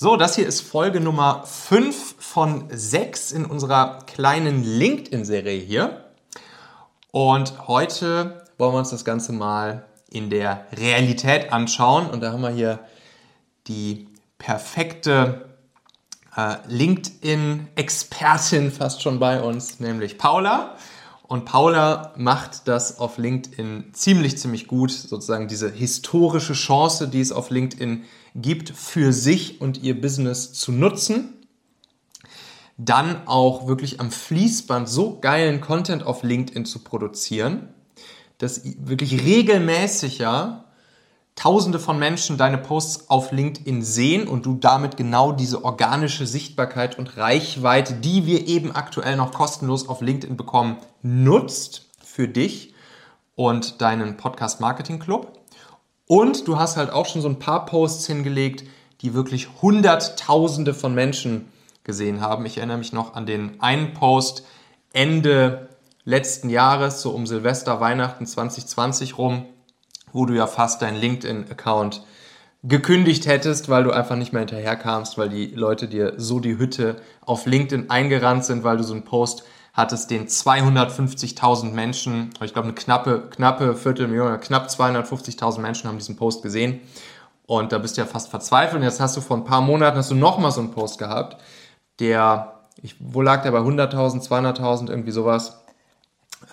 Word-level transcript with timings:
So, 0.00 0.16
das 0.16 0.36
hier 0.36 0.46
ist 0.46 0.60
Folge 0.60 1.00
Nummer 1.00 1.42
5 1.44 2.14
von 2.20 2.68
6 2.70 3.32
in 3.32 3.44
unserer 3.44 3.98
kleinen 4.06 4.62
LinkedIn-Serie 4.62 5.58
hier. 5.58 6.04
Und 7.10 7.66
heute 7.66 8.44
wollen 8.58 8.74
wir 8.74 8.78
uns 8.78 8.90
das 8.90 9.04
Ganze 9.04 9.32
mal 9.32 9.86
in 10.08 10.30
der 10.30 10.66
Realität 10.70 11.52
anschauen. 11.52 12.08
Und 12.08 12.20
da 12.20 12.30
haben 12.30 12.42
wir 12.42 12.50
hier 12.50 12.78
die 13.66 14.06
perfekte 14.38 15.48
äh, 16.36 16.58
LinkedIn-Expertin 16.68 18.70
fast 18.70 19.02
schon 19.02 19.18
bei 19.18 19.42
uns, 19.42 19.80
nämlich 19.80 20.16
Paula. 20.16 20.76
Und 21.24 21.44
Paula 21.44 22.12
macht 22.16 22.68
das 22.68 23.00
auf 23.00 23.18
LinkedIn 23.18 23.90
ziemlich, 23.94 24.38
ziemlich 24.38 24.68
gut, 24.68 24.92
sozusagen 24.92 25.48
diese 25.48 25.72
historische 25.72 26.52
Chance, 26.52 27.08
die 27.08 27.20
es 27.20 27.32
auf 27.32 27.50
LinkedIn 27.50 28.02
gibt 28.02 28.17
gibt, 28.34 28.70
für 28.70 29.12
sich 29.12 29.60
und 29.60 29.82
ihr 29.82 30.00
Business 30.00 30.52
zu 30.52 30.72
nutzen. 30.72 31.34
Dann 32.76 33.26
auch 33.26 33.66
wirklich 33.66 34.00
am 34.00 34.10
Fließband 34.10 34.88
so 34.88 35.18
geilen 35.18 35.60
Content 35.60 36.04
auf 36.04 36.22
LinkedIn 36.22 36.64
zu 36.64 36.78
produzieren, 36.80 37.68
dass 38.38 38.62
wirklich 38.64 39.24
regelmäßig 39.24 40.18
ja 40.18 40.64
Tausende 41.38 41.78
von 41.78 42.00
Menschen 42.00 42.36
deine 42.36 42.58
Posts 42.58 43.10
auf 43.10 43.30
LinkedIn 43.30 43.80
sehen 43.80 44.26
und 44.26 44.44
du 44.44 44.54
damit 44.54 44.96
genau 44.96 45.30
diese 45.30 45.64
organische 45.64 46.26
Sichtbarkeit 46.26 46.98
und 46.98 47.16
Reichweite, 47.16 47.94
die 47.94 48.26
wir 48.26 48.48
eben 48.48 48.72
aktuell 48.72 49.14
noch 49.14 49.32
kostenlos 49.32 49.88
auf 49.88 50.00
LinkedIn 50.00 50.36
bekommen, 50.36 50.78
nutzt 51.00 51.86
für 52.02 52.26
dich 52.26 52.74
und 53.36 53.80
deinen 53.80 54.16
Podcast 54.16 54.60
Marketing 54.60 54.98
Club. 54.98 55.37
Und 56.08 56.48
du 56.48 56.58
hast 56.58 56.76
halt 56.76 56.90
auch 56.90 57.06
schon 57.06 57.22
so 57.22 57.28
ein 57.28 57.38
paar 57.38 57.66
Posts 57.66 58.06
hingelegt, 58.06 58.64
die 59.02 59.14
wirklich 59.14 59.48
Hunderttausende 59.62 60.74
von 60.74 60.94
Menschen 60.94 61.52
gesehen 61.84 62.20
haben. 62.20 62.44
Ich 62.46 62.56
erinnere 62.56 62.78
mich 62.78 62.92
noch 62.92 63.14
an 63.14 63.26
den 63.26 63.60
einen 63.60 63.94
Post 63.94 64.44
Ende 64.92 65.68
letzten 66.04 66.48
Jahres, 66.48 67.02
so 67.02 67.10
um 67.10 67.26
Silvester, 67.26 67.80
Weihnachten 67.80 68.26
2020 68.26 69.18
rum, 69.18 69.44
wo 70.12 70.24
du 70.24 70.34
ja 70.34 70.46
fast 70.46 70.80
deinen 70.80 70.96
LinkedIn-Account 70.96 72.02
gekündigt 72.64 73.26
hättest, 73.26 73.68
weil 73.68 73.84
du 73.84 73.90
einfach 73.90 74.16
nicht 74.16 74.32
mehr 74.32 74.40
hinterherkamst, 74.40 75.18
weil 75.18 75.28
die 75.28 75.48
Leute 75.48 75.88
dir 75.88 76.14
so 76.16 76.40
die 76.40 76.58
Hütte 76.58 76.96
auf 77.20 77.44
LinkedIn 77.44 77.90
eingerannt 77.90 78.46
sind, 78.46 78.64
weil 78.64 78.78
du 78.78 78.82
so 78.82 78.94
einen 78.94 79.04
Post 79.04 79.44
hat 79.78 79.92
es 79.92 80.08
den 80.08 80.26
250.000 80.26 81.70
Menschen, 81.70 82.30
ich 82.42 82.52
glaube 82.52 82.66
eine 82.66 82.74
knappe, 82.74 83.28
knappe 83.30 83.76
Viertelmillion, 83.76 84.40
knapp 84.40 84.66
250.000 84.66 85.60
Menschen 85.60 85.88
haben 85.88 85.98
diesen 85.98 86.16
Post 86.16 86.42
gesehen. 86.42 86.80
Und 87.46 87.70
da 87.70 87.78
bist 87.78 87.96
du 87.96 88.00
ja 88.00 88.06
fast 88.08 88.28
verzweifelt. 88.28 88.80
Und 88.80 88.82
jetzt 88.82 88.98
hast 88.98 89.16
du 89.16 89.20
vor 89.20 89.36
ein 89.36 89.44
paar 89.44 89.60
Monaten 89.60 89.96
hast 89.96 90.10
du 90.10 90.16
nochmal 90.16 90.50
so 90.50 90.60
einen 90.60 90.72
Post 90.72 90.98
gehabt, 90.98 91.40
der, 92.00 92.54
ich, 92.82 92.96
wo 92.98 93.22
lag 93.22 93.42
der 93.42 93.52
bei 93.52 93.60
100.000, 93.60 94.26
200.000, 94.26 94.90
irgendwie 94.90 95.12
sowas? 95.12 95.60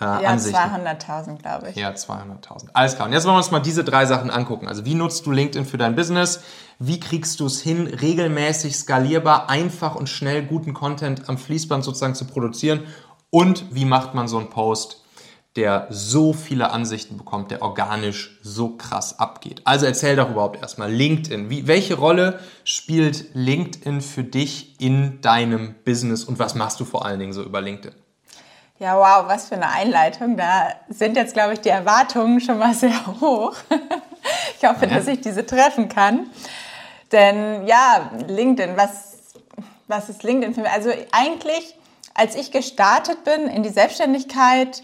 Äh, 0.00 0.04
ja, 0.04 0.34
200.000, 0.34 1.38
glaube 1.38 1.70
ich. 1.70 1.76
Ja, 1.76 1.90
200.000. 1.90 2.68
Alles 2.74 2.94
klar. 2.94 3.08
Und 3.08 3.12
jetzt 3.12 3.24
wollen 3.24 3.34
wir 3.34 3.38
uns 3.38 3.50
mal 3.50 3.60
diese 3.60 3.82
drei 3.82 4.06
Sachen 4.06 4.30
angucken. 4.30 4.68
Also 4.68 4.84
wie 4.84 4.94
nutzt 4.94 5.26
du 5.26 5.32
LinkedIn 5.32 5.64
für 5.64 5.78
dein 5.78 5.96
Business? 5.96 6.42
Wie 6.78 7.00
kriegst 7.00 7.40
du 7.40 7.46
es 7.46 7.60
hin, 7.60 7.86
regelmäßig 7.86 8.76
skalierbar, 8.76 9.48
einfach 9.48 9.96
und 9.96 10.08
schnell 10.08 10.44
guten 10.44 10.74
Content 10.74 11.28
am 11.28 11.38
Fließband 11.38 11.82
sozusagen 11.82 12.14
zu 12.14 12.26
produzieren? 12.26 12.84
Und 13.30 13.74
wie 13.74 13.84
macht 13.84 14.14
man 14.14 14.28
so 14.28 14.38
einen 14.38 14.50
Post, 14.50 15.02
der 15.56 15.86
so 15.90 16.32
viele 16.32 16.70
Ansichten 16.70 17.16
bekommt, 17.16 17.50
der 17.50 17.62
organisch 17.62 18.38
so 18.42 18.76
krass 18.76 19.18
abgeht? 19.18 19.62
Also 19.64 19.86
erzähl 19.86 20.16
doch 20.16 20.30
überhaupt 20.30 20.60
erstmal 20.60 20.92
LinkedIn. 20.92 21.50
Wie, 21.50 21.66
welche 21.66 21.94
Rolle 21.94 22.40
spielt 22.64 23.34
LinkedIn 23.34 24.00
für 24.00 24.24
dich 24.24 24.80
in 24.80 25.20
deinem 25.20 25.74
Business 25.84 26.24
und 26.24 26.38
was 26.38 26.54
machst 26.54 26.78
du 26.80 26.84
vor 26.84 27.04
allen 27.04 27.18
Dingen 27.18 27.32
so 27.32 27.42
über 27.42 27.60
LinkedIn? 27.60 27.94
Ja, 28.78 28.96
wow, 28.98 29.26
was 29.26 29.48
für 29.48 29.54
eine 29.54 29.70
Einleitung. 29.70 30.36
Da 30.36 30.68
sind 30.90 31.16
jetzt, 31.16 31.32
glaube 31.32 31.54
ich, 31.54 31.60
die 31.60 31.70
Erwartungen 31.70 32.40
schon 32.40 32.58
mal 32.58 32.74
sehr 32.74 33.06
hoch. 33.20 33.54
Ich 34.58 34.68
hoffe, 34.68 34.88
dass 34.88 35.06
ich 35.06 35.20
diese 35.20 35.46
treffen 35.46 35.88
kann. 35.88 36.30
Denn 37.12 37.64
ja, 37.66 38.10
LinkedIn, 38.26 38.76
was, 38.76 39.18
was 39.86 40.08
ist 40.08 40.24
LinkedIn 40.24 40.54
für 40.54 40.62
mich? 40.62 40.70
Also 40.70 40.90
eigentlich 41.12 41.76
als 42.16 42.34
ich 42.34 42.50
gestartet 42.50 43.24
bin 43.24 43.46
in 43.46 43.62
die 43.62 43.68
Selbstständigkeit, 43.68 44.82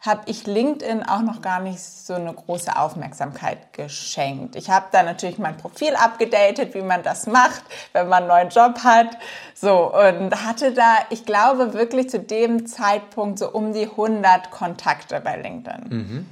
habe 0.00 0.22
ich 0.26 0.46
LinkedIn 0.46 1.02
auch 1.02 1.20
noch 1.20 1.42
gar 1.42 1.60
nicht 1.60 1.80
so 1.80 2.14
eine 2.14 2.32
große 2.32 2.74
Aufmerksamkeit 2.74 3.74
geschenkt. 3.74 4.56
Ich 4.56 4.70
habe 4.70 4.86
da 4.92 5.02
natürlich 5.02 5.38
mein 5.38 5.58
Profil 5.58 5.94
abgedatet, 5.94 6.74
wie 6.74 6.80
man 6.80 7.02
das 7.02 7.26
macht, 7.26 7.62
wenn 7.92 8.08
man 8.08 8.22
einen 8.22 8.28
neuen 8.28 8.48
Job 8.48 8.82
hat. 8.82 9.18
So, 9.54 9.94
und 9.94 10.34
hatte 10.46 10.72
da, 10.72 11.00
ich 11.10 11.26
glaube, 11.26 11.74
wirklich 11.74 12.08
zu 12.08 12.18
dem 12.18 12.66
Zeitpunkt 12.66 13.38
so 13.38 13.50
um 13.50 13.74
die 13.74 13.84
100 13.90 14.50
Kontakte 14.50 15.20
bei 15.20 15.36
LinkedIn. 15.36 15.84
Mhm. 15.88 16.26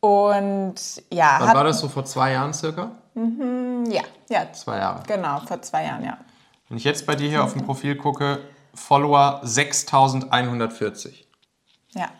Und 0.00 0.74
ja. 1.12 1.36
Wann 1.38 1.54
war 1.54 1.64
das 1.64 1.78
so 1.78 1.88
vor 1.88 2.04
zwei 2.04 2.32
Jahren 2.32 2.52
circa? 2.52 2.90
Mhm, 3.14 3.84
ja, 3.88 4.02
ja. 4.28 4.52
Zwei 4.52 4.78
Jahre. 4.78 5.04
Genau, 5.06 5.38
vor 5.46 5.62
zwei 5.62 5.84
Jahren, 5.84 6.04
ja. 6.04 6.18
Wenn 6.68 6.78
ich 6.78 6.84
jetzt 6.84 7.06
bei 7.06 7.14
dir 7.14 7.28
hier 7.28 7.44
auf 7.44 7.52
dem 7.52 7.64
Profil 7.64 7.94
gucke, 7.94 8.40
Follower 8.74 9.40
6140. 9.42 11.26
Ja. 11.94 12.10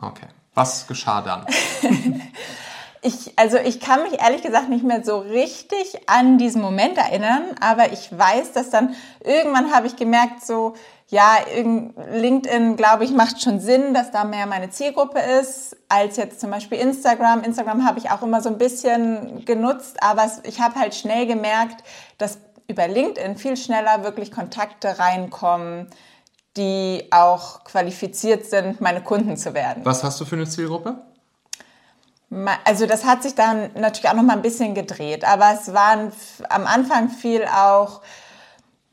Okay. 0.00 0.28
Was 0.54 0.86
geschah 0.86 1.22
dann? 1.22 1.46
ich, 3.02 3.38
also 3.38 3.56
ich 3.56 3.80
kann 3.80 4.02
mich 4.02 4.20
ehrlich 4.20 4.42
gesagt 4.42 4.68
nicht 4.68 4.84
mehr 4.84 5.02
so 5.04 5.18
richtig 5.18 6.08
an 6.08 6.38
diesen 6.38 6.60
Moment 6.60 6.98
erinnern, 6.98 7.42
aber 7.60 7.92
ich 7.92 8.16
weiß, 8.16 8.52
dass 8.52 8.70
dann 8.70 8.94
irgendwann 9.20 9.72
habe 9.74 9.86
ich 9.86 9.96
gemerkt, 9.96 10.44
so, 10.44 10.74
ja, 11.08 11.36
LinkedIn, 12.12 12.76
glaube 12.76 13.04
ich, 13.04 13.10
macht 13.10 13.42
schon 13.42 13.60
Sinn, 13.60 13.92
dass 13.92 14.10
da 14.10 14.24
mehr 14.24 14.46
meine 14.46 14.70
Zielgruppe 14.70 15.18
ist, 15.18 15.76
als 15.88 16.16
jetzt 16.16 16.40
zum 16.40 16.50
Beispiel 16.50 16.78
Instagram. 16.78 17.42
Instagram 17.42 17.86
habe 17.86 17.98
ich 17.98 18.10
auch 18.10 18.22
immer 18.22 18.40
so 18.40 18.48
ein 18.48 18.56
bisschen 18.56 19.44
genutzt, 19.44 20.02
aber 20.02 20.30
ich 20.44 20.60
habe 20.60 20.78
halt 20.78 20.94
schnell 20.94 21.26
gemerkt, 21.26 21.84
dass 22.18 22.38
über 22.68 22.88
LinkedIn 22.88 23.36
viel 23.36 23.56
schneller 23.56 24.04
wirklich 24.04 24.30
Kontakte 24.30 24.98
reinkommen, 24.98 25.88
die 26.56 27.08
auch 27.10 27.64
qualifiziert 27.64 28.46
sind, 28.46 28.80
meine 28.80 29.02
Kunden 29.02 29.36
zu 29.36 29.54
werden. 29.54 29.84
Was 29.84 30.04
hast 30.04 30.20
du 30.20 30.24
für 30.24 30.36
eine 30.36 30.46
Zielgruppe? 30.46 30.96
Also 32.64 32.86
das 32.86 33.04
hat 33.04 33.22
sich 33.22 33.34
dann 33.34 33.70
natürlich 33.74 34.08
auch 34.08 34.14
noch 34.14 34.22
mal 34.22 34.36
ein 34.36 34.42
bisschen 34.42 34.74
gedreht, 34.74 35.24
aber 35.24 35.52
es 35.52 35.72
waren 35.74 36.12
am 36.48 36.66
Anfang 36.66 37.10
viel 37.10 37.44
auch 37.44 38.00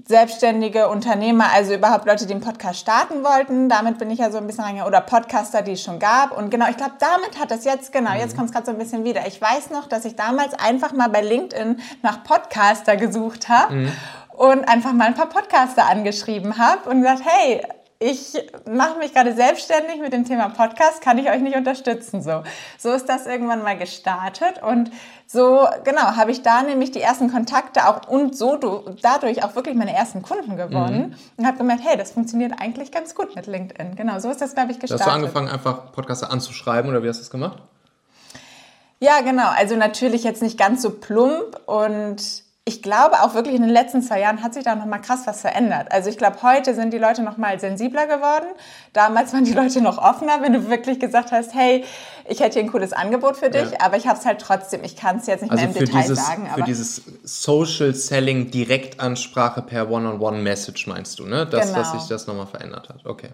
selbstständige 0.10 0.90
Unternehmer, 0.90 1.52
also 1.54 1.76
überhaupt 1.76 2.08
Leute, 2.08 2.26
die 2.26 2.34
einen 2.34 2.42
Podcast 2.42 2.80
starten 2.80 3.24
wollten. 3.24 3.70
Damit 3.70 4.00
bin 4.00 4.10
ich 4.10 4.18
ja 4.18 4.32
so 4.32 4.40
ein 4.40 4.48
bisschen 4.48 4.64
reingegangen. 4.64 4.92
Oder 4.92 5.02
Podcaster, 5.02 5.62
die 5.62 5.74
es 5.74 5.84
schon 5.84 6.00
gab. 6.00 6.36
Und 6.36 6.50
genau, 6.50 6.68
ich 6.68 6.78
glaube, 6.78 6.94
damit 6.98 7.40
hat 7.40 7.52
es 7.52 7.64
jetzt, 7.64 7.92
genau, 7.92 8.14
jetzt 8.14 8.34
mhm. 8.34 8.38
kommt 8.38 8.50
es 8.50 8.54
gerade 8.54 8.66
so 8.66 8.72
ein 8.72 8.80
bisschen 8.80 9.04
wieder. 9.04 9.28
Ich 9.28 9.40
weiß 9.40 9.70
noch, 9.70 9.88
dass 9.88 10.06
ich 10.06 10.16
damals 10.16 10.56
einfach 10.56 10.94
mal 10.94 11.10
bei 11.10 11.22
LinkedIn 11.22 11.80
nach 12.02 12.24
Podcaster 12.24 12.98
gesucht 12.98 13.50
habe. 13.50 13.76
Mhm. 13.76 13.92
Und 14.32 14.68
einfach 14.68 14.94
mal 14.94 15.06
ein 15.06 15.14
paar 15.14 15.30
Podcaster 15.30 15.86
angeschrieben 15.88 16.58
habe 16.58 16.90
und 16.90 17.02
gesagt, 17.02 17.22
hey, 17.26 17.62
ich 18.02 18.34
mache 18.70 18.98
mich 18.98 19.14
gerade 19.14 19.34
selbstständig 19.34 20.00
mit 20.00 20.14
dem 20.14 20.24
Thema 20.24 20.48
Podcast, 20.50 21.02
kann 21.02 21.18
ich 21.18 21.30
euch 21.30 21.42
nicht 21.42 21.58
unterstützen. 21.58 22.22
So, 22.22 22.44
so 22.78 22.94
ist 22.94 23.10
das 23.10 23.26
irgendwann 23.28 23.62
mal 23.62 23.78
gestartet 23.78 24.64
und 24.64 24.90
so 25.28 25.68
genau 25.84 26.16
habe 26.16 26.32
ich 26.32 26.42
da 26.42 26.64
nämlich 26.64 26.92
die 26.92 27.02
ersten 27.02 27.30
Kontakte 27.30 27.90
auch 27.90 28.08
und 28.08 28.38
so 28.38 28.56
dadurch 29.02 29.44
auch 29.44 29.56
wirklich 29.56 29.76
meine 29.76 29.94
ersten 29.94 30.22
Kunden 30.22 30.56
gewonnen 30.56 31.10
mhm. 31.10 31.16
und 31.38 31.46
habe 31.46 31.58
gemerkt, 31.58 31.84
hey, 31.86 31.98
das 31.98 32.12
funktioniert 32.12 32.54
eigentlich 32.60 32.92
ganz 32.94 33.16
gut 33.16 33.36
mit 33.36 33.48
LinkedIn. 33.48 33.98
Genau, 33.98 34.20
so 34.20 34.32
ist 34.32 34.40
das 34.40 34.54
glaube 34.54 34.72
ich 34.72 34.80
gestartet. 34.80 35.06
Hast 35.06 35.14
du 35.14 35.20
angefangen 35.20 35.50
einfach 35.50 35.92
Podcaster 35.92 36.32
anzuschreiben 36.32 36.90
oder 36.90 37.04
wie 37.04 37.10
hast 37.10 37.18
du 37.18 37.24
das 37.24 37.32
gemacht? 37.32 37.58
Ja, 39.02 39.22
genau. 39.22 39.50
Also 39.50 39.76
natürlich 39.76 40.24
jetzt 40.24 40.42
nicht 40.42 40.58
ganz 40.58 40.82
so 40.82 40.90
plump 40.92 41.60
und 41.66 42.44
ich 42.70 42.84
glaube 42.84 43.24
auch 43.24 43.34
wirklich 43.34 43.56
in 43.56 43.64
den 43.64 43.72
letzten 43.72 44.04
zwei 44.04 44.22
Jahren 44.22 44.44
hat 44.44 44.54
sich 44.54 44.64
da 44.64 44.76
noch 44.76 44.86
mal 44.86 45.00
krass 45.00 45.22
was 45.26 45.42
verändert. 45.42 45.92
Also 45.92 46.08
ich 46.08 46.20
glaube, 46.20 46.44
heute 46.44 46.76
sind 46.76 46.94
die 46.94 47.00
Leute 47.00 47.24
noch 47.24 47.36
mal 47.36 47.60
sensibler 47.60 48.06
geworden. 48.06 48.46
Damals 48.94 49.34
waren 49.34 49.44
die 49.44 49.54
Leute 49.54 49.82
noch 49.82 49.98
offener, 49.98 50.44
wenn 50.44 50.54
du 50.54 50.70
wirklich 50.70 51.00
gesagt 51.00 51.32
hast, 51.32 51.56
hey, 51.56 51.84
ich 52.28 52.42
hätte 52.42 52.60
hier 52.60 52.64
ein 52.64 52.72
cooles 52.72 52.94
Angebot 52.94 53.38
für 53.38 53.50
dich, 53.50 53.72
ja. 53.72 53.80
aber 53.80 53.98
ich 53.98 54.06
habe 54.06 54.20
es 54.20 54.26
halt 54.28 54.40
trotzdem. 54.40 54.84
Ich 54.84 54.96
kann 54.96 55.18
es 55.18 55.26
jetzt 55.26 55.42
nicht 55.42 55.52
also 55.52 55.66
mehr 55.66 55.76
im 55.76 55.80
Detail 55.80 56.02
dieses, 56.04 56.24
sagen. 56.24 56.48
für 56.54 56.62
dieses 56.62 57.02
Social 57.24 57.96
Selling 57.96 58.52
Direktansprache 58.52 59.64
per 59.64 59.90
One-on-One-Message 59.90 60.86
meinst 60.86 61.18
du, 61.18 61.26
ne? 61.26 61.48
Das, 61.48 61.70
genau. 61.70 61.80
dass 61.80 61.92
sich 61.94 62.08
das 62.08 62.28
noch 62.28 62.36
mal 62.36 62.46
verändert 62.46 62.90
hat. 62.90 63.04
Okay. 63.04 63.30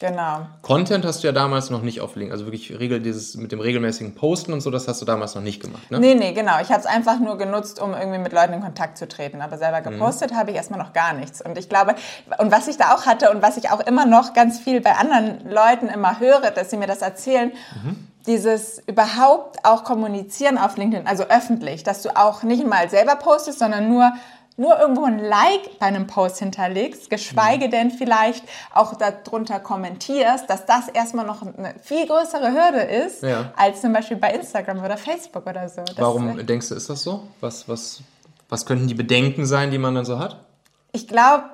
Genau. 0.00 0.46
Content 0.62 1.04
hast 1.04 1.22
du 1.22 1.26
ja 1.26 1.32
damals 1.32 1.70
noch 1.70 1.82
nicht 1.82 2.00
auf 2.00 2.14
LinkedIn, 2.14 2.32
also 2.32 2.46
wirklich 2.46 2.78
regel 2.78 3.00
dieses 3.00 3.36
mit 3.36 3.50
dem 3.50 3.58
regelmäßigen 3.58 4.14
Posten 4.14 4.52
und 4.52 4.60
so, 4.60 4.70
das 4.70 4.86
hast 4.86 5.02
du 5.02 5.04
damals 5.04 5.34
noch 5.34 5.42
nicht 5.42 5.60
gemacht, 5.60 5.90
ne? 5.90 5.98
Nee, 5.98 6.14
nee, 6.14 6.32
genau. 6.32 6.60
Ich 6.62 6.68
habe 6.68 6.78
es 6.78 6.86
einfach 6.86 7.18
nur 7.18 7.36
genutzt, 7.36 7.80
um 7.80 7.94
irgendwie 7.94 8.18
mit 8.18 8.32
Leuten 8.32 8.52
in 8.52 8.60
Kontakt 8.60 8.96
zu 8.96 9.08
treten, 9.08 9.40
aber 9.40 9.58
selber 9.58 9.80
mhm. 9.80 9.94
gepostet 9.94 10.30
mhm. 10.30 10.36
habe 10.36 10.50
ich 10.50 10.56
erstmal 10.56 10.78
noch 10.78 10.92
gar 10.92 11.14
nichts. 11.14 11.42
Und 11.42 11.58
ich 11.58 11.68
glaube, 11.68 11.96
und 12.38 12.52
was 12.52 12.68
ich 12.68 12.76
da 12.76 12.94
auch 12.94 13.06
hatte 13.06 13.30
und 13.30 13.42
was 13.42 13.56
ich 13.56 13.70
auch 13.70 13.80
immer 13.80 14.06
noch 14.06 14.34
ganz 14.34 14.60
viel 14.60 14.80
bei 14.80 14.92
anderen 14.92 15.50
Leuten 15.50 15.88
immer 15.88 16.20
höre, 16.20 16.52
dass 16.52 16.70
sie 16.70 16.76
mir 16.76 16.86
das 16.86 17.02
erzählen, 17.02 17.50
mhm. 17.82 18.08
dieses 18.26 18.80
überhaupt 18.86 19.64
auch 19.64 19.82
kommunizieren 19.82 20.58
auf 20.58 20.76
LinkedIn, 20.76 21.08
also 21.08 21.24
öffentlich, 21.24 21.82
dass 21.82 22.02
du 22.02 22.16
auch 22.16 22.44
nicht 22.44 22.64
mal 22.64 22.88
selber 22.88 23.16
postest, 23.16 23.58
sondern 23.58 23.88
nur 23.88 24.12
nur 24.58 24.78
irgendwo 24.78 25.04
ein 25.04 25.20
Like 25.20 25.78
bei 25.78 25.86
einem 25.86 26.06
Post 26.06 26.40
hinterlegst, 26.40 27.08
geschweige 27.08 27.66
mhm. 27.66 27.70
denn 27.70 27.90
vielleicht 27.92 28.44
auch 28.74 28.94
darunter 28.96 29.60
kommentierst, 29.60 30.50
dass 30.50 30.66
das 30.66 30.88
erstmal 30.88 31.24
noch 31.24 31.42
eine 31.42 31.74
viel 31.80 32.06
größere 32.06 32.52
Hürde 32.52 32.80
ist, 32.80 33.22
ja. 33.22 33.52
als 33.56 33.80
zum 33.80 33.92
Beispiel 33.92 34.16
bei 34.16 34.32
Instagram 34.34 34.84
oder 34.84 34.96
Facebook 34.96 35.46
oder 35.46 35.68
so. 35.68 35.82
Das 35.84 35.96
Warum 35.96 36.44
denkst 36.44 36.68
du, 36.68 36.74
ist 36.74 36.90
das 36.90 37.02
so? 37.02 37.22
Was, 37.40 37.68
was, 37.68 38.02
was 38.48 38.66
könnten 38.66 38.88
die 38.88 38.94
Bedenken 38.94 39.46
sein, 39.46 39.70
die 39.70 39.78
man 39.78 39.94
dann 39.94 40.04
so 40.04 40.18
hat? 40.18 40.44
Ich 40.92 41.06
glaube, 41.06 41.44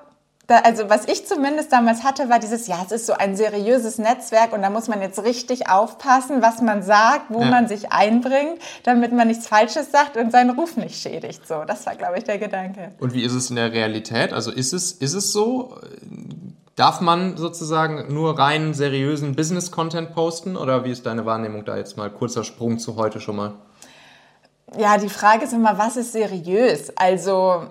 da, 0.47 0.59
also 0.59 0.91
was 0.91 1.07
ich 1.07 1.27
zumindest 1.27 1.73
damals 1.73 2.03
hatte, 2.03 2.29
war 2.29 2.39
dieses, 2.39 2.67
ja, 2.67 2.83
es 2.85 2.93
ist 2.93 3.07
so 3.07 3.15
ein 3.15 3.35
seriöses 3.35 3.99
Netzwerk 3.99 4.53
und 4.53 4.61
da 4.61 4.69
muss 4.69 4.89
man 4.89 5.01
jetzt 5.01 5.23
richtig 5.25 5.71
aufpassen, 5.71 6.43
was 6.43 6.61
man 6.61 6.83
sagt, 6.83 7.31
wo 7.31 7.41
ja. 7.41 7.47
man 7.47 7.67
sich 7.67 7.93
einbringt, 7.93 8.59
damit 8.83 9.13
man 9.13 9.29
nichts 9.29 9.47
Falsches 9.47 9.91
sagt 9.91 10.17
und 10.19 10.33
seinen 10.33 10.51
Ruf 10.51 10.77
nicht 10.77 11.01
schädigt. 11.01 11.49
So, 11.49 11.65
das 11.67 11.87
war, 11.87 11.95
glaube 11.97 12.19
ich, 12.19 12.25
der 12.25 12.39
Gedanke. 12.39 12.93
Und 13.01 13.15
wie 13.15 13.23
ist 13.23 13.33
es 13.33 13.49
in 13.49 13.57
der 13.57 13.73
Realität? 13.73 14.35
Also 14.35 14.51
ist 14.51 14.75
es, 14.75 14.93
ist 14.93 15.15
es 15.15 15.33
so? 15.33 15.79
Darf 16.77 17.01
man 17.01 17.37
sozusagen 17.39 18.13
nur 18.13 18.39
rein 18.39 18.75
seriösen 18.75 19.37
Business-Content 19.37 20.13
posten 20.13 20.57
oder 20.57 20.85
wie 20.85 20.91
ist 20.91 21.07
deine 21.07 21.25
Wahrnehmung 21.25 21.65
da 21.65 21.77
jetzt 21.77 21.97
mal? 21.97 22.11
Kurzer 22.11 22.45
Sprung 22.45 22.79
zu 22.79 22.97
heute 22.97 23.21
schon 23.21 23.37
mal. 23.37 23.55
Ja, 24.77 24.99
die 24.99 25.09
Frage 25.09 25.45
ist 25.45 25.53
immer, 25.53 25.79
was 25.79 25.97
ist 25.97 26.13
seriös? 26.13 26.93
Also 26.97 27.69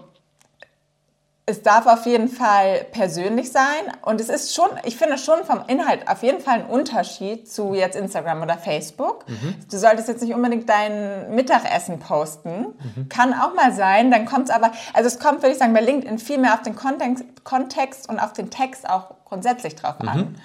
es 1.45 1.62
darf 1.62 1.88
auf 1.88 2.06
jeden 2.06 2.30
Fall 2.30 2.86
persönlich 2.92 3.51
sein 3.51 3.66
und 4.01 4.22
es 4.22 4.30
ist 4.30 4.56
schon, 4.56 4.69
ich 4.86 4.95
finde 4.95 5.18
schon 5.18 5.44
vom 5.44 5.63
Inhalt 5.68 6.07
auf 6.07 6.24
jeden 6.24 6.40
Fall 6.40 6.60
ein 6.60 6.66
Unterschied 6.66 7.51
zu 7.51 7.74
jetzt 7.74 7.98
Instagram 7.98 8.42
oder 8.42 8.57
Facebook. 8.57 9.28
Mhm. 9.28 9.56
Du 9.69 9.78
solltest 9.78 10.07
jetzt 10.07 10.22
nicht 10.22 10.34
unbedingt 10.34 10.69
dein 10.69 11.36
Mittagessen 11.36 12.00
posten. 12.00 12.68
Mhm. 12.95 13.10
Kann 13.10 13.34
auch 13.34 13.54
mal 13.56 13.74
sein, 13.74 14.10
dann 14.10 14.25
kommt 14.25 14.45
es 14.48 14.56
aber, 14.56 14.72
also 14.94 15.07
es 15.07 15.19
kommt, 15.19 15.42
würde 15.42 15.51
ich 15.51 15.57
sagen, 15.57 15.74
bei 15.74 15.81
LinkedIn 15.81 16.18
viel 16.18 16.38
mehr 16.38 16.54
auf 16.54 16.62
den 16.62 16.75
Kontext, 16.75 17.25
Kontext 17.44 18.10
und 18.10 18.19
auf 18.19 18.31
den 18.31 18.50
Text 18.50 18.89
auch 18.89 19.16
grundsätzlich 19.25 19.75
drauf 19.75 19.96
an. 20.00 20.18
Mhm. 20.18 20.36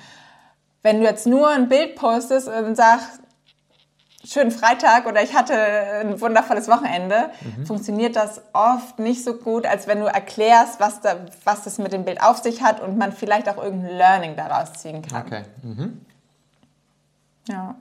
Wenn 0.83 1.01
du 1.01 1.07
jetzt 1.07 1.29
nur 1.29 1.49
ein 1.49 1.69
Bild 1.69 1.95
postest 1.95 2.49
und 2.49 2.75
sagst, 2.75 3.21
schönen 4.29 4.51
Freitag 4.51 5.07
oder 5.07 5.23
ich 5.23 5.35
hatte 5.35 5.55
ein 5.55 6.21
wundervolles 6.21 6.69
Wochenende, 6.69 7.31
mhm. 7.41 7.67
funktioniert 7.67 8.15
das 8.15 8.43
oft 8.53 8.99
nicht 8.99 9.25
so 9.25 9.35
gut, 9.35 9.67
als 9.67 9.87
wenn 9.87 10.01
du 10.01 10.07
erklärst, 10.07 10.81
was, 10.81 11.01
da, 11.01 11.17
was 11.45 11.65
das 11.65 11.79
mit 11.79 11.93
dem 11.93 12.05
Bild 12.05 12.23
auf 12.23 12.39
sich 12.39 12.63
hat 12.63 12.81
und 12.81 12.99
man 12.99 13.13
vielleicht 13.13 13.49
auch 13.49 13.63
irgendein 13.63 13.97
Learning 13.97 14.37
daraus 14.37 14.75
ziehen 14.75 15.03
kann. 15.03 15.23
Okay. 15.27 15.43
Mhm. 15.63 16.01
Ja. 17.49 17.77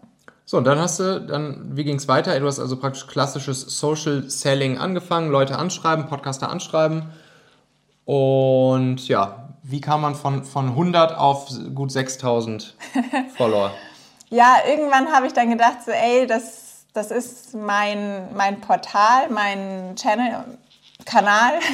So, 0.46 0.58
und 0.58 0.64
dann 0.64 0.80
hast 0.80 1.02
du, 1.02 1.20
dann, 1.20 1.76
wie 1.76 1.84
ging 1.84 1.98
es 1.98 2.08
weiter? 2.08 2.40
Du 2.40 2.48
hast 2.48 2.60
also 2.60 2.78
praktisch 2.78 3.06
klassisches 3.08 3.62
Social 3.80 4.30
Selling 4.30 4.78
angefangen, 4.78 5.30
Leute 5.30 5.58
anschreiben, 5.58 6.08
Podcaster 6.08 6.50
anschreiben. 6.50 7.10
Und 8.06 9.10
ja, 9.10 9.50
wie 9.64 9.82
kam 9.82 10.00
man 10.00 10.16
von, 10.16 10.46
von 10.46 10.70
100 10.70 11.18
auf 11.18 11.50
gut 11.76 11.92
6000 11.92 12.76
Follower? 13.36 13.72
Ja, 14.30 14.58
irgendwann 14.68 15.12
habe 15.12 15.28
ich 15.28 15.34
dann 15.34 15.50
gedacht, 15.50 15.84
so, 15.86 15.92
ey, 15.92 16.28
das, 16.28 16.86
das 16.94 17.12
ist 17.12 17.56
mein, 17.56 18.34
mein 18.36 18.60
Portal, 18.62 19.30
mein 19.30 19.96
Channel, 19.96 20.46
Kanal. 21.08 21.54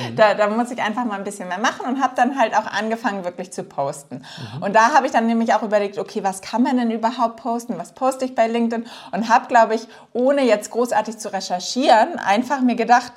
Mhm. 0.00 0.16
Da, 0.16 0.34
da 0.34 0.48
muss 0.48 0.70
ich 0.70 0.80
einfach 0.80 1.04
mal 1.04 1.16
ein 1.16 1.24
bisschen 1.24 1.48
mehr 1.48 1.58
machen 1.58 1.86
und 1.86 2.02
habe 2.02 2.14
dann 2.16 2.38
halt 2.38 2.54
auch 2.56 2.66
angefangen, 2.66 3.24
wirklich 3.24 3.52
zu 3.52 3.64
posten. 3.64 4.24
Mhm. 4.56 4.62
Und 4.62 4.74
da 4.74 4.94
habe 4.94 5.06
ich 5.06 5.12
dann 5.12 5.26
nämlich 5.26 5.52
auch 5.54 5.62
überlegt, 5.62 5.98
okay, 5.98 6.22
was 6.24 6.40
kann 6.40 6.62
man 6.62 6.76
denn 6.76 6.90
überhaupt 6.90 7.36
posten? 7.36 7.78
Was 7.78 7.92
poste 7.92 8.24
ich 8.24 8.34
bei 8.34 8.46
LinkedIn? 8.46 8.86
Und 9.12 9.28
habe, 9.28 9.46
glaube 9.46 9.74
ich, 9.74 9.86
ohne 10.12 10.42
jetzt 10.42 10.70
großartig 10.70 11.18
zu 11.18 11.32
recherchieren, 11.32 12.18
einfach 12.18 12.60
mir 12.60 12.76
gedacht, 12.76 13.12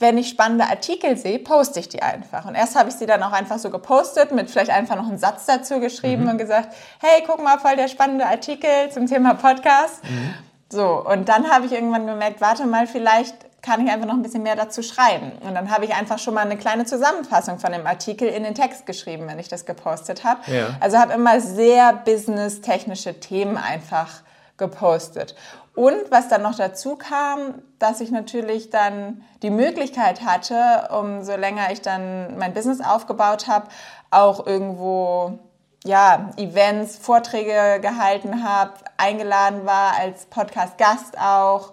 wenn 0.00 0.16
ich 0.16 0.30
spannende 0.30 0.64
Artikel 0.64 1.16
sehe, 1.16 1.38
poste 1.38 1.78
ich 1.78 1.88
die 1.88 2.02
einfach. 2.02 2.46
Und 2.46 2.54
erst 2.54 2.74
habe 2.74 2.88
ich 2.88 2.96
sie 2.96 3.06
dann 3.06 3.22
auch 3.22 3.32
einfach 3.32 3.58
so 3.58 3.70
gepostet, 3.70 4.32
mit 4.32 4.50
vielleicht 4.50 4.70
einfach 4.70 4.96
noch 4.96 5.06
einen 5.06 5.18
Satz 5.18 5.44
dazu 5.44 5.78
geschrieben 5.78 6.24
mhm. 6.24 6.30
und 6.30 6.38
gesagt, 6.38 6.74
hey, 7.00 7.22
guck 7.26 7.42
mal, 7.42 7.58
voll 7.58 7.76
der 7.76 7.88
spannende 7.88 8.26
Artikel 8.26 8.90
zum 8.90 9.06
Thema 9.06 9.34
Podcast. 9.34 10.02
Mhm. 10.04 10.34
So, 10.70 11.04
und 11.06 11.28
dann 11.28 11.50
habe 11.50 11.66
ich 11.66 11.72
irgendwann 11.72 12.06
gemerkt, 12.06 12.40
warte 12.40 12.64
mal, 12.64 12.86
vielleicht 12.86 13.34
kann 13.60 13.84
ich 13.84 13.92
einfach 13.92 14.06
noch 14.06 14.14
ein 14.14 14.22
bisschen 14.22 14.42
mehr 14.42 14.56
dazu 14.56 14.82
schreiben. 14.82 15.32
Und 15.40 15.54
dann 15.54 15.70
habe 15.70 15.84
ich 15.84 15.94
einfach 15.94 16.18
schon 16.18 16.32
mal 16.32 16.46
eine 16.46 16.56
kleine 16.56 16.86
Zusammenfassung 16.86 17.58
von 17.58 17.72
dem 17.72 17.86
Artikel 17.86 18.26
in 18.28 18.42
den 18.42 18.54
Text 18.54 18.86
geschrieben, 18.86 19.26
wenn 19.28 19.38
ich 19.38 19.48
das 19.48 19.66
gepostet 19.66 20.24
habe. 20.24 20.40
Ja. 20.50 20.76
Also 20.80 20.96
habe 20.96 21.12
immer 21.12 21.40
sehr 21.40 21.92
business-technische 21.92 23.20
Themen 23.20 23.58
einfach 23.58 24.22
gepostet. 24.56 25.34
Und 25.74 26.10
was 26.10 26.28
dann 26.28 26.42
noch 26.42 26.56
dazu 26.56 26.96
kam, 26.96 27.62
dass 27.78 28.00
ich 28.00 28.10
natürlich 28.10 28.70
dann 28.70 29.22
die 29.42 29.50
Möglichkeit 29.50 30.22
hatte, 30.24 30.88
umso 30.92 31.36
länger 31.36 31.70
ich 31.72 31.80
dann 31.80 32.36
mein 32.38 32.52
Business 32.52 32.80
aufgebaut 32.80 33.46
habe, 33.46 33.68
auch 34.10 34.46
irgendwo 34.46 35.38
ja, 35.84 36.30
Events, 36.36 36.98
Vorträge 36.98 37.80
gehalten 37.80 38.44
habe, 38.44 38.72
eingeladen 38.96 39.64
war 39.64 39.94
als 39.98 40.26
Podcast-Gast 40.26 41.18
auch 41.18 41.72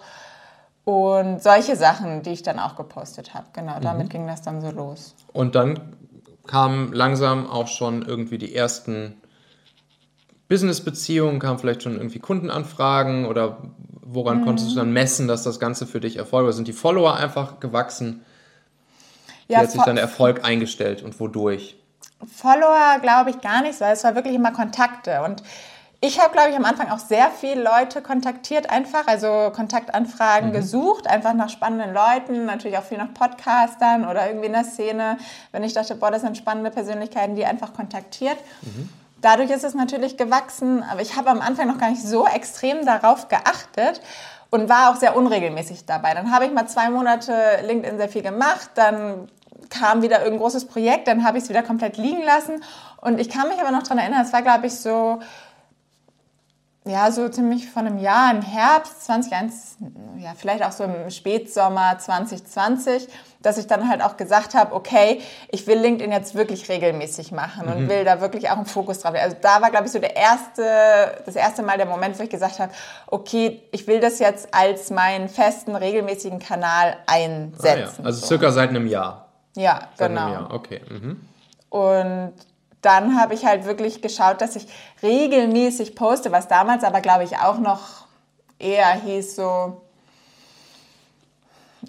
und 0.85 1.43
solche 1.43 1.75
Sachen, 1.75 2.21
die 2.23 2.31
ich 2.31 2.43
dann 2.43 2.59
auch 2.59 2.77
gepostet 2.77 3.33
habe. 3.33 3.47
Genau, 3.51 3.79
damit 3.81 4.05
mhm. 4.05 4.09
ging 4.09 4.27
das 4.27 4.41
dann 4.41 4.61
so 4.61 4.71
los. 4.71 5.15
Und 5.33 5.55
dann 5.55 5.97
kamen 6.45 6.93
langsam 6.93 7.49
auch 7.49 7.67
schon 7.67 8.03
irgendwie 8.03 8.37
die 8.37 8.55
ersten 8.55 9.21
Business-Beziehungen, 10.47 11.39
kamen 11.39 11.59
vielleicht 11.59 11.83
schon 11.83 11.97
irgendwie 11.97 12.19
Kundenanfragen 12.19 13.25
oder 13.25 13.57
woran 14.01 14.41
mhm. 14.41 14.45
konntest 14.45 14.71
du 14.71 14.75
dann 14.75 14.91
messen, 14.91 15.27
dass 15.27 15.43
das 15.43 15.59
Ganze 15.59 15.85
für 15.85 15.99
dich 15.99 16.17
Erfolg 16.17 16.45
war? 16.45 16.53
Sind 16.53 16.67
die 16.67 16.73
Follower 16.73 17.15
einfach 17.15 17.59
gewachsen? 17.59 18.25
Wie 19.47 19.53
ja, 19.53 19.59
hat 19.59 19.71
sich 19.71 19.81
dann 19.81 19.97
Erfolg 19.97 20.43
eingestellt 20.43 21.03
und 21.03 21.19
wodurch? 21.19 21.77
Follower 22.25 22.99
glaube 23.01 23.29
ich 23.29 23.41
gar 23.41 23.61
nicht, 23.61 23.79
weil 23.79 23.93
es 23.93 24.03
war 24.03 24.15
wirklich 24.15 24.35
immer 24.35 24.51
Kontakte 24.51 25.21
und 25.23 25.43
ich 25.99 26.21
habe, 26.21 26.31
glaube 26.31 26.51
ich, 26.51 26.55
am 26.55 26.65
Anfang 26.65 26.91
auch 26.91 26.99
sehr 26.99 27.31
viele 27.31 27.63
Leute 27.63 28.03
kontaktiert, 28.03 28.69
einfach, 28.69 29.07
also 29.07 29.51
Kontaktanfragen 29.51 30.49
mhm. 30.49 30.53
gesucht, 30.53 31.07
einfach 31.07 31.33
nach 31.33 31.49
spannenden 31.49 31.91
Leuten, 31.91 32.45
natürlich 32.45 32.77
auch 32.77 32.83
viel 32.83 32.99
nach 32.99 33.15
Podcastern 33.15 34.07
oder 34.07 34.27
irgendwie 34.27 34.45
in 34.45 34.53
der 34.53 34.63
Szene, 34.63 35.17
wenn 35.51 35.63
ich 35.63 35.73
dachte, 35.73 35.95
boah, 35.95 36.11
das 36.11 36.21
sind 36.21 36.37
spannende 36.37 36.69
Persönlichkeiten, 36.69 37.35
die 37.35 37.45
einfach 37.45 37.73
kontaktiert. 37.73 38.37
Mhm. 38.61 38.89
Dadurch 39.21 39.49
ist 39.49 39.63
es 39.63 39.73
natürlich 39.73 40.17
gewachsen, 40.17 40.83
aber 40.83 41.01
ich 41.01 41.15
habe 41.15 41.29
am 41.29 41.41
Anfang 41.41 41.67
noch 41.67 41.79
gar 41.79 41.89
nicht 41.89 42.03
so 42.03 42.27
extrem 42.27 42.85
darauf 42.85 43.27
geachtet 43.27 44.01
und 44.49 44.69
war 44.69 44.91
auch 44.91 44.95
sehr 44.95 45.15
unregelmäßig 45.15 45.85
dabei. 45.85 46.13
Dann 46.13 46.31
habe 46.31 46.45
ich 46.45 46.51
mal 46.51 46.67
zwei 46.67 46.89
Monate 46.89 47.33
LinkedIn 47.65 47.97
sehr 47.97 48.09
viel 48.09 48.21
gemacht, 48.21 48.69
dann 48.75 49.29
kam 49.69 50.01
wieder 50.01 50.19
irgendein 50.19 50.39
großes 50.39 50.65
Projekt, 50.65 51.07
dann 51.07 51.25
habe 51.25 51.37
ich 51.37 51.45
es 51.45 51.49
wieder 51.49 51.63
komplett 51.63 51.97
liegen 51.97 52.23
lassen 52.23 52.63
und 53.01 53.19
ich 53.19 53.29
kann 53.29 53.49
mich 53.49 53.59
aber 53.59 53.71
noch 53.71 53.83
daran 53.83 53.97
erinnern, 53.97 54.21
es 54.21 54.31
war 54.33 54.41
glaube 54.41 54.67
ich 54.67 54.75
so 54.75 55.19
ja, 56.87 57.11
so 57.11 57.27
ziemlich 57.29 57.69
von 57.69 57.85
einem 57.85 57.97
Jahr 57.97 58.31
im 58.31 58.41
Herbst 58.41 59.05
2021, 59.05 59.87
ja, 60.19 60.31
vielleicht 60.35 60.63
auch 60.63 60.71
so 60.71 60.83
im 60.83 61.09
Spätsommer 61.09 61.97
2020, 61.99 63.07
dass 63.41 63.57
ich 63.57 63.67
dann 63.67 63.89
halt 63.89 64.01
auch 64.01 64.17
gesagt 64.17 64.55
habe, 64.55 64.73
okay, 64.73 65.21
ich 65.49 65.67
will 65.67 65.77
LinkedIn 65.77 66.11
jetzt 66.11 66.35
wirklich 66.35 66.69
regelmäßig 66.69 67.31
machen 67.31 67.67
mhm. 67.67 67.71
und 67.73 67.89
will 67.89 68.03
da 68.03 68.21
wirklich 68.21 68.49
auch 68.49 68.57
einen 68.57 68.65
Fokus 68.65 68.99
drauf. 68.99 69.13
Also 69.15 69.35
da 69.39 69.61
war, 69.61 69.69
glaube 69.69 69.85
ich, 69.85 69.91
so 69.91 69.99
der 69.99 70.15
erste, 70.15 71.21
das 71.25 71.35
erste 71.35 71.61
Mal 71.63 71.77
der 71.77 71.85
Moment, 71.85 72.17
wo 72.17 72.23
ich 72.23 72.29
gesagt 72.29 72.59
habe, 72.59 72.71
okay, 73.07 73.61
ich 73.71 73.87
will 73.87 73.99
das 73.99 74.19
jetzt 74.19 74.53
als 74.53 74.89
meinen 74.89 75.29
festen, 75.29 75.75
regelmäßigen 75.75 76.39
Kanal 76.39 76.97
einsetzen. 77.05 77.65
Ah, 77.99 77.99
ja. 77.99 78.05
Also 78.05 78.21
so. 78.21 78.27
circa 78.27 78.51
seit 78.51 78.69
einem 78.69 78.87
Jahr. 78.87 79.27
Ja, 79.55 79.89
seit 79.95 80.09
genau. 80.09 80.25
Einem 80.25 80.33
Jahr. 80.33 80.53
Okay. 80.53 80.81
Mhm. 80.89 81.21
Und 81.69 82.33
dann 82.81 83.19
habe 83.19 83.33
ich 83.33 83.45
halt 83.45 83.65
wirklich 83.65 84.01
geschaut, 84.01 84.41
dass 84.41 84.55
ich 84.55 84.67
regelmäßig 85.01 85.95
poste, 85.95 86.31
was 86.31 86.47
damals 86.47 86.83
aber, 86.83 87.01
glaube 87.01 87.23
ich, 87.23 87.37
auch 87.37 87.57
noch 87.57 88.07
eher 88.59 88.91
hieß 88.93 89.35
so, 89.35 89.81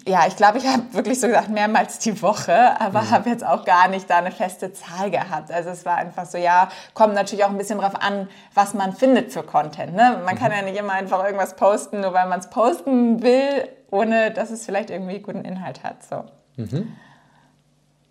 ja, 0.07 0.25
ich 0.27 0.35
glaube, 0.35 0.59
ich 0.59 0.67
habe 0.67 0.93
wirklich 0.93 1.19
so 1.19 1.27
gesagt, 1.27 1.49
mehrmals 1.49 1.99
die 1.99 2.21
Woche, 2.21 2.79
aber 2.79 3.01
mhm. 3.01 3.09
habe 3.11 3.29
jetzt 3.29 3.45
auch 3.45 3.65
gar 3.65 3.87
nicht 3.87 4.09
da 4.09 4.17
eine 4.17 4.31
feste 4.31 4.71
Zahl 4.71 5.11
gehabt. 5.11 5.51
Also 5.51 5.69
es 5.69 5.85
war 5.85 5.97
einfach 5.97 6.25
so, 6.25 6.37
ja, 6.37 6.69
kommt 6.93 7.13
natürlich 7.15 7.43
auch 7.43 7.49
ein 7.49 7.57
bisschen 7.57 7.79
drauf 7.79 7.95
an, 7.99 8.27
was 8.53 8.73
man 8.73 8.93
findet 8.93 9.31
für 9.33 9.43
Content. 9.43 9.95
Ne? 9.95 10.21
Man 10.23 10.35
mhm. 10.35 10.39
kann 10.39 10.51
ja 10.51 10.61
nicht 10.61 10.77
immer 10.77 10.93
einfach 10.93 11.23
irgendwas 11.23 11.55
posten, 11.55 12.01
nur 12.01 12.13
weil 12.13 12.27
man 12.27 12.39
es 12.39 12.49
posten 12.49 13.21
will, 13.21 13.67
ohne 13.91 14.31
dass 14.31 14.51
es 14.51 14.65
vielleicht 14.65 14.89
irgendwie 14.89 15.19
guten 15.19 15.43
Inhalt 15.43 15.83
hat. 15.83 16.03
So. 16.03 16.23
Mhm. 16.55 16.95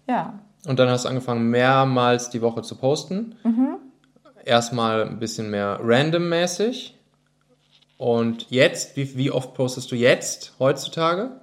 Ja. 0.06 0.34
Und 0.66 0.78
dann 0.78 0.88
hast 0.88 1.04
du 1.04 1.08
angefangen, 1.08 1.50
mehrmals 1.50 2.30
die 2.30 2.42
Woche 2.42 2.62
zu 2.62 2.76
posten. 2.76 3.36
Mhm. 3.44 3.76
Erstmal 4.44 5.04
ein 5.04 5.18
bisschen 5.18 5.50
mehr 5.50 5.78
randommäßig. 5.82 6.98
Und 7.96 8.50
jetzt, 8.50 8.96
wie, 8.96 9.16
wie 9.16 9.30
oft 9.30 9.54
postest 9.54 9.90
du 9.90 9.96
jetzt 9.96 10.54
heutzutage? 10.58 11.40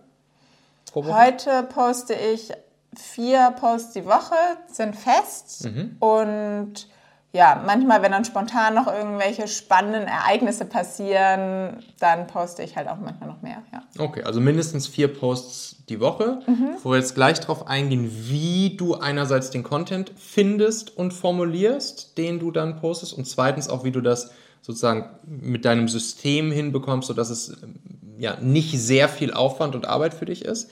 Heute 0.94 1.64
poste 1.64 2.14
ich 2.14 2.52
vier 2.96 3.54
Posts 3.60 3.94
die 3.94 4.06
Woche, 4.06 4.36
sind 4.68 4.96
fest. 4.96 5.66
Mhm. 5.66 5.98
Und 6.00 6.88
ja, 7.36 7.62
manchmal, 7.66 8.02
wenn 8.02 8.14
dann 8.14 8.24
spontan 8.24 8.76
noch 8.76 8.88
irgendwelche 8.88 9.50
spannenden 9.50 10.08
Ereignisse 10.08 10.64
passieren, 10.64 11.84
dann 12.00 12.28
poste 12.28 12.64
ich 12.64 12.78
halt 12.78 12.88
auch 12.88 12.96
manchmal 12.96 13.28
noch 13.28 13.42
mehr. 13.42 13.62
Ja. 13.74 13.84
Okay, 14.00 14.24
also 14.24 14.40
mindestens 14.40 14.88
vier 14.88 15.14
Posts 15.14 15.84
die 15.90 16.00
Woche. 16.00 16.40
Mhm. 16.48 16.76
Bevor 16.76 16.94
wir 16.94 17.00
jetzt 17.00 17.14
gleich 17.14 17.42
darauf 17.42 17.68
eingehen, 17.68 18.10
wie 18.10 18.78
du 18.78 18.96
einerseits 18.96 19.50
den 19.50 19.64
Content 19.64 20.14
findest 20.16 20.96
und 20.96 21.12
formulierst, 21.12 22.18
den 22.18 22.40
du 22.40 22.52
dann 22.52 22.78
postest, 22.78 23.12
und 23.12 23.26
zweitens 23.26 23.68
auch, 23.68 23.84
wie 23.84 23.92
du 23.92 24.00
das 24.00 24.32
sozusagen 24.62 25.10
mit 25.26 25.66
deinem 25.66 25.90
System 25.90 26.54
hinbekommst, 26.54 27.10
sodass 27.10 27.30
es 27.30 27.50
ähm, 27.62 27.76
ja 28.18 28.38
nicht 28.40 28.80
sehr 28.80 29.10
viel 29.10 29.34
Aufwand 29.34 29.76
und 29.76 29.88
Arbeit 29.88 30.14
für 30.14 30.26
dich 30.26 30.46
ist. 30.46 30.72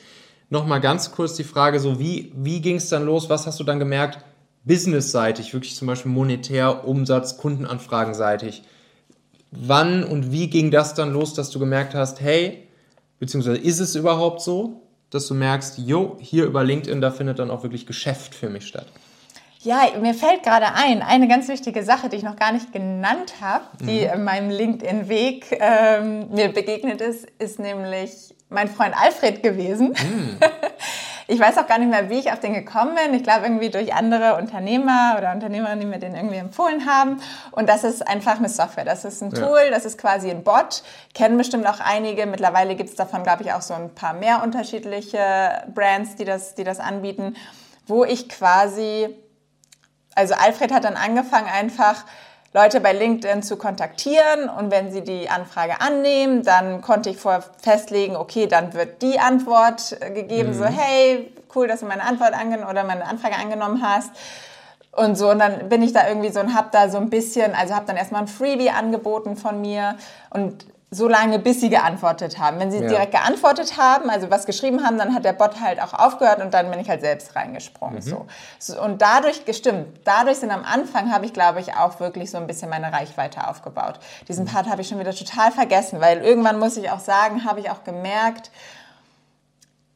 Nochmal 0.49 0.79
ganz 0.79 1.11
kurz 1.11 1.33
die 1.33 1.43
Frage, 1.43 1.81
so 1.81 1.99
wie, 1.99 2.31
wie 2.37 2.61
ging 2.61 2.77
es 2.77 2.87
dann 2.87 3.05
los? 3.05 3.29
Was 3.29 3.47
hast 3.47 3.59
du 3.59 3.65
dann 3.65 3.79
gemerkt, 3.79 4.19
businessseitig, 4.63 5.53
wirklich 5.53 5.75
zum 5.75 5.87
Beispiel 5.87 6.11
monetär, 6.11 6.87
Umsatz, 6.87 7.37
Kundenanfragenseitig? 7.37 8.63
Wann 9.51 10.03
und 10.03 10.31
wie 10.31 10.49
ging 10.49 10.71
das 10.71 10.93
dann 10.95 11.13
los, 11.13 11.33
dass 11.33 11.49
du 11.51 11.59
gemerkt 11.59 11.93
hast, 11.93 12.21
hey, 12.21 12.67
beziehungsweise 13.19 13.57
ist 13.57 13.79
es 13.79 13.95
überhaupt 13.95 14.41
so, 14.41 14.81
dass 15.11 15.27
du 15.27 15.35
merkst, 15.35 15.77
jo, 15.77 16.17
hier 16.19 16.45
über 16.45 16.63
LinkedIn, 16.63 17.01
da 17.01 17.11
findet 17.11 17.37
dann 17.39 17.51
auch 17.51 17.61
wirklich 17.61 17.85
Geschäft 17.85 18.33
für 18.33 18.49
mich 18.49 18.65
statt? 18.67 18.87
Ja, 19.61 19.83
mir 20.01 20.13
fällt 20.13 20.43
gerade 20.43 20.73
ein, 20.73 21.01
eine 21.01 21.27
ganz 21.29 21.47
wichtige 21.47 21.83
Sache, 21.83 22.09
die 22.09 22.17
ich 22.17 22.23
noch 22.23 22.35
gar 22.35 22.51
nicht 22.51 22.73
genannt 22.73 23.35
habe, 23.39 23.63
die 23.79 24.01
Mhm. 24.01 24.13
in 24.13 24.23
meinem 24.23 24.49
LinkedIn-Weg 24.49 25.57
ähm, 25.59 26.29
mir 26.31 26.49
begegnet 26.49 26.99
ist, 26.99 27.27
ist 27.39 27.59
nämlich 27.59 28.33
mein 28.49 28.67
Freund 28.67 28.93
Alfred 28.99 29.41
gewesen. 29.43 29.89
Mhm. 29.89 30.37
Ich 31.27 31.39
weiß 31.39 31.57
auch 31.57 31.67
gar 31.67 31.77
nicht 31.77 31.89
mehr, 31.89 32.09
wie 32.09 32.19
ich 32.19 32.31
auf 32.31 32.39
den 32.39 32.53
gekommen 32.53 32.95
bin. 32.95 33.13
Ich 33.13 33.23
glaube 33.23 33.45
irgendwie 33.45 33.69
durch 33.69 33.93
andere 33.93 34.35
Unternehmer 34.35 35.15
oder 35.17 35.31
Unternehmerinnen, 35.31 35.79
die 35.79 35.85
mir 35.85 35.99
den 35.99 36.15
irgendwie 36.15 36.37
empfohlen 36.37 36.85
haben. 36.85 37.21
Und 37.51 37.69
das 37.69 37.83
ist 37.83 38.07
einfach 38.07 38.37
eine 38.37 38.49
Software. 38.49 38.85
Das 38.85 39.05
ist 39.05 39.21
ein 39.21 39.31
Ja. 39.31 39.47
Tool, 39.47 39.71
das 39.71 39.85
ist 39.85 39.97
quasi 39.97 40.29
ein 40.29 40.43
Bot. 40.43 40.83
Kennen 41.13 41.37
bestimmt 41.37 41.65
auch 41.67 41.79
einige. 41.79 42.25
Mittlerweile 42.25 42.75
gibt 42.75 42.89
es 42.89 42.95
davon, 42.95 43.23
glaube 43.23 43.43
ich, 43.43 43.53
auch 43.53 43.61
so 43.61 43.73
ein 43.73 43.93
paar 43.95 44.13
mehr 44.13 44.43
unterschiedliche 44.43 45.63
Brands, 45.73 46.15
die 46.15 46.25
das, 46.25 46.55
die 46.55 46.63
das 46.63 46.79
anbieten, 46.79 47.35
wo 47.87 48.03
ich 48.03 48.29
quasi 48.29 49.15
also 50.15 50.35
Alfred 50.35 50.71
hat 50.71 50.83
dann 50.83 50.95
angefangen, 50.95 51.47
einfach 51.47 52.05
Leute 52.53 52.79
bei 52.81 52.93
LinkedIn 52.93 53.41
zu 53.41 53.57
kontaktieren. 53.57 54.47
Und 54.47 54.71
wenn 54.71 54.91
sie 54.91 55.01
die 55.01 55.29
Anfrage 55.29 55.81
annehmen, 55.81 56.43
dann 56.43 56.81
konnte 56.81 57.09
ich 57.09 57.17
vorher 57.17 57.43
festlegen, 57.61 58.15
okay, 58.15 58.47
dann 58.47 58.73
wird 58.73 59.01
die 59.01 59.19
Antwort 59.19 59.97
äh, 59.99 60.11
gegeben, 60.11 60.53
so 60.53 60.65
hey, 60.65 61.33
cool, 61.55 61.67
dass 61.67 61.81
du 61.81 61.87
meine 61.87 62.03
Antwort 62.03 62.33
angenommen 62.33 62.69
oder 62.69 62.83
meine 62.83 63.05
Anfrage 63.05 63.35
angenommen 63.35 63.81
hast. 63.81 64.11
Und 64.91 65.17
so, 65.17 65.31
und 65.31 65.39
dann 65.39 65.69
bin 65.69 65.81
ich 65.81 65.91
da 65.91 66.07
irgendwie 66.07 66.29
so 66.29 66.39
und 66.39 66.53
hab 66.53 66.71
da 66.71 66.87
so 66.87 66.99
ein 66.99 67.09
bisschen, 67.09 67.55
also 67.55 67.73
hab 67.73 67.87
dann 67.87 67.97
erstmal 67.97 68.21
ein 68.21 68.27
Freebie 68.27 68.69
angeboten 68.69 69.35
von 69.35 69.59
mir. 69.59 69.95
Und 70.29 70.65
so 70.93 71.07
lange, 71.07 71.39
bis 71.39 71.59
sie 71.59 71.69
geantwortet 71.69 72.37
haben. 72.39 72.59
Wenn 72.59 72.71
sie 72.71 72.79
Ja. 72.79 72.87
direkt 72.87 73.11
geantwortet 73.11 73.77
haben, 73.77 74.09
also 74.09 74.29
was 74.29 74.45
geschrieben 74.45 74.85
haben, 74.85 74.97
dann 74.97 75.13
hat 75.15 75.25
der 75.25 75.33
Bot 75.33 75.59
halt 75.59 75.81
auch 75.81 75.93
aufgehört 75.93 76.39
und 76.41 76.53
dann 76.53 76.69
bin 76.69 76.79
ich 76.79 76.89
halt 76.89 77.01
selbst 77.01 77.35
reingesprungen. 77.35 78.01
So. 78.01 78.25
So, 78.59 78.81
Und 78.81 79.01
dadurch, 79.01 79.45
gestimmt, 79.45 79.99
dadurch 80.05 80.37
sind 80.37 80.51
am 80.51 80.63
Anfang, 80.63 81.11
habe 81.11 81.25
ich, 81.25 81.33
glaube 81.33 81.59
ich, 81.59 81.75
auch 81.75 81.99
wirklich 81.99 82.29
so 82.31 82.37
ein 82.37 82.47
bisschen 82.47 82.69
meine 82.69 82.93
Reichweite 82.93 83.47
aufgebaut. 83.47 83.99
Diesen 84.27 84.45
Part 84.45 84.69
habe 84.69 84.81
ich 84.81 84.87
schon 84.87 84.99
wieder 84.99 85.13
total 85.15 85.51
vergessen, 85.51 85.99
weil 85.99 86.19
irgendwann 86.19 86.59
muss 86.59 86.77
ich 86.77 86.89
auch 86.91 86.99
sagen, 86.99 87.45
habe 87.45 87.59
ich 87.59 87.69
auch 87.71 87.83
gemerkt, 87.83 88.51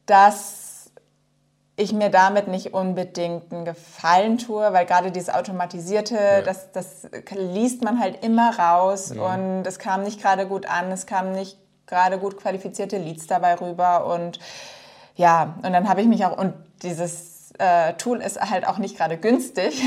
dass 0.05 0.56
ich 1.79 1.93
mir 1.93 2.09
damit 2.09 2.47
nicht 2.47 2.73
unbedingt 2.73 3.53
einen 3.53 3.63
Gefallen 3.63 4.39
tue, 4.39 4.73
weil 4.73 4.85
gerade 4.87 5.11
dieses 5.11 5.29
Automatisierte, 5.29 6.41
das, 6.43 6.71
das 6.71 7.07
liest 7.31 7.83
man 7.83 7.99
halt 7.99 8.25
immer 8.25 8.57
raus 8.57 9.11
und 9.11 9.65
es 9.65 9.77
kam 9.77 10.03
nicht 10.03 10.19
gerade 10.19 10.47
gut 10.47 10.65
an, 10.65 10.91
es 10.91 11.05
kamen 11.05 11.33
nicht 11.33 11.57
gerade 11.85 12.17
gut 12.17 12.37
qualifizierte 12.37 12.97
Leads 12.97 13.27
dabei 13.27 13.55
rüber 13.55 14.07
und 14.07 14.39
ja, 15.15 15.55
und 15.63 15.71
dann 15.71 15.87
habe 15.87 16.01
ich 16.01 16.07
mich 16.07 16.25
auch, 16.25 16.37
und 16.37 16.53
dieses 16.81 17.36
äh, 17.57 17.93
Tool 17.93 18.21
ist 18.21 18.39
halt 18.39 18.67
auch 18.67 18.77
nicht 18.77 18.97
gerade 18.97 19.17
günstig 19.17 19.81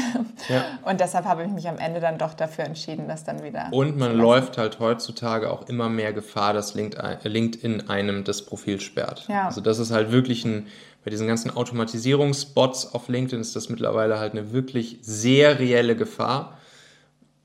Ja. 0.48 0.64
und 0.82 1.00
deshalb 1.00 1.24
habe 1.24 1.44
ich 1.44 1.50
mich 1.50 1.68
am 1.68 1.78
Ende 1.78 2.00
dann 2.00 2.18
doch 2.18 2.34
dafür 2.34 2.64
entschieden, 2.64 3.08
das 3.08 3.24
dann 3.24 3.42
wieder 3.42 3.68
Und 3.72 3.96
man 3.96 4.16
läuft 4.16 4.58
halt 4.58 4.78
heutzutage 4.78 5.50
auch 5.50 5.68
immer 5.68 5.88
mehr 5.88 6.12
Gefahr, 6.12 6.52
dass 6.52 6.74
LinkedIn 6.74 7.20
LinkedIn 7.24 7.88
einem 7.88 8.24
das 8.24 8.42
Profil 8.42 8.80
sperrt. 8.80 9.26
Ja. 9.28 9.46
Also 9.46 9.60
das 9.60 9.78
ist 9.78 9.90
halt 9.90 10.12
wirklich 10.12 10.44
ein, 10.44 10.66
bei 11.04 11.10
diesen 11.10 11.26
ganzen 11.26 11.50
Automatisierungsbots 11.50 12.94
auf 12.94 13.08
LinkedIn 13.08 13.40
ist 13.40 13.56
das 13.56 13.68
mittlerweile 13.68 14.18
halt 14.18 14.32
eine 14.32 14.52
wirklich 14.52 14.98
sehr 15.02 15.58
reelle 15.58 15.96
Gefahr. 15.96 16.58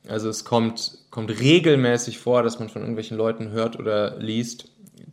Also 0.08 0.30
es 0.30 0.46
kommt, 0.46 1.00
kommt 1.10 1.40
regelmäßig 1.40 2.20
vor, 2.20 2.44
dass 2.44 2.60
man 2.60 2.70
von 2.70 2.82
irgendwelchen 2.82 3.18
Leuten 3.18 3.50
hört 3.50 3.80
oder 3.80 4.18
liest, 4.18 4.70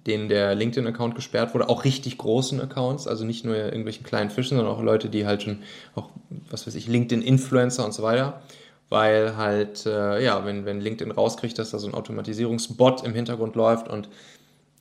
denen 0.06 0.28
der 0.28 0.54
LinkedIn-Account 0.54 1.14
gesperrt 1.14 1.54
wurde, 1.54 1.68
auch 1.68 1.84
richtig 1.84 2.18
großen 2.18 2.60
Accounts, 2.60 3.06
also 3.06 3.24
nicht 3.24 3.44
nur 3.44 3.56
irgendwelchen 3.56 4.04
kleinen 4.04 4.30
Fischen, 4.30 4.56
sondern 4.56 4.74
auch 4.74 4.82
Leute, 4.82 5.08
die 5.08 5.26
halt 5.26 5.42
schon 5.42 5.58
auch, 5.94 6.10
was 6.50 6.66
weiß 6.66 6.74
ich, 6.74 6.88
LinkedIn-Influencer 6.88 7.84
und 7.84 7.92
so 7.94 8.02
weiter, 8.02 8.42
weil 8.88 9.36
halt, 9.36 9.86
äh, 9.86 10.22
ja, 10.22 10.44
wenn, 10.44 10.64
wenn 10.66 10.80
LinkedIn 10.80 11.12
rauskriegt, 11.12 11.58
dass 11.58 11.70
da 11.70 11.78
so 11.78 11.86
ein 11.88 11.94
Automatisierungsbot 11.94 13.04
im 13.04 13.14
Hintergrund 13.14 13.54
läuft 13.56 13.88
und 13.88 14.08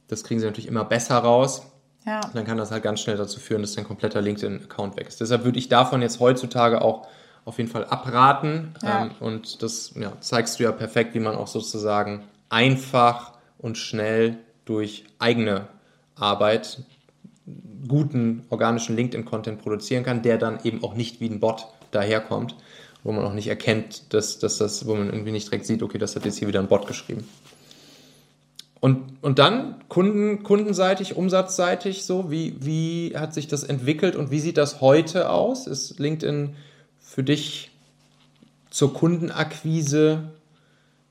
das 0.07 0.23
kriegen 0.23 0.39
sie 0.39 0.45
natürlich 0.45 0.67
immer 0.67 0.83
besser 0.85 1.17
raus, 1.17 1.63
Ja. 2.05 2.21
dann 2.33 2.45
kann 2.45 2.57
das 2.57 2.71
halt 2.71 2.83
ganz 2.83 2.99
schnell 2.99 3.17
dazu 3.17 3.39
führen, 3.39 3.61
dass 3.61 3.73
dein 3.75 3.85
kompletter 3.85 4.21
LinkedIn-Account 4.21 4.97
weg 4.97 5.07
ist. 5.07 5.21
Deshalb 5.21 5.45
würde 5.45 5.59
ich 5.59 5.69
davon 5.69 6.01
jetzt 6.01 6.19
heutzutage 6.19 6.81
auch 6.81 7.07
auf 7.45 7.57
jeden 7.57 7.69
Fall 7.69 7.85
abraten. 7.85 8.73
Ja. 8.83 9.03
Ähm, 9.03 9.11
und 9.19 9.63
das 9.63 9.93
ja, 9.95 10.13
zeigst 10.19 10.59
du 10.59 10.63
ja 10.63 10.71
perfekt, 10.71 11.13
wie 11.15 11.19
man 11.19 11.35
auch 11.35 11.47
sozusagen 11.47 12.23
einfach 12.49 13.33
und 13.57 13.77
schnell 13.77 14.37
durch 14.71 15.03
eigene 15.19 15.67
Arbeit 16.15 16.83
guten 17.87 18.45
organischen 18.49 18.95
LinkedIn-Content 18.95 19.61
produzieren 19.61 20.05
kann, 20.05 20.21
der 20.21 20.37
dann 20.37 20.59
eben 20.63 20.81
auch 20.81 20.93
nicht 20.93 21.19
wie 21.19 21.27
ein 21.27 21.41
Bot 21.41 21.67
daherkommt, 21.91 22.55
wo 23.03 23.11
man 23.11 23.25
auch 23.25 23.33
nicht 23.33 23.47
erkennt, 23.47 24.13
dass, 24.13 24.39
dass 24.39 24.57
das, 24.57 24.87
wo 24.87 24.95
man 24.95 25.07
irgendwie 25.07 25.33
nicht 25.33 25.47
direkt 25.47 25.65
sieht, 25.65 25.83
okay, 25.83 25.97
das 25.97 26.15
hat 26.15 26.23
jetzt 26.23 26.37
hier 26.37 26.47
wieder 26.47 26.61
ein 26.61 26.69
Bot 26.69 26.87
geschrieben. 26.87 27.27
Und, 28.79 29.17
und 29.21 29.39
dann 29.39 29.75
Kunden, 29.89 30.41
kundenseitig, 30.41 31.17
umsatzseitig, 31.17 32.05
so, 32.05 32.31
wie, 32.31 32.55
wie 32.61 33.17
hat 33.17 33.33
sich 33.33 33.47
das 33.47 33.63
entwickelt 33.63 34.15
und 34.15 34.31
wie 34.31 34.39
sieht 34.39 34.57
das 34.57 34.79
heute 34.79 35.29
aus? 35.29 35.67
Ist 35.67 35.99
LinkedIn 35.99 36.55
für 36.99 37.23
dich 37.23 37.71
zur 38.69 38.93
Kundenakquise, 38.93 40.31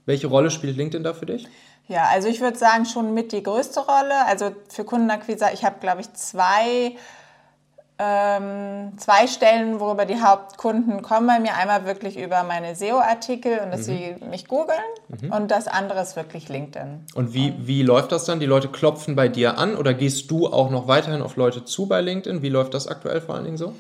welche 0.07 0.29
Rolle 0.29 0.51
spielt 0.51 0.79
LinkedIn 0.79 1.05
da 1.05 1.13
für 1.13 1.27
dich? 1.27 1.47
Ja, 1.91 2.05
also 2.09 2.29
ich 2.29 2.41
würde 2.41 2.57
sagen, 2.57 2.87
schon 2.87 3.15
mit 3.15 3.33
die 3.33 3.43
größte 3.43 3.81
Rolle. 3.81 4.25
Also 4.27 4.53
für 4.69 4.85
Kundenakquise, 4.85 5.47
ich 5.53 5.65
habe, 5.65 5.81
glaube 5.81 6.03
ich, 6.03 6.13
zwei, 6.13 6.95
ähm, 7.99 8.93
zwei 8.97 9.27
Stellen, 9.27 9.81
worüber 9.81 10.07
die 10.07 10.23
Hauptkunden 10.23 11.03
kommen 11.03 11.27
bei 11.27 11.41
mir. 11.41 11.57
Einmal 11.57 11.87
wirklich 11.87 12.17
über 12.17 12.45
meine 12.45 12.77
SEO-Artikel 12.77 13.59
und 13.59 13.73
dass 13.73 13.87
sie 13.87 14.15
mich 14.31 14.47
googeln. 14.47 14.79
Und 15.33 15.51
das 15.51 15.67
andere 15.67 16.01
ist 16.01 16.15
wirklich 16.15 16.49
LinkedIn. 16.49 17.07
Und 17.17 17.35
wie, 17.35 17.55
wie 17.59 17.83
läuft 17.83 18.13
das 18.13 18.25
dann? 18.25 18.39
Die 18.39 18.47
Leute 18.47 18.69
klopfen 18.69 19.17
bei 19.17 19.27
dir 19.27 19.59
an 19.59 19.77
oder 19.77 19.93
gehst 19.93 20.31
du 20.31 20.47
auch 20.47 20.71
noch 20.71 20.87
weiterhin 20.87 21.23
auf 21.23 21.35
Leute 21.35 21.65
zu 21.65 21.87
bei 21.87 22.01
LinkedIn? 22.01 22.41
Wie 22.41 22.51
läuft 22.51 22.73
das 22.73 22.87
aktuell 22.87 23.21
vor 23.21 23.35
allen 23.35 23.47
Dingen 23.47 23.57
so? 23.57 23.75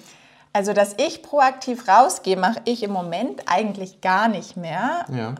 Also, 0.52 0.73
dass 0.73 0.97
ich 0.99 1.23
proaktiv 1.23 1.87
rausgehe, 1.87 2.37
mache 2.37 2.61
ich 2.64 2.83
im 2.83 2.90
Moment 2.90 3.43
eigentlich 3.47 4.00
gar 4.00 4.26
nicht 4.26 4.57
mehr. 4.57 5.05
Ja. 5.17 5.37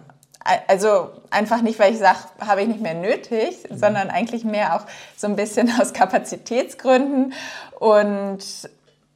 Also 0.67 1.11
einfach 1.31 1.61
nicht, 1.61 1.79
weil 1.79 1.93
ich 1.93 1.99
sage, 1.99 2.19
habe 2.41 2.63
ich 2.63 2.69
nicht 2.69 2.81
mehr 2.81 2.95
nötig, 2.95 3.59
sondern 3.71 4.09
eigentlich 4.09 4.45
mehr 4.45 4.77
auch 4.77 4.87
so 5.17 5.27
ein 5.27 5.37
bisschen 5.37 5.71
aus 5.81 5.93
Kapazitätsgründen 5.93 7.35
und 7.79 8.39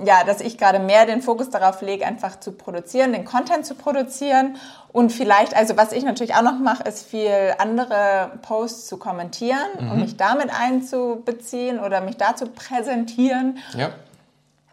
ja, 0.02 0.24
dass 0.24 0.40
ich 0.40 0.58
gerade 0.58 0.80
mehr 0.80 1.06
den 1.06 1.22
Fokus 1.22 1.50
darauf 1.50 1.80
lege, 1.80 2.04
einfach 2.04 2.40
zu 2.40 2.52
produzieren, 2.52 3.12
den 3.12 3.24
Content 3.24 3.64
zu 3.64 3.74
produzieren 3.76 4.56
und 4.92 5.10
vielleicht, 5.12 5.56
also 5.56 5.76
was 5.76 5.92
ich 5.92 6.04
natürlich 6.04 6.34
auch 6.34 6.42
noch 6.42 6.58
mache, 6.58 6.82
ist 6.82 7.06
viel 7.06 7.54
andere 7.58 8.32
Posts 8.42 8.86
zu 8.88 8.96
kommentieren 8.96 9.58
und 9.78 10.00
mich 10.00 10.16
damit 10.16 10.50
einzubeziehen 10.50 11.78
oder 11.78 12.00
mich 12.00 12.16
dazu 12.16 12.46
präsentieren. 12.46 13.58
Ja. 13.76 13.90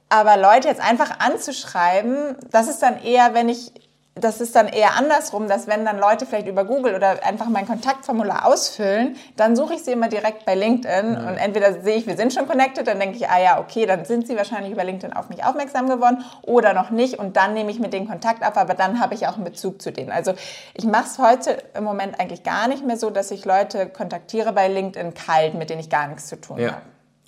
Aber 0.09 0.37
Leute 0.37 0.67
jetzt 0.67 0.81
einfach 0.81 1.19
anzuschreiben, 1.19 2.35
das 2.51 2.67
ist 2.67 2.79
dann 2.79 3.01
eher, 3.01 3.33
wenn 3.33 3.47
ich, 3.47 3.71
das 4.15 4.41
ist 4.41 4.55
dann 4.57 4.67
eher 4.67 4.97
andersrum, 4.97 5.47
dass 5.47 5.67
wenn 5.67 5.85
dann 5.85 5.97
Leute 5.97 6.25
vielleicht 6.25 6.47
über 6.47 6.65
Google 6.65 6.95
oder 6.95 7.25
einfach 7.25 7.47
mein 7.47 7.65
Kontaktformular 7.65 8.45
ausfüllen, 8.45 9.15
dann 9.37 9.55
suche 9.55 9.75
ich 9.75 9.83
sie 9.85 9.91
immer 9.93 10.09
direkt 10.09 10.45
bei 10.45 10.53
LinkedIn 10.53 11.15
und 11.15 11.37
entweder 11.37 11.81
sehe 11.81 11.95
ich, 11.95 12.07
wir 12.07 12.17
sind 12.17 12.33
schon 12.33 12.45
connected, 12.45 12.85
dann 12.87 12.99
denke 12.99 13.15
ich, 13.15 13.29
ah 13.29 13.41
ja, 13.41 13.59
okay, 13.61 13.85
dann 13.85 14.03
sind 14.03 14.27
sie 14.27 14.35
wahrscheinlich 14.35 14.73
über 14.73 14.83
LinkedIn 14.83 15.13
auf 15.15 15.29
mich 15.29 15.45
aufmerksam 15.45 15.87
geworden 15.87 16.25
oder 16.41 16.73
noch 16.73 16.89
nicht 16.89 17.19
und 17.19 17.37
dann 17.37 17.53
nehme 17.53 17.71
ich 17.71 17.79
mit 17.79 17.93
denen 17.93 18.07
Kontakt 18.07 18.45
auf, 18.45 18.57
aber 18.57 18.73
dann 18.73 18.99
habe 18.99 19.13
ich 19.13 19.27
auch 19.27 19.35
einen 19.35 19.45
Bezug 19.45 19.81
zu 19.81 19.93
denen. 19.93 20.11
Also 20.11 20.33
ich 20.73 20.83
mache 20.83 21.05
es 21.05 21.17
heute 21.17 21.57
im 21.73 21.85
Moment 21.85 22.19
eigentlich 22.19 22.43
gar 22.43 22.67
nicht 22.67 22.85
mehr 22.85 22.97
so, 22.97 23.11
dass 23.11 23.31
ich 23.31 23.45
Leute 23.45 23.87
kontaktiere 23.87 24.51
bei 24.51 24.67
LinkedIn 24.67 25.13
kalt, 25.13 25.53
mit 25.53 25.69
denen 25.69 25.79
ich 25.79 25.89
gar 25.89 26.07
nichts 26.07 26.27
zu 26.27 26.39
tun 26.39 26.59
Ja. 26.59 26.71
habe. 26.71 26.81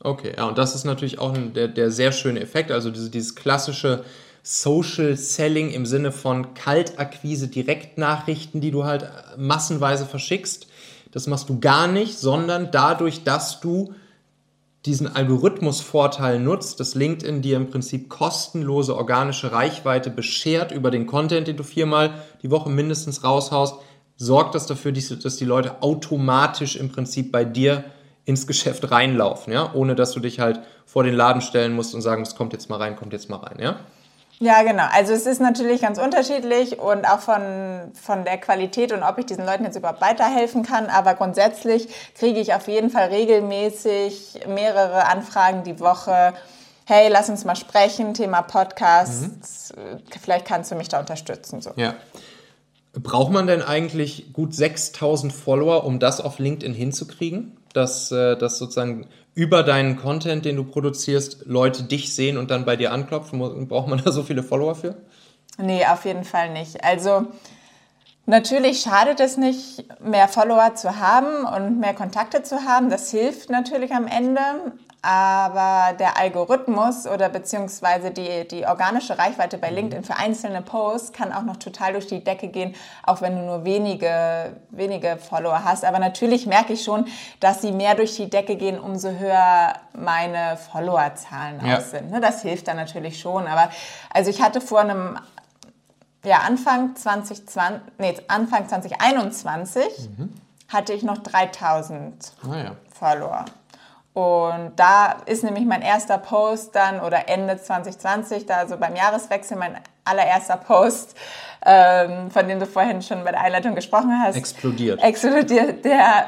Okay, 0.03 0.33
ja, 0.35 0.43
und 0.43 0.57
das 0.57 0.75
ist 0.75 0.83
natürlich 0.83 1.17
auch 1.19 1.33
ein, 1.33 1.53
der, 1.53 1.69
der 1.69 1.89
sehr 1.91 2.11
schöne 2.11 2.41
Effekt, 2.41 2.71
also 2.71 2.91
diese, 2.91 3.09
dieses 3.09 3.35
klassische 3.35 4.03
Social 4.43 5.15
Selling 5.15 5.71
im 5.71 5.85
Sinne 5.85 6.11
von 6.11 6.53
Kaltakquise, 6.53 7.47
Direktnachrichten, 7.47 8.59
die 8.59 8.71
du 8.71 8.83
halt 8.83 9.09
massenweise 9.37 10.05
verschickst. 10.05 10.67
Das 11.11 11.27
machst 11.27 11.47
du 11.47 11.59
gar 11.59 11.87
nicht, 11.87 12.19
sondern 12.19 12.69
dadurch, 12.71 13.23
dass 13.23 13.61
du 13.61 13.93
diesen 14.85 15.07
Algorithmusvorteil 15.15 16.39
nutzt, 16.39 16.81
dass 16.81 16.93
LinkedIn 16.93 17.41
dir 17.41 17.55
im 17.55 17.69
Prinzip 17.69 18.09
kostenlose 18.09 18.97
organische 18.97 19.53
Reichweite 19.53 20.09
beschert 20.09 20.73
über 20.73 20.91
den 20.91 21.07
Content, 21.07 21.47
den 21.47 21.55
du 21.55 21.63
viermal 21.63 22.21
die 22.41 22.51
Woche 22.51 22.69
mindestens 22.69 23.23
raushaust, 23.23 23.75
sorgt 24.17 24.55
das 24.55 24.65
dafür, 24.65 24.91
dass 24.91 25.37
die 25.37 25.45
Leute 25.45 25.81
automatisch 25.81 26.75
im 26.75 26.89
Prinzip 26.89 27.31
bei 27.31 27.45
dir 27.45 27.85
ins 28.25 28.45
Geschäft 28.45 28.91
reinlaufen, 28.91 29.53
ja, 29.53 29.73
ohne 29.73 29.95
dass 29.95 30.11
du 30.11 30.19
dich 30.19 30.39
halt 30.41 30.59
vor 30.85 31.03
den 31.03 31.15
Laden 31.15 31.41
stellen 31.41 31.73
musst 31.73 31.95
und 31.95 32.01
sagen 32.01 32.21
musst, 32.21 32.35
kommt 32.35 32.51
jetzt 32.51 32.69
mal 32.69 32.77
rein, 32.77 32.97
kommt 32.97 33.13
jetzt 33.13 33.29
mal 33.29 33.37
rein, 33.37 33.59
ja. 33.59 33.79
Ja, 34.43 34.61
genau. 34.63 34.83
Also 34.91 35.13
es 35.13 35.25
ist 35.25 35.39
natürlich 35.39 35.81
ganz 35.81 35.97
unterschiedlich 35.97 36.77
und 36.77 37.05
auch 37.05 37.21
von, 37.21 37.93
von 37.93 38.25
der 38.25 38.37
Qualität 38.37 38.91
und 38.91 39.01
ob 39.01 39.17
ich 39.17 39.25
diesen 39.25 39.45
Leuten 39.45 39.63
jetzt 39.63 39.77
überhaupt 39.77 40.01
weiterhelfen 40.01 40.63
kann. 40.63 40.87
Aber 40.87 41.13
grundsätzlich 41.13 41.87
kriege 42.13 42.41
ich 42.41 42.53
auf 42.53 42.67
jeden 42.67 42.89
Fall 42.89 43.07
regelmäßig 43.07 44.41
mehrere 44.49 45.05
Anfragen 45.05 45.63
die 45.63 45.79
Woche. 45.79 46.33
Hey, 46.83 47.07
lass 47.09 47.29
uns 47.29 47.45
mal 47.45 47.55
sprechen, 47.55 48.13
Thema 48.15 48.41
Podcasts. 48.41 49.71
Mhm. 49.77 50.01
Vielleicht 50.21 50.45
kannst 50.45 50.69
du 50.71 50.75
mich 50.75 50.89
da 50.89 50.99
unterstützen. 50.99 51.61
So. 51.61 51.71
Ja. 51.77 51.93
Braucht 52.91 53.31
man 53.31 53.47
denn 53.47 53.61
eigentlich 53.61 54.33
gut 54.33 54.53
6000 54.53 55.31
Follower, 55.31 55.85
um 55.85 55.99
das 55.99 56.19
auf 56.19 56.39
LinkedIn 56.39 56.73
hinzukriegen? 56.73 57.55
Dass, 57.73 58.11
äh, 58.11 58.37
dass 58.37 58.59
sozusagen 58.59 59.07
über 59.35 59.63
deinen 59.63 59.97
Content, 59.97 60.45
den 60.45 60.55
du 60.55 60.63
produzierst, 60.63 61.45
Leute 61.45 61.83
dich 61.83 62.13
sehen 62.13 62.37
und 62.37 62.51
dann 62.51 62.65
bei 62.65 62.75
dir 62.75 62.91
anklopfen? 62.91 63.67
Braucht 63.67 63.87
man 63.87 64.01
da 64.03 64.11
so 64.11 64.23
viele 64.23 64.43
Follower 64.43 64.75
für? 64.75 64.95
Nee, 65.57 65.85
auf 65.85 66.05
jeden 66.05 66.23
Fall 66.23 66.51
nicht. 66.51 66.83
Also 66.83 67.27
natürlich 68.25 68.81
schadet 68.81 69.19
es 69.19 69.37
nicht, 69.37 69.85
mehr 70.01 70.27
Follower 70.27 70.75
zu 70.75 70.99
haben 70.99 71.45
und 71.45 71.79
mehr 71.79 71.93
Kontakte 71.93 72.43
zu 72.43 72.63
haben. 72.65 72.89
Das 72.89 73.11
hilft 73.11 73.49
natürlich 73.49 73.91
am 73.93 74.07
Ende 74.07 74.41
aber 75.03 75.91
der 75.97 76.17
Algorithmus 76.17 77.05
oder 77.07 77.27
beziehungsweise 77.27 78.11
die, 78.11 78.47
die 78.47 78.65
organische 78.65 79.17
Reichweite 79.17 79.57
bei 79.57 79.69
mhm. 79.69 79.75
LinkedIn 79.75 80.03
für 80.05 80.15
einzelne 80.15 80.61
Posts 80.61 81.11
kann 81.11 81.33
auch 81.33 81.43
noch 81.43 81.57
total 81.57 81.91
durch 81.91 82.07
die 82.07 82.23
Decke 82.23 82.47
gehen, 82.47 82.73
auch 83.03 83.19
wenn 83.19 83.35
du 83.35 83.41
nur 83.41 83.65
wenige, 83.65 84.55
wenige 84.69 85.17
Follower 85.17 85.65
hast. 85.65 85.83
Aber 85.83 85.99
natürlich 85.99 86.47
merke 86.47 86.71
ich 86.71 86.85
schon, 86.85 87.05
dass 87.41 87.61
sie 87.61 87.73
mehr 87.73 87.95
durch 87.95 88.15
die 88.15 88.29
Decke 88.29 88.55
gehen, 88.55 88.79
umso 88.79 89.09
höher 89.09 89.73
meine 89.93 90.55
Followerzahlen 90.55 91.59
ja. 91.65 91.77
auch 91.77 91.81
sind. 91.81 92.09
Ne, 92.09 92.21
das 92.21 92.41
hilft 92.41 92.69
dann 92.69 92.77
natürlich 92.77 93.19
schon. 93.19 93.45
Aber 93.45 93.69
also 94.09 94.29
ich 94.29 94.41
hatte 94.41 94.61
vor 94.61 94.79
einem 94.79 95.19
ja, 96.23 96.37
Anfang 96.47 96.95
2020, 96.95 97.81
nee, 97.97 98.15
Anfang 98.29 98.69
2021 98.69 99.83
mhm. 100.17 100.33
hatte 100.69 100.93
ich 100.93 101.03
noch 101.03 101.17
3000 101.17 102.31
ah, 102.49 102.55
ja. 102.55 102.71
Follower. 102.89 103.43
Und 104.13 104.73
da 104.75 105.17
ist 105.25 105.43
nämlich 105.43 105.65
mein 105.65 105.81
erster 105.81 106.19
Post 106.19 106.75
dann 106.75 106.99
oder 106.99 107.27
Ende 107.29 107.59
2020, 107.59 108.45
da 108.45 108.57
also 108.57 108.77
beim 108.77 108.95
Jahreswechsel 108.95 109.57
mein 109.57 109.77
allererster 110.05 110.57
Post, 110.57 111.15
ähm, 111.65 112.29
von 112.29 112.47
dem 112.47 112.59
du 112.59 112.67
vorhin 112.67 113.01
schon 113.01 113.23
bei 113.23 113.31
der 113.31 113.41
Einleitung 113.41 113.73
gesprochen 113.73 114.13
hast. 114.23 114.35
Explodiert. 114.35 115.01
Explodiert, 115.01 115.83
der 115.83 116.27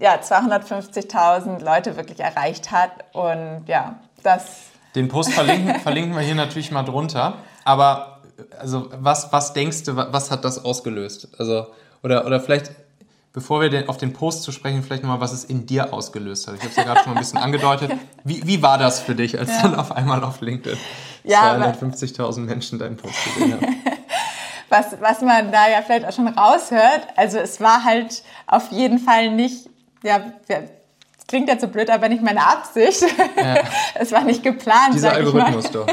ja 0.00 0.14
250.000 0.14 1.62
Leute 1.62 1.96
wirklich 1.96 2.20
erreicht 2.20 2.70
hat. 2.70 2.92
Und 3.12 3.64
ja, 3.66 3.96
das. 4.22 4.62
Den 4.94 5.08
Post 5.08 5.32
verlinken, 5.34 5.74
verlinken 5.80 6.14
wir 6.14 6.22
hier 6.22 6.34
natürlich 6.34 6.70
mal 6.70 6.82
drunter. 6.82 7.34
Aber 7.64 8.20
also 8.58 8.88
was, 8.98 9.32
was 9.32 9.52
denkst 9.52 9.84
du, 9.84 9.96
was 9.96 10.30
hat 10.30 10.44
das 10.44 10.64
ausgelöst? 10.64 11.28
Also, 11.38 11.66
oder, 12.02 12.24
oder 12.24 12.40
vielleicht 12.40 12.70
Bevor 13.32 13.60
wir 13.60 13.68
den, 13.68 13.88
auf 13.88 13.98
den 13.98 14.12
Post 14.12 14.42
zu 14.42 14.52
sprechen, 14.52 14.82
vielleicht 14.82 15.02
nochmal, 15.02 15.20
was 15.20 15.32
es 15.32 15.44
in 15.44 15.66
dir 15.66 15.92
ausgelöst 15.92 16.48
hat. 16.48 16.54
Ich 16.54 16.60
habe 16.60 16.70
es 16.70 16.76
ja 16.76 16.84
gerade 16.84 17.00
schon 17.00 17.12
mal 17.12 17.18
ein 17.18 17.20
bisschen 17.20 17.38
angedeutet. 17.38 17.92
Wie, 18.24 18.46
wie 18.46 18.62
war 18.62 18.78
das 18.78 19.00
für 19.00 19.14
dich, 19.14 19.38
als 19.38 19.50
ja. 19.50 19.62
dann 19.62 19.74
auf 19.74 19.92
einmal 19.92 20.22
auf 20.24 20.40
LinkedIn 20.40 20.78
ja, 21.24 21.54
250.000 21.56 22.40
Menschen 22.40 22.78
deinen 22.78 22.96
Post 22.96 23.14
gesehen 23.24 23.54
haben? 23.54 23.66
was, 24.68 24.86
was 25.00 25.20
man 25.22 25.50
da 25.50 25.68
ja 25.68 25.82
vielleicht 25.82 26.06
auch 26.06 26.12
schon 26.12 26.28
raushört, 26.28 27.06
also 27.16 27.38
es 27.38 27.60
war 27.60 27.84
halt 27.84 28.22
auf 28.46 28.70
jeden 28.70 28.98
Fall 28.98 29.30
nicht, 29.30 29.70
ja, 30.02 30.32
klingt 31.26 31.48
jetzt 31.48 31.60
so 31.60 31.68
blöd, 31.68 31.90
aber 31.90 32.08
nicht 32.08 32.22
meine 32.22 32.44
Absicht. 32.44 33.02
Ja. 33.36 33.58
es 33.94 34.10
war 34.12 34.24
nicht 34.24 34.42
geplant. 34.42 34.94
Dieser 34.94 35.12
Algorithmus 35.12 35.70
doch. 35.70 35.86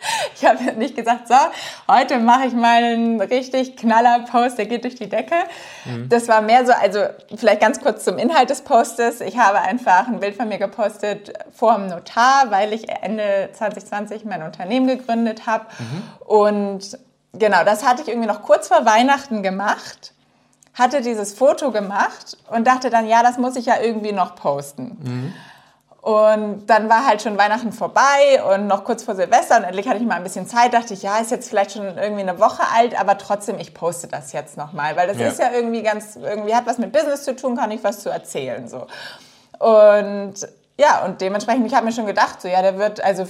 Ich 0.34 0.46
habe 0.46 0.72
nicht 0.72 0.96
gesagt, 0.96 1.28
so, 1.28 1.34
heute 1.88 2.18
mache 2.18 2.46
ich 2.46 2.54
mal 2.54 2.82
einen 2.82 3.20
richtig 3.20 3.76
knaller 3.76 4.20
Post, 4.20 4.58
der 4.58 4.66
geht 4.66 4.84
durch 4.84 4.94
die 4.94 5.08
Decke. 5.08 5.34
Mhm. 5.84 6.08
Das 6.08 6.28
war 6.28 6.40
mehr 6.40 6.64
so, 6.64 6.72
also 6.72 7.00
vielleicht 7.36 7.60
ganz 7.60 7.80
kurz 7.80 8.04
zum 8.04 8.16
Inhalt 8.16 8.48
des 8.48 8.62
Postes. 8.62 9.20
Ich 9.20 9.38
habe 9.38 9.60
einfach 9.60 10.08
ein 10.08 10.20
Bild 10.20 10.36
von 10.36 10.48
mir 10.48 10.58
gepostet 10.58 11.32
vor 11.52 11.74
dem 11.74 11.88
Notar, 11.88 12.50
weil 12.50 12.72
ich 12.72 12.88
Ende 12.88 13.50
2020 13.52 14.24
mein 14.24 14.42
Unternehmen 14.42 14.86
gegründet 14.86 15.46
habe. 15.46 15.66
Mhm. 15.78 16.02
Und 16.26 16.98
genau, 17.34 17.64
das 17.64 17.86
hatte 17.86 18.02
ich 18.02 18.08
irgendwie 18.08 18.28
noch 18.28 18.42
kurz 18.42 18.68
vor 18.68 18.86
Weihnachten 18.86 19.42
gemacht 19.42 20.12
hatte 20.72 21.02
dieses 21.02 21.34
Foto 21.34 21.72
gemacht 21.72 22.38
und 22.48 22.66
dachte 22.66 22.90
dann, 22.90 23.06
ja, 23.06 23.22
das 23.22 23.38
muss 23.38 23.56
ich 23.56 23.66
ja 23.66 23.80
irgendwie 23.80 24.12
noch 24.12 24.34
posten. 24.34 24.96
Mhm. 25.02 25.34
Und 26.02 26.66
dann 26.66 26.88
war 26.88 27.06
halt 27.06 27.20
schon 27.20 27.36
Weihnachten 27.36 27.72
vorbei 27.72 28.42
und 28.54 28.66
noch 28.66 28.84
kurz 28.84 29.02
vor 29.02 29.14
Silvester 29.14 29.58
und 29.58 29.64
endlich 29.64 29.86
hatte 29.86 29.98
ich 29.98 30.06
mal 30.06 30.14
ein 30.14 30.22
bisschen 30.22 30.46
Zeit, 30.46 30.72
dachte 30.72 30.94
ich, 30.94 31.02
ja, 31.02 31.18
ist 31.18 31.30
jetzt 31.30 31.50
vielleicht 31.50 31.72
schon 31.72 31.84
irgendwie 31.98 32.22
eine 32.22 32.38
Woche 32.38 32.62
alt, 32.74 32.98
aber 32.98 33.18
trotzdem, 33.18 33.58
ich 33.58 33.74
poste 33.74 34.06
das 34.08 34.32
jetzt 34.32 34.56
nochmal, 34.56 34.96
weil 34.96 35.08
das 35.08 35.18
ja. 35.18 35.28
ist 35.28 35.38
ja 35.38 35.50
irgendwie 35.52 35.82
ganz, 35.82 36.16
irgendwie 36.16 36.54
hat 36.54 36.64
was 36.64 36.78
mit 36.78 36.92
Business 36.92 37.24
zu 37.24 37.36
tun, 37.36 37.54
kann 37.54 37.70
ich 37.70 37.84
was 37.84 38.00
zu 38.00 38.08
erzählen, 38.08 38.66
so. 38.66 38.86
Und 39.58 40.34
ja, 40.78 41.04
und 41.04 41.20
dementsprechend, 41.20 41.66
ich 41.66 41.74
habe 41.74 41.84
mir 41.84 41.92
schon 41.92 42.06
gedacht, 42.06 42.40
so, 42.40 42.48
ja, 42.48 42.62
der 42.62 42.78
wird 42.78 43.04
also 43.04 43.26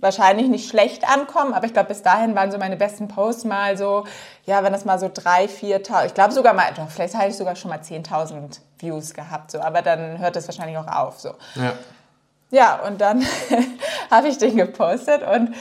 wahrscheinlich 0.00 0.48
nicht 0.48 0.68
schlecht 0.68 1.08
ankommen, 1.08 1.52
aber 1.52 1.66
ich 1.66 1.72
glaube, 1.72 1.88
bis 1.88 2.02
dahin 2.02 2.34
waren 2.34 2.50
so 2.50 2.58
meine 2.58 2.76
besten 2.76 3.08
Posts 3.08 3.44
mal 3.44 3.76
so, 3.76 4.04
ja, 4.44 4.62
wenn 4.62 4.72
das 4.72 4.84
mal 4.84 4.98
so 4.98 5.10
drei, 5.12 5.46
4.000, 5.46 6.06
ich 6.06 6.14
glaube 6.14 6.32
sogar 6.32 6.54
mal, 6.54 6.72
doch, 6.76 6.88
vielleicht 6.88 7.14
hatte 7.14 7.28
ich 7.28 7.36
sogar 7.36 7.56
schon 7.56 7.70
mal 7.70 7.80
10.000 7.80 8.60
Views 8.78 9.14
gehabt, 9.14 9.50
so, 9.50 9.60
aber 9.60 9.82
dann 9.82 10.18
hört 10.18 10.36
das 10.36 10.46
wahrscheinlich 10.48 10.78
auch 10.78 10.86
auf, 10.86 11.20
so. 11.20 11.30
Ja. 11.54 11.72
Ja, 12.52 12.80
und 12.86 13.00
dann 13.00 13.24
habe 14.10 14.28
ich 14.28 14.38
den 14.38 14.56
gepostet 14.56 15.22
und 15.22 15.54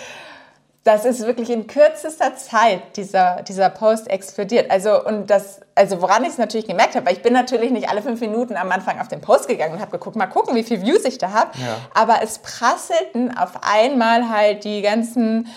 das 0.84 1.04
ist 1.06 1.26
wirklich 1.26 1.50
in 1.50 1.68
kürzester 1.68 2.36
Zeit 2.36 2.96
dieser, 2.96 3.44
dieser 3.44 3.70
Post 3.70 4.10
explodiert. 4.10 4.72
Also, 4.72 5.04
und 5.06 5.30
das, 5.30 5.60
also 5.76 6.02
woran 6.02 6.24
ich 6.24 6.30
es 6.30 6.38
natürlich 6.38 6.68
gemerkt 6.68 6.96
habe, 6.96 7.06
weil 7.06 7.13
ich 7.13 7.22
bin 7.22 7.34
natürlich 7.34 7.72
nicht 7.72 7.89
alle 7.89 8.02
fünf 8.02 8.22
Minuten 8.22 8.56
am 8.56 8.72
Anfang 8.72 9.00
auf 9.00 9.10
den 9.10 9.20
Post 9.20 9.48
gegangen 9.48 9.74
und 9.74 9.82
habe 9.82 9.92
geguckt, 9.92 10.15
mal 10.15 10.28
gucken, 10.28 10.56
wie 10.56 10.63
viel 10.63 10.82
Views 10.82 11.04
ich 11.04 11.18
da 11.18 11.32
habe. 11.32 11.52
Ja. 11.60 11.78
Aber 11.94 12.24
es 12.24 12.39
prasselten 12.39 13.38
auf 13.38 13.63
einmal 13.63 14.30
halt 14.30 14.63
die 14.63 14.82
ganzen 14.82 15.48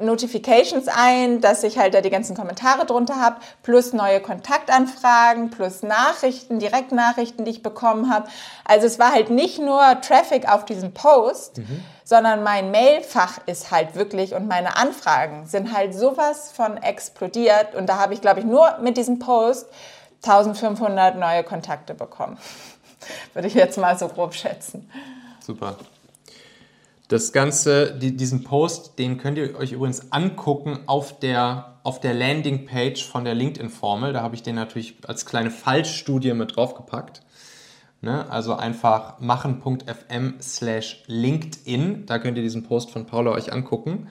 Notifications 0.00 0.88
ein, 0.88 1.40
dass 1.40 1.62
ich 1.62 1.78
halt 1.78 1.94
da 1.94 2.00
die 2.00 2.10
ganzen 2.10 2.36
Kommentare 2.36 2.86
drunter 2.86 3.16
habe, 3.16 3.36
plus 3.62 3.92
neue 3.92 4.20
Kontaktanfragen, 4.20 5.50
plus 5.50 5.82
Nachrichten, 5.82 6.58
Direktnachrichten, 6.58 7.44
die 7.44 7.50
ich 7.52 7.62
bekommen 7.62 8.12
habe. 8.12 8.28
Also 8.64 8.86
es 8.86 8.98
war 8.98 9.12
halt 9.12 9.30
nicht 9.30 9.58
nur 9.58 10.00
Traffic 10.00 10.50
auf 10.50 10.64
diesen 10.64 10.92
Post, 10.92 11.58
mhm. 11.58 11.82
Sondern 12.06 12.44
mein 12.44 12.70
Mailfach 12.70 13.40
ist 13.46 13.72
halt 13.72 13.96
wirklich 13.96 14.32
und 14.32 14.46
meine 14.46 14.76
Anfragen 14.76 15.46
sind 15.46 15.76
halt 15.76 15.92
sowas 15.92 16.52
von 16.52 16.76
explodiert 16.76 17.74
und 17.74 17.88
da 17.88 17.98
habe 17.98 18.14
ich, 18.14 18.20
glaube 18.20 18.38
ich, 18.38 18.46
nur 18.46 18.78
mit 18.80 18.96
diesem 18.96 19.18
Post 19.18 19.66
1500 20.22 21.18
neue 21.18 21.42
Kontakte 21.42 21.94
bekommen. 21.94 22.38
Würde 23.34 23.48
ich 23.48 23.54
jetzt 23.54 23.76
mal 23.76 23.98
so 23.98 24.06
grob 24.06 24.34
schätzen. 24.34 24.88
Super. 25.44 25.78
Das 27.08 27.32
Ganze, 27.32 27.92
die, 27.92 28.16
diesen 28.16 28.44
Post, 28.44 29.00
den 29.00 29.18
könnt 29.18 29.36
ihr 29.36 29.58
euch 29.58 29.72
übrigens 29.72 30.12
angucken 30.12 30.78
auf 30.86 31.18
der, 31.18 31.78
auf 31.82 32.00
der 32.00 32.14
Landingpage 32.14 33.04
von 33.04 33.24
der 33.24 33.34
LinkedIn-Formel. 33.34 34.12
Da 34.12 34.22
habe 34.22 34.36
ich 34.36 34.44
den 34.44 34.54
natürlich 34.54 34.96
als 35.08 35.26
kleine 35.26 35.50
Fallstudie 35.50 36.34
mit 36.34 36.54
draufgepackt. 36.54 37.22
Ne? 38.06 38.24
Also 38.30 38.54
einfach 38.54 39.18
machen.fm 39.18 40.34
slash 40.40 41.02
LinkedIn. 41.08 42.06
Da 42.06 42.20
könnt 42.20 42.36
ihr 42.36 42.42
diesen 42.44 42.62
Post 42.62 42.92
von 42.92 43.04
Paula 43.04 43.32
euch 43.32 43.52
angucken. 43.52 44.06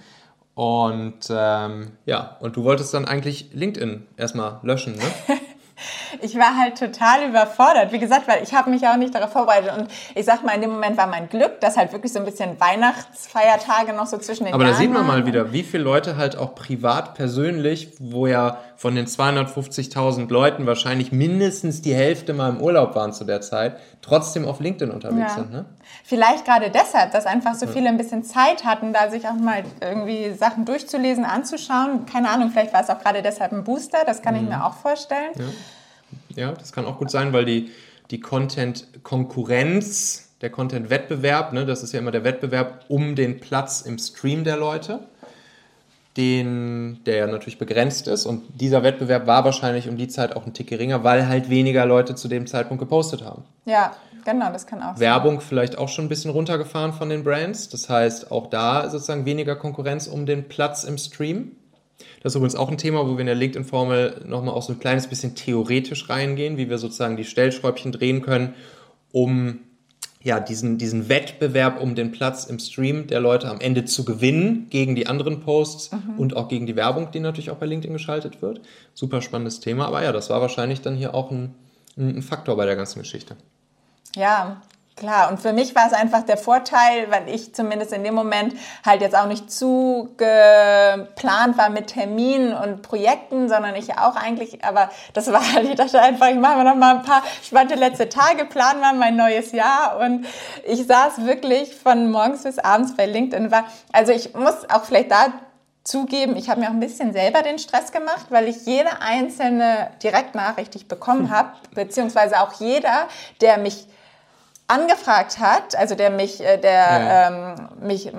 Und 0.53 1.29
ähm, 1.29 1.93
ja, 2.05 2.35
und 2.41 2.57
du 2.57 2.65
wolltest 2.65 2.93
dann 2.93 3.05
eigentlich 3.05 3.51
LinkedIn 3.53 4.05
erstmal 4.17 4.59
löschen, 4.63 4.95
ne? 4.95 5.03
ich 6.21 6.35
war 6.35 6.57
halt 6.57 6.77
total 6.77 7.29
überfordert. 7.29 7.91
Wie 7.91 7.99
gesagt, 7.99 8.27
weil 8.27 8.43
ich 8.43 8.53
habe 8.53 8.69
mich 8.69 8.85
auch 8.85 8.97
nicht 8.97 9.15
darauf 9.15 9.31
vorbereitet. 9.31 9.77
Und 9.77 9.87
ich 10.13 10.25
sag 10.25 10.43
mal, 10.43 10.53
in 10.53 10.61
dem 10.61 10.71
Moment 10.71 10.97
war 10.97 11.07
mein 11.07 11.29
Glück, 11.29 11.59
dass 11.61 11.77
halt 11.77 11.93
wirklich 11.93 12.11
so 12.11 12.19
ein 12.19 12.25
bisschen 12.25 12.59
Weihnachtsfeiertage 12.59 13.93
noch 13.93 14.07
so 14.07 14.17
zwischen 14.17 14.45
den 14.45 14.53
Aber 14.53 14.63
Jahren 14.63 14.73
da 14.73 14.79
sieht 14.79 14.91
man 14.91 15.07
mal 15.07 15.25
wieder, 15.25 15.51
wie 15.53 15.63
viele 15.63 15.83
Leute 15.83 16.17
halt 16.17 16.37
auch 16.37 16.53
privat, 16.55 17.15
persönlich, 17.15 17.93
wo 17.99 18.27
ja 18.27 18.59
von 18.77 18.95
den 18.95 19.05
250.000 19.05 20.29
Leuten 20.29 20.65
wahrscheinlich 20.65 21.11
mindestens 21.11 21.81
die 21.81 21.93
Hälfte 21.93 22.33
mal 22.33 22.49
im 22.49 22.61
Urlaub 22.61 22.95
waren 22.95 23.13
zu 23.13 23.23
der 23.23 23.41
Zeit, 23.41 23.77
trotzdem 24.01 24.45
auf 24.45 24.59
LinkedIn 24.59 24.93
unterwegs 24.93 25.35
ja. 25.35 25.35
sind. 25.35 25.51
Ne? 25.51 25.65
Vielleicht 26.03 26.45
gerade 26.45 26.69
deshalb, 26.69 27.11
dass 27.11 27.25
einfach 27.25 27.55
so 27.55 27.67
viele 27.67 27.89
ein 27.89 27.97
bisschen 27.97 28.23
Zeit 28.23 28.65
hatten, 28.65 28.93
da 28.93 29.09
sich 29.09 29.27
auch 29.27 29.33
mal 29.33 29.63
irgendwie 29.81 30.33
Sachen 30.33 30.65
durchzulesen, 30.65 31.25
anzuschauen. 31.25 32.05
Keine 32.05 32.29
Ahnung, 32.29 32.51
vielleicht 32.51 32.73
war 32.73 32.81
es 32.81 32.89
auch 32.89 32.99
gerade 32.99 33.21
deshalb 33.21 33.53
ein 33.53 33.63
Booster, 33.63 33.99
das 34.05 34.21
kann 34.21 34.35
mhm. 34.35 34.43
ich 34.43 34.49
mir 34.49 34.65
auch 34.65 34.75
vorstellen. 34.75 35.31
Ja. 36.35 36.47
ja. 36.47 36.51
das 36.51 36.73
kann 36.73 36.85
auch 36.85 36.97
gut 36.97 37.11
sein, 37.11 37.33
weil 37.33 37.45
die, 37.45 37.71
die 38.11 38.19
Content-Konkurrenz 38.19 40.25
der 40.41 40.49
Content-Wettbewerb, 40.49 41.53
ne, 41.53 41.65
das 41.65 41.81
ist 41.81 41.93
ja 41.93 41.99
immer 41.99 42.11
der 42.11 42.23
Wettbewerb 42.23 42.85
um 42.89 43.15
den 43.15 43.39
Platz 43.39 43.81
im 43.81 43.97
Stream 43.97 44.43
der 44.43 44.57
Leute, 44.57 44.99
den, 46.17 47.01
der 47.05 47.17
ja 47.17 47.27
natürlich 47.27 47.57
begrenzt 47.57 48.07
ist. 48.07 48.25
Und 48.25 48.43
dieser 48.61 48.83
Wettbewerb 48.83 49.27
war 49.27 49.43
wahrscheinlich 49.43 49.89
um 49.89 49.97
die 49.97 50.07
Zeit 50.07 50.35
auch 50.35 50.45
ein 50.45 50.53
Tick 50.53 50.67
geringer, 50.67 51.03
weil 51.03 51.27
halt 51.27 51.49
weniger 51.49 51.85
Leute 51.85 52.15
zu 52.15 52.27
dem 52.27 52.47
Zeitpunkt 52.47 52.81
gepostet 52.81 53.23
haben. 53.23 53.43
Ja, 53.65 53.95
genau, 54.23 54.51
das 54.51 54.65
kann 54.65 54.81
auch 54.81 54.97
Werbung 54.97 55.39
sein. 55.39 55.47
vielleicht 55.49 55.77
auch 55.77 55.89
schon 55.89 56.05
ein 56.05 56.09
bisschen 56.09 56.31
runtergefahren 56.31 56.93
von 56.93 57.09
den 57.09 57.23
Brands. 57.23 57.67
Das 57.69 57.89
heißt, 57.89 58.31
auch 58.31 58.47
da 58.47 58.89
sozusagen 58.89 59.25
weniger 59.25 59.55
Konkurrenz 59.55 60.07
um 60.07 60.25
den 60.25 60.47
Platz 60.47 60.85
im 60.85 60.97
Stream. 60.97 61.51
Das 62.23 62.31
ist 62.31 62.37
übrigens 62.37 62.55
auch 62.55 62.71
ein 62.71 62.77
Thema, 62.77 63.07
wo 63.07 63.13
wir 63.13 63.19
in 63.19 63.27
der 63.27 63.35
LinkedIn-Formel 63.35 64.23
nochmal 64.25 64.55
auch 64.55 64.63
so 64.63 64.73
ein 64.73 64.79
kleines 64.79 65.07
bisschen 65.07 65.35
theoretisch 65.35 66.09
reingehen, 66.09 66.57
wie 66.57 66.69
wir 66.69 66.77
sozusagen 66.77 67.17
die 67.17 67.25
Stellschräubchen 67.25 67.91
drehen 67.91 68.21
können, 68.21 68.53
um 69.11 69.59
ja, 70.25 70.39
diesen, 70.39 70.79
diesen 70.79 71.07
Wettbewerb 71.07 71.79
um 71.79 71.93
den 71.93 72.11
Platz 72.11 72.45
im 72.45 72.57
Stream 72.57 73.05
der 73.05 73.19
Leute 73.19 73.47
am 73.47 73.61
Ende 73.61 73.85
zu 73.85 74.03
gewinnen 74.03 74.65
gegen 74.71 74.95
die 74.95 75.05
anderen 75.05 75.39
Posts 75.41 75.91
mhm. 75.91 76.17
und 76.17 76.35
auch 76.35 76.47
gegen 76.47 76.65
die 76.65 76.75
Werbung, 76.75 77.11
die 77.11 77.19
natürlich 77.19 77.51
auch 77.51 77.57
bei 77.57 77.67
LinkedIn 77.67 77.93
geschaltet 77.93 78.41
wird. 78.41 78.59
Super 78.95 79.21
spannendes 79.21 79.59
Thema, 79.59 79.85
aber 79.85 80.03
ja, 80.03 80.11
das 80.11 80.31
war 80.31 80.41
wahrscheinlich 80.41 80.81
dann 80.81 80.95
hier 80.95 81.13
auch 81.13 81.29
ein, 81.29 81.53
ein 81.95 82.23
Faktor 82.23 82.57
bei 82.57 82.65
der 82.65 82.75
ganzen 82.75 82.97
Geschichte. 82.97 83.35
Ja, 84.15 84.63
Klar, 84.97 85.29
und 85.29 85.41
für 85.41 85.51
mich 85.51 85.75
war 85.75 85.87
es 85.87 85.91
einfach 85.91 86.21
der 86.21 86.37
Vorteil, 86.37 87.11
weil 87.11 87.27
ich 87.27 87.53
zumindest 87.53 87.91
in 87.91 88.05
dem 88.05 88.13
Moment 88.15 88.55
halt 88.85 89.01
jetzt 89.01 89.13
auch 89.13 89.27
nicht 89.27 89.51
zu 89.51 90.15
geplant 90.15 91.57
war 91.57 91.69
mit 91.69 91.87
Terminen 91.87 92.53
und 92.53 92.81
Projekten, 92.81 93.49
sondern 93.49 93.75
ich 93.75 93.97
auch 93.97 94.15
eigentlich, 94.15 94.63
aber 94.63 94.89
das 95.11 95.29
war 95.33 95.41
halt, 95.53 95.67
ich 95.67 95.75
dachte 95.75 96.01
einfach, 96.01 96.29
ich 96.29 96.37
mache 96.37 96.59
mir 96.59 96.63
noch 96.63 96.75
mal 96.75 96.95
ein 96.95 97.01
paar 97.01 97.23
spannende 97.43 97.75
letzte 97.75 98.07
Tage, 98.07 98.45
planen 98.45 98.79
mal 98.79 98.95
mein 98.95 99.17
neues 99.17 99.51
Jahr 99.51 99.99
und 99.99 100.25
ich 100.63 100.87
saß 100.87 101.25
wirklich 101.25 101.75
von 101.75 102.09
morgens 102.09 102.43
bis 102.43 102.57
abends 102.57 102.95
bei 102.95 103.05
LinkedIn. 103.05 103.51
War, 103.51 103.65
also 103.91 104.13
ich 104.13 104.33
muss 104.33 104.69
auch 104.69 104.85
vielleicht 104.85 105.11
da 105.11 105.25
zugeben, 105.83 106.37
ich 106.37 106.49
habe 106.49 106.61
mir 106.61 106.67
auch 106.67 106.73
ein 106.73 106.79
bisschen 106.79 107.11
selber 107.11 107.41
den 107.41 107.59
Stress 107.59 107.91
gemacht, 107.91 108.27
weil 108.29 108.47
ich 108.47 108.65
jede 108.65 109.01
einzelne 109.01 109.89
Direktnachricht, 110.01 110.73
die 110.73 110.77
ich 110.77 110.87
bekommen 110.87 111.31
habe, 111.31 111.51
beziehungsweise 111.73 112.39
auch 112.39 112.53
jeder, 112.53 113.09
der 113.41 113.57
mich 113.57 113.87
angefragt 114.67 115.39
hat, 115.39 115.75
also 115.75 115.95
der 115.95 116.09
mich, 116.09 116.41
äh, 116.41 116.57
der 116.57 116.71
ja. 116.71 117.27
ähm, 117.27 117.69
mich, 117.87 118.11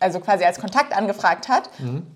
also 0.00 0.20
quasi 0.20 0.44
als 0.44 0.60
Kontakt 0.60 0.96
angefragt 0.96 1.48
hat, 1.48 1.70
mhm. 1.78 2.06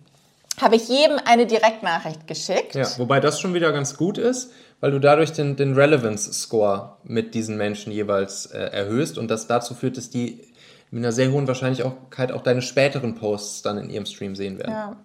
habe 0.60 0.76
ich 0.76 0.88
jedem 0.88 1.18
eine 1.24 1.46
Direktnachricht 1.46 2.26
geschickt. 2.26 2.74
Ja, 2.74 2.86
wobei 2.98 3.20
das 3.20 3.40
schon 3.40 3.54
wieder 3.54 3.72
ganz 3.72 3.96
gut 3.96 4.18
ist, 4.18 4.52
weil 4.80 4.90
du 4.90 4.98
dadurch 4.98 5.32
den, 5.32 5.56
den 5.56 5.74
Relevance-Score 5.74 6.96
mit 7.04 7.34
diesen 7.34 7.56
Menschen 7.56 7.92
jeweils 7.92 8.46
äh, 8.46 8.58
erhöhst 8.58 9.16
und 9.16 9.30
das 9.30 9.46
dazu 9.46 9.74
führt, 9.74 9.96
dass 9.96 10.10
die 10.10 10.51
mit 10.92 11.02
einer 11.02 11.12
sehr 11.12 11.32
hohen 11.32 11.48
Wahrscheinlichkeit 11.48 12.32
auch 12.32 12.42
deine 12.42 12.60
späteren 12.60 13.14
Posts 13.14 13.62
dann 13.62 13.78
in 13.78 13.88
ihrem 13.88 14.04
Stream 14.04 14.36
sehen 14.36 14.58
werden. 14.58 14.72
Ja. 14.72 14.96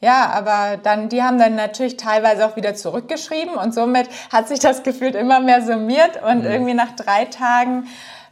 ja, 0.00 0.30
aber 0.34 0.76
dann, 0.76 1.08
die 1.08 1.22
haben 1.22 1.38
dann 1.38 1.54
natürlich 1.54 1.96
teilweise 1.96 2.44
auch 2.44 2.56
wieder 2.56 2.74
zurückgeschrieben 2.74 3.54
und 3.54 3.72
somit 3.72 4.08
hat 4.32 4.48
sich 4.48 4.58
das 4.58 4.82
gefühlt 4.82 5.14
immer 5.14 5.38
mehr 5.38 5.62
summiert 5.62 6.20
und 6.20 6.40
mhm. 6.40 6.50
irgendwie 6.50 6.74
nach 6.74 6.96
drei 6.96 7.26
Tagen 7.26 7.86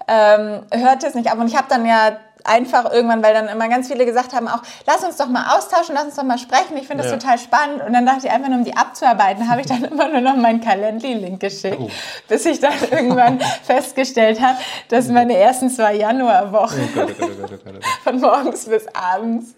ähm, 0.09 0.63
hörte 0.73 1.07
es 1.07 1.15
nicht 1.15 1.31
auf. 1.31 1.39
Und 1.39 1.47
ich 1.47 1.57
habe 1.57 1.69
dann 1.69 1.87
ja 1.87 2.19
einfach 2.45 2.93
irgendwann, 2.93 3.23
weil 3.23 3.33
dann 3.33 3.49
immer 3.49 3.69
ganz 3.69 3.89
viele 3.89 4.05
gesagt 4.05 4.35
haben, 4.35 4.49
auch 4.49 4.61
lass 4.87 5.03
uns 5.03 5.17
doch 5.17 5.29
mal 5.29 5.57
austauschen, 5.57 5.95
lass 5.95 6.05
uns 6.05 6.17
doch 6.17 6.25
mal 6.25 6.39
sprechen. 6.39 6.77
Ich 6.77 6.87
finde 6.87 7.03
das 7.03 7.13
ja. 7.13 7.19
total 7.19 7.39
spannend. 7.39 7.83
Und 7.83 7.93
dann 7.95 8.05
dachte 8.05 8.27
ich 8.27 8.33
einfach 8.33 8.49
nur, 8.49 8.59
um 8.59 8.65
die 8.65 8.77
abzuarbeiten, 8.77 9.49
habe 9.49 9.63
ich 9.63 9.67
dann 9.67 9.85
immer 9.91 10.09
nur 10.09 10.21
noch 10.21 10.37
meinen 10.37 10.61
Calendly-Link 10.61 11.41
geschickt, 11.41 11.79
oh. 11.81 11.91
bis 12.29 12.45
ich 12.45 12.61
dann 12.61 12.75
irgendwann 12.91 13.41
festgestellt 13.63 14.41
habe, 14.41 14.59
dass 14.89 15.09
meine 15.09 15.37
ersten 15.37 15.71
zwei 15.71 15.95
Januarwochen 15.95 16.89
oh, 16.97 17.01
oh, 17.01 17.27
oh 17.45 17.79
von 18.05 18.21
morgens 18.21 18.67
bis 18.67 18.87
abends 18.95 19.55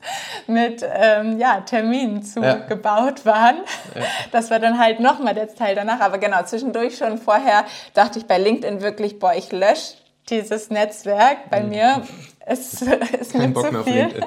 mit 0.46 0.84
ähm, 0.88 1.38
ja, 1.38 1.60
Terminen 1.62 2.22
zugebaut 2.22 3.20
ja. 3.24 3.32
waren. 3.32 3.56
Ja. 3.94 4.02
Das 4.30 4.50
war 4.50 4.60
dann 4.60 4.78
halt 4.78 5.00
nochmal 5.00 5.34
der 5.34 5.52
Teil 5.52 5.74
danach. 5.74 6.00
Aber 6.00 6.18
genau, 6.18 6.42
zwischendurch 6.44 6.96
schon 6.96 7.18
vorher 7.18 7.64
dachte 7.94 8.20
ich 8.20 8.26
bei 8.26 8.38
LinkedIn 8.38 8.80
wirklich, 8.80 9.18
boah, 9.18 9.34
ich 9.34 9.50
lösche 9.50 9.94
dieses 10.28 10.70
Netzwerk 10.70 11.50
bei 11.50 11.60
mhm. 11.60 11.68
mir 11.68 12.02
ist, 12.52 12.82
ist 12.82 13.32
Kein 13.32 13.52
Bock 13.52 13.70
zu 13.70 13.84
viel. 13.84 14.08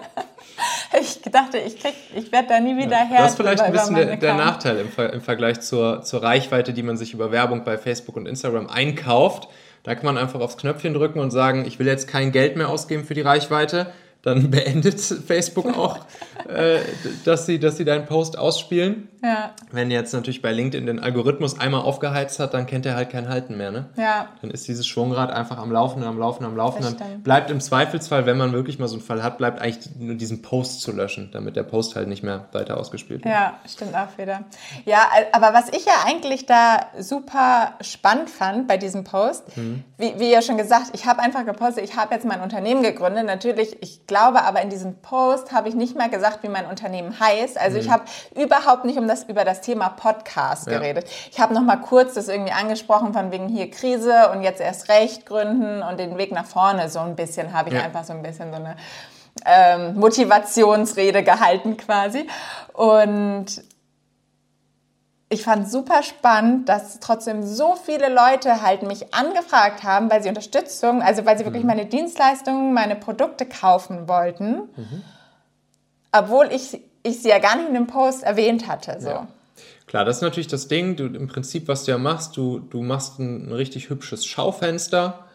Ich 1.00 1.22
dachte, 1.32 1.58
ich, 1.58 1.78
ich 2.16 2.32
werde 2.34 2.50
da 2.50 2.60
nie 2.60 2.76
wieder 2.76 2.92
ja, 2.92 3.06
her. 3.06 3.18
Das 3.20 3.32
ist 3.32 3.38
vielleicht 3.38 3.62
ein 3.62 3.72
bisschen 3.72 3.96
der, 3.96 4.18
der, 4.18 4.34
Nachteil 4.34 4.80
im, 4.80 4.90
Ver 4.90 5.14
im 5.14 5.22
Vergleich 5.22 5.62
zur, 5.62 6.02
zur 6.02 6.22
Reichweite, 6.22 6.74
die 6.74 6.84
man 6.84 6.98
sich 6.98 7.14
über 7.14 7.32
Werbung 7.32 7.64
bei 7.64 7.78
Facebook 7.78 8.18
und 8.18 8.28
Instagram 8.28 8.68
einkauft. 8.68 9.48
Da 9.84 9.96
kann 9.96 10.06
man 10.06 10.18
einfach 10.18 10.42
aufs 10.42 10.58
Knöpfchen 10.58 10.94
drücken 10.94 11.20
und 11.20 11.32
sagen, 11.32 11.64
ich 11.66 11.80
will 11.80 11.88
jetzt 11.88 12.10
kein 12.10 12.34
Geld 12.34 12.58
mehr 12.58 12.68
ausgeben 12.68 13.06
für 13.06 13.14
die 13.14 13.22
Reichweite 13.22 13.94
dann 14.22 14.52
beendet 14.52 15.00
Facebook 15.00 15.78
auch, 15.78 16.00
äh, 16.48 16.80
dass, 17.26 17.46
sie, 17.46 17.60
dass 17.60 17.78
sie 17.78 17.86
deinen 17.86 18.06
Post 18.06 18.38
ausspielen. 18.38 19.08
Ja. 19.24 19.52
Wenn 19.72 19.92
jetzt 19.92 20.14
natürlich 20.14 20.42
bei 20.42 20.52
LinkedIn 20.52 20.86
den 20.86 21.00
Algorithmus 21.00 21.60
einmal 21.60 21.82
aufgeheizt 21.82 22.40
hat, 22.40 22.54
dann 22.54 22.66
kennt 22.66 22.86
er 22.86 22.96
halt 22.96 23.10
kein 23.10 23.28
Halten 23.28 23.58
mehr. 23.58 23.72
Ne? 23.72 23.90
Ja. 23.98 24.30
Dann 24.42 24.52
ist 24.52 24.68
dieses 24.68 24.88
Schwungrad 24.88 25.32
einfach 25.32 25.58
am 25.58 25.72
Laufen, 25.72 26.04
am 26.04 26.18
Laufen, 26.18 26.46
am 26.46 26.56
Laufen. 26.56 26.84
Dann 26.84 27.22
bleibt 27.22 27.52
im 27.52 27.60
Zweifelsfall, 27.60 28.26
wenn 28.26 28.38
man 28.38 28.54
wirklich 28.54 28.80
mal 28.80 28.88
so 28.88 28.96
einen 28.96 29.04
Fall 29.04 29.22
hat, 29.24 29.38
bleibt 29.38 29.62
eigentlich 29.62 29.96
nur 29.98 30.16
diesen 30.16 30.42
Post 30.42 30.82
zu 30.82 30.92
löschen, 30.94 31.30
damit 31.34 31.56
der 31.58 31.64
Post 31.64 31.96
halt 31.96 32.08
nicht 32.08 32.24
mehr 32.24 32.46
weiter 32.54 32.78
ausgespielt 32.78 33.26
wird. 33.26 33.34
Ja, 33.34 33.60
stimmt 33.68 33.96
auch 33.96 34.18
wieder. 34.18 34.44
Ja, 34.86 35.10
aber 35.34 35.54
was 35.54 35.70
ich 35.70 35.86
ja 35.86 35.94
eigentlich 36.06 36.46
da 36.46 36.88
super 36.98 37.74
spannend 37.82 38.30
fand 38.30 38.68
bei 38.68 38.78
diesem 38.78 39.04
Post, 39.04 39.58
mhm. 39.58 39.84
wie, 39.98 40.14
wie 40.18 40.32
ja 40.32 40.42
schon 40.42 40.58
gesagt, 40.58 40.92
ich 40.94 41.06
habe 41.06 41.22
einfach 41.22 41.46
gepostet, 41.46 41.84
ich 41.84 41.98
habe 41.98 42.14
jetzt 42.14 42.26
mein 42.26 42.42
Unternehmen 42.42 42.84
gegründet. 42.84 43.26
Natürlich, 43.26 43.82
ich 43.82 44.08
glaube 44.10 44.44
aber 44.44 44.62
in 44.62 44.70
diesem 44.70 44.96
Post 45.02 45.54
habe 45.54 45.70
ich 45.70 45.76
nicht 45.76 45.96
mal 45.96 46.10
gesagt, 46.10 46.44
wie 46.44 46.50
mein 46.50 46.66
Unternehmen 46.66 47.18
heißt. 47.18 47.58
Also 47.58 47.78
mhm. 47.78 47.84
ich 47.84 47.90
habe 47.90 48.04
überhaupt 48.36 48.84
nicht 48.84 49.00
um 49.00 49.08
das, 49.08 49.24
über 49.24 49.46
das 49.46 49.62
Thema 49.62 49.88
Podcast 49.88 50.68
ja. 50.68 50.78
geredet. 50.78 51.06
Ich 51.32 51.40
habe 51.40 51.54
noch 51.54 51.62
mal 51.62 51.78
kurz 51.78 52.16
das 52.16 52.28
irgendwie 52.28 52.52
angesprochen 52.52 53.14
von 53.14 53.32
wegen 53.32 53.48
hier 53.48 53.72
Krise 53.72 54.30
und 54.34 54.42
jetzt 54.42 54.60
erst 54.60 54.90
recht 54.90 55.26
gründen 55.26 55.82
und 55.82 55.98
den 55.98 56.18
Weg 56.18 56.34
nach 56.34 56.46
vorne 56.46 56.90
so 56.90 57.00
ein 57.00 57.16
bisschen 57.16 57.54
habe 57.54 57.70
ich 57.70 57.76
ja. 57.76 57.84
einfach 57.84 58.04
so 58.04 58.12
ein 58.12 58.22
bisschen 58.22 58.52
so 58.52 58.58
eine 58.58 58.76
ähm, 59.46 59.96
Motivationsrede 59.96 61.24
gehalten 61.24 61.78
quasi. 61.78 62.28
Und 62.74 63.64
ich 65.30 65.44
fand 65.44 65.70
super 65.70 66.02
spannend, 66.02 66.68
dass 66.70 67.00
trotzdem 67.00 67.44
so 67.44 67.76
viele 67.76 68.10
Leute 68.10 68.64
halt 68.64 68.82
mich 68.82 69.14
angefragt 69.14 69.84
haben, 69.84 70.10
weil 70.10 70.24
sie 70.24 70.30
Unterstützung, 70.30 71.04
also 71.04 71.26
weil 71.26 71.38
sie 71.38 71.46
wirklich 71.46 71.64
mhm. 71.64 71.70
meine 71.70 71.86
Dienstleistungen, 71.86 72.74
meine 72.74 72.96
Produkte 72.96 73.46
kaufen 73.46 74.08
wollten, 74.08 74.70
mhm. 74.76 75.04
obwohl 76.12 76.50
ich, 76.52 76.82
ich 77.04 77.22
sie 77.22 77.30
ja 77.30 77.38
gar 77.38 77.58
nicht 77.58 77.68
in 77.68 77.76
dem 77.76 77.86
Post 77.86 78.24
erwähnt 78.24 78.68
hatte. 78.68 79.00
So. 79.00 79.10
Ja. 79.10 79.28
Klar, 79.86 80.04
das 80.04 80.18
ist 80.18 80.22
natürlich 80.24 80.48
das 80.48 80.68
Ding. 80.68 80.96
Du, 80.96 81.06
Im 81.06 81.28
Prinzip, 81.28 81.68
was 81.68 81.84
du 81.84 81.92
ja 81.92 82.00
machst, 82.00 82.36
du, 82.36 82.60
du 82.60 82.82
machst 82.82 83.20
ein, 83.20 83.50
ein 83.50 83.54
richtig 83.54 83.90
hübsches 83.90 84.26
Schaufenster, 84.26 85.26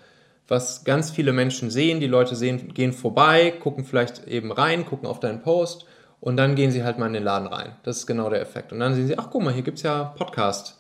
was 0.49 0.83
ganz 0.83 1.13
viele 1.13 1.33
Menschen 1.33 1.71
sehen. 1.71 2.01
Die 2.01 2.09
Leute 2.09 2.35
sehen, 2.35 2.75
gehen 2.75 2.93
vorbei, 2.93 3.53
gucken 3.61 3.85
vielleicht 3.85 4.27
eben 4.27 4.51
rein, 4.51 4.87
gucken 4.87 5.07
auf 5.07 5.21
deinen 5.21 5.43
Post 5.43 5.87
und 6.25 6.39
dann 6.39 6.55
gehen 6.55 6.71
sie 6.71 6.83
halt 6.83 6.99
mal 6.99 7.07
in 7.09 7.13
den 7.13 7.23
Laden 7.23 7.47
rein. 7.47 7.77
Das 7.83 7.99
ist 7.99 8.07
genau 8.07 8.31
der 8.31 8.41
Effekt. 8.41 8.73
Und 8.73 8.81
dann 8.81 8.95
sehen 8.95 9.07
sie, 9.07 9.19
ach 9.19 9.29
guck 9.31 9.43
mal, 9.43 9.53
hier 9.53 9.63
gibt 9.63 9.77
es 9.77 9.83
ja 9.83 10.05
Podcast. 10.05 10.79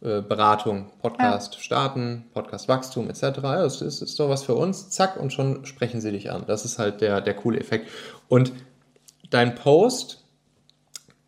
Äh, 0.00 0.20
Beratung, 0.20 0.88
Podcast 1.02 1.54
ja. 1.54 1.60
starten, 1.60 2.26
Podcast 2.32 2.68
Wachstum 2.68 3.10
etc. 3.10 3.40
Das 3.42 3.82
ist, 3.82 4.02
ist 4.02 4.20
doch 4.20 4.28
was 4.28 4.44
für 4.44 4.54
uns. 4.54 4.90
Zack, 4.90 5.16
und 5.16 5.32
schon 5.32 5.64
sprechen 5.64 6.00
sie 6.00 6.12
dich 6.12 6.30
an. 6.30 6.44
Das 6.46 6.64
ist 6.64 6.78
halt 6.78 7.00
der, 7.00 7.20
der 7.20 7.34
coole 7.34 7.58
Effekt. 7.58 7.90
Und 8.28 8.52
dein 9.30 9.56
Post, 9.56 10.22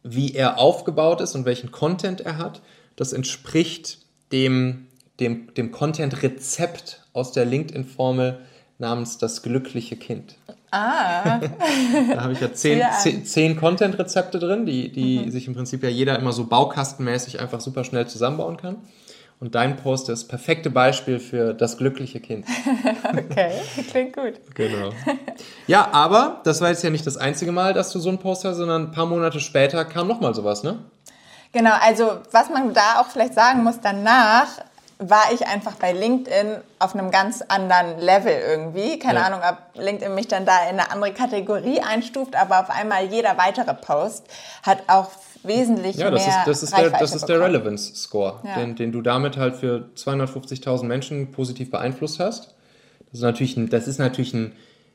wie 0.05 0.33
er 0.35 0.61
aufgebaut 0.61 1.21
ist 1.21 1.35
und 1.35 1.45
welchen 1.45 1.73
Content 1.73 2.21
er 2.21 2.39
hat, 2.39 2.63
das 2.95 3.13
entspricht 3.13 3.99
dem, 4.31 4.87
dem, 5.19 5.53
dem 5.55 5.73
Content-Rezept 5.73 7.03
aus 7.13 7.33
der 7.33 7.45
LinkedIn-Formel 7.45 8.39
namens 8.79 9.19
das 9.19 9.43
glückliche 9.43 9.97
Kind. 9.97 10.37
Ah. 10.77 11.41
da 12.15 12.23
habe 12.23 12.33
ich 12.33 12.41
ja 12.41 12.53
zehn, 12.53 12.83
zehn, 13.01 13.25
zehn 13.25 13.57
Content-Rezepte 13.57 14.39
drin, 14.39 14.67
die, 14.67 14.93
die 14.93 15.21
mhm. 15.21 15.31
sich 15.31 15.47
im 15.47 15.55
Prinzip 15.55 15.83
ja 15.83 15.89
jeder 15.89 16.19
immer 16.19 16.33
so 16.33 16.47
baukastenmäßig 16.47 17.41
einfach 17.41 17.61
super 17.61 17.85
schnell 17.85 18.07
zusammenbauen 18.07 18.57
kann. 18.57 18.77
Und 19.39 19.55
dein 19.55 19.77
Post 19.77 20.09
ist 20.09 20.23
das 20.23 20.29
perfekte 20.29 20.71
Beispiel 20.71 21.19
für 21.19 21.53
das 21.53 21.77
glückliche 21.77 22.21
Kind. 22.21 22.47
okay, 23.11 23.53
klingt 23.91 24.17
gut. 24.17 24.35
Genau. 24.55 24.91
Ja, 25.67 25.89
aber 25.93 26.41
das 26.45 26.63
war 26.63 26.71
jetzt 26.71 26.83
ja 26.83 26.89
nicht 26.89 27.07
das 27.07 27.19
einzige 27.19 27.53
Mal, 27.53 27.75
dass 27.75 27.91
du 27.93 27.99
so 27.99 28.09
einen 28.09 28.19
Post 28.19 28.45
hast, 28.45 28.57
sondern 28.57 28.85
ein 28.85 28.91
paar 28.93 29.07
Monate 29.07 29.41
später 29.41 29.85
kam 29.85 30.09
nochmal 30.09 30.35
sowas, 30.35 30.63
ne? 30.63 30.79
Genau, 31.53 31.73
also 31.81 32.19
was 32.33 32.51
man 32.51 32.73
da 32.73 33.01
auch 33.01 33.09
vielleicht 33.09 33.35
sagen 33.35 33.63
muss, 33.63 33.81
danach 33.81 34.49
war 34.99 35.33
ich 35.33 35.47
einfach 35.47 35.75
bei 35.75 35.93
LinkedIn 35.93 36.57
auf 36.79 36.95
einem 36.95 37.11
ganz 37.11 37.43
anderen 37.43 37.99
Level 37.99 38.33
irgendwie. 38.33 38.99
Keine 38.99 39.19
ja. 39.19 39.27
Ahnung, 39.27 39.41
ob 39.47 39.83
LinkedIn 39.83 40.15
mich 40.15 40.29
dann 40.29 40.47
da 40.47 40.63
in 40.65 40.81
eine 40.81 40.91
andere 40.91 41.13
Kategorie 41.13 41.81
einstuft, 41.81 42.35
aber 42.35 42.61
auf 42.61 42.71
einmal 42.71 43.05
jeder 43.05 43.37
weitere 43.37 43.75
Post 43.75 44.25
hat 44.63 44.85
auch 44.87 45.11
wesentlich 45.43 45.97
ja, 45.97 46.11
das 46.11 46.27
mehr 46.27 46.39
ist, 46.39 46.47
das 46.47 46.63
ist 46.63 46.77
der, 46.77 46.91
das 46.91 47.15
ist 47.15 47.27
der 47.27 47.41
Relevance 47.41 47.95
Score, 47.95 48.41
ja. 48.43 48.57
den, 48.57 48.75
den 48.75 48.91
du 48.91 49.03
damit 49.03 49.37
halt 49.37 49.57
für 49.57 49.89
250.000 49.97 50.85
Menschen 50.85 51.31
positiv 51.31 51.71
beeinflusst 51.71 52.19
hast. 52.19 52.55
Das 53.11 53.21
ist 53.21 53.23
natürlich 53.23 53.57
ein, 53.57 53.69
das 53.69 53.87
ist 53.87 53.99
natürlich 53.99 54.35
ein, 54.35 54.53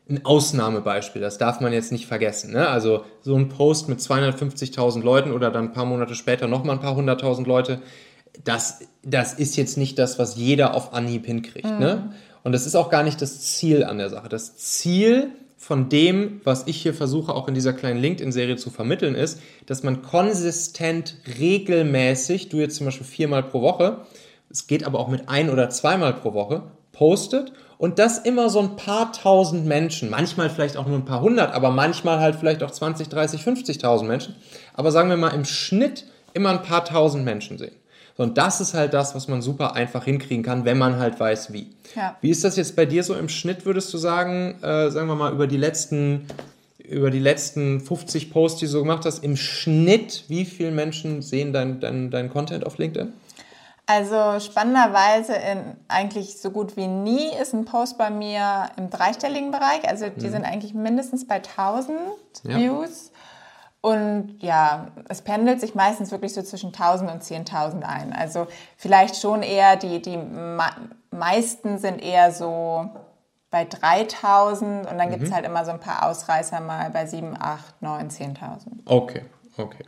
ein 0.09 0.25
Ausnahmebeispiel, 0.25 1.21
das 1.21 1.37
darf 1.37 1.61
man 1.61 1.73
jetzt 1.73 1.91
nicht 1.91 2.07
vergessen. 2.07 2.51
Ne? 2.51 2.67
Also 2.67 3.05
so 3.21 3.35
ein 3.35 3.49
Post 3.49 3.87
mit 3.87 3.99
250.000 3.99 5.01
Leuten 5.03 5.31
oder 5.31 5.51
dann 5.51 5.65
ein 5.65 5.73
paar 5.73 5.85
Monate 5.85 6.15
später 6.15 6.47
nochmal 6.47 6.75
ein 6.77 6.81
paar 6.81 6.95
hunderttausend 6.95 7.47
Leute, 7.47 7.81
das, 8.43 8.79
das 9.03 9.33
ist 9.33 9.55
jetzt 9.57 9.77
nicht 9.77 9.99
das, 9.99 10.19
was 10.19 10.35
jeder 10.35 10.73
auf 10.73 10.93
Anhieb 10.93 11.25
hinkriegt. 11.25 11.65
Ne? 11.65 11.73
Mhm. 11.73 11.79
Ne? 11.79 12.13
Und 12.43 12.53
das 12.53 12.65
ist 12.65 12.75
auch 12.75 12.89
gar 12.89 13.03
nicht 13.03 13.21
das 13.21 13.41
Ziel 13.41 13.83
an 13.83 13.97
der 13.97 14.09
Sache. 14.09 14.29
Das 14.29 14.57
Ziel 14.57 15.29
von 15.57 15.89
dem, 15.89 16.41
was 16.43 16.65
ich 16.65 16.81
hier 16.81 16.93
versuche, 16.93 17.35
auch 17.35 17.47
in 17.47 17.53
dieser 17.53 17.73
kleinen 17.73 18.01
LinkedIn-Serie 18.01 18.55
zu 18.55 18.71
vermitteln, 18.71 19.13
ist, 19.13 19.39
dass 19.67 19.83
man 19.83 20.01
konsistent, 20.01 21.17
regelmäßig, 21.39 22.49
du 22.49 22.57
jetzt 22.57 22.77
zum 22.77 22.85
Beispiel 22.85 23.05
viermal 23.05 23.43
pro 23.43 23.61
Woche, 23.61 24.01
es 24.49 24.65
geht 24.65 24.85
aber 24.85 24.99
auch 24.99 25.07
mit 25.07 25.29
ein- 25.29 25.51
oder 25.51 25.69
zweimal 25.69 26.13
pro 26.13 26.33
Woche, 26.33 26.63
postet 26.91 27.53
und 27.77 27.99
das 27.99 28.17
immer 28.17 28.49
so 28.49 28.59
ein 28.59 28.75
paar 28.75 29.13
tausend 29.13 29.67
Menschen, 29.67 30.09
manchmal 30.09 30.49
vielleicht 30.49 30.77
auch 30.77 30.87
nur 30.87 30.97
ein 30.97 31.05
paar 31.05 31.21
hundert, 31.21 31.53
aber 31.53 31.69
manchmal 31.69 32.19
halt 32.19 32.35
vielleicht 32.35 32.63
auch 32.63 32.71
20, 32.71 33.09
30, 33.09 33.41
50.000 33.41 34.03
Menschen, 34.03 34.35
aber 34.73 34.91
sagen 34.91 35.09
wir 35.09 35.17
mal 35.17 35.29
im 35.29 35.45
Schnitt 35.45 36.05
immer 36.33 36.49
ein 36.49 36.63
paar 36.63 36.85
tausend 36.85 37.23
Menschen 37.23 37.59
sehen. 37.59 37.75
Und 38.21 38.37
das 38.37 38.61
ist 38.61 38.73
halt 38.73 38.93
das, 38.93 39.15
was 39.15 39.27
man 39.27 39.41
super 39.41 39.75
einfach 39.75 40.03
hinkriegen 40.05 40.43
kann, 40.43 40.63
wenn 40.63 40.77
man 40.77 40.99
halt 40.99 41.19
weiß, 41.19 41.53
wie. 41.53 41.71
Ja. 41.95 42.15
Wie 42.21 42.29
ist 42.29 42.43
das 42.43 42.55
jetzt 42.55 42.75
bei 42.75 42.85
dir 42.85 43.03
so 43.03 43.15
im 43.15 43.29
Schnitt, 43.29 43.65
würdest 43.65 43.91
du 43.93 43.97
sagen, 43.97 44.61
äh, 44.61 44.91
sagen 44.91 45.07
wir 45.07 45.15
mal, 45.15 45.33
über 45.33 45.47
die 45.47 45.57
letzten 45.57 46.27
über 46.91 47.09
die 47.09 47.19
letzten 47.19 47.79
50 47.79 48.31
Posts, 48.31 48.59
die 48.59 48.65
du 48.65 48.71
so 48.71 48.81
gemacht 48.81 49.05
hast, 49.05 49.23
im 49.23 49.37
Schnitt, 49.37 50.25
wie 50.27 50.43
viele 50.43 50.71
Menschen 50.71 51.21
sehen 51.21 51.53
dein, 51.53 51.79
dein, 51.79 52.11
dein 52.11 52.29
Content 52.29 52.65
auf 52.65 52.77
LinkedIn? 52.77 53.13
Also 53.85 54.39
spannenderweise 54.39 55.33
in 55.33 55.75
eigentlich 55.87 56.37
so 56.37 56.51
gut 56.51 56.77
wie 56.77 56.87
nie 56.87 57.29
ist 57.41 57.53
ein 57.53 57.65
Post 57.65 57.97
bei 57.97 58.09
mir 58.09 58.69
im 58.77 58.89
dreistelligen 58.89 59.51
Bereich. 59.51 59.87
Also 59.87 60.07
die 60.09 60.27
mhm. 60.27 60.31
sind 60.31 60.45
eigentlich 60.45 60.73
mindestens 60.73 61.25
bei 61.25 61.35
1000 61.35 61.97
ja. 62.43 62.57
Views. 62.57 63.10
Und 63.81 64.37
ja, 64.39 64.87
es 65.09 65.23
pendelt 65.23 65.59
sich 65.59 65.73
meistens 65.73 66.11
wirklich 66.11 66.33
so 66.33 66.43
zwischen 66.43 66.67
1000 66.67 67.11
und 67.11 67.23
10.000 67.23 67.81
ein. 67.81 68.13
Also 68.13 68.47
vielleicht 68.77 69.15
schon 69.19 69.41
eher, 69.41 69.75
die, 69.75 70.01
die 70.01 70.19
meisten 71.09 71.79
sind 71.79 71.99
eher 71.99 72.31
so 72.31 72.89
bei 73.49 73.65
3000 73.65 74.89
und 74.89 74.97
dann 74.97 75.07
mhm. 75.07 75.11
gibt 75.11 75.23
es 75.23 75.31
halt 75.31 75.45
immer 75.45 75.65
so 75.65 75.71
ein 75.71 75.79
paar 75.79 76.07
Ausreißer 76.07 76.61
mal 76.61 76.91
bei 76.91 77.07
7, 77.07 77.35
8, 77.39 77.81
9, 77.81 78.09
10.000. 78.09 78.35
Okay, 78.85 79.25
okay. 79.57 79.83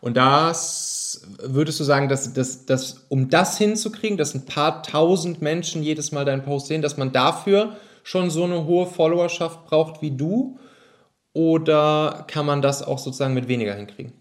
Und 0.00 0.16
das 0.16 1.22
würdest 1.40 1.78
du 1.78 1.84
sagen, 1.84 2.08
dass, 2.08 2.32
dass, 2.32 2.66
dass 2.66 3.04
um 3.08 3.28
das 3.28 3.58
hinzukriegen, 3.58 4.18
dass 4.18 4.34
ein 4.34 4.46
paar 4.46 4.82
tausend 4.82 5.42
Menschen 5.42 5.82
jedes 5.82 6.10
Mal 6.10 6.24
deinen 6.24 6.42
Post 6.42 6.66
sehen, 6.66 6.82
dass 6.82 6.96
man 6.96 7.12
dafür 7.12 7.76
schon 8.02 8.30
so 8.30 8.44
eine 8.44 8.64
hohe 8.64 8.86
Followerschaft 8.86 9.64
braucht 9.66 10.02
wie 10.02 10.10
du? 10.10 10.58
Oder 11.34 12.24
kann 12.26 12.46
man 12.46 12.62
das 12.62 12.82
auch 12.82 12.98
sozusagen 12.98 13.34
mit 13.34 13.48
weniger 13.48 13.74
hinkriegen? 13.74 14.12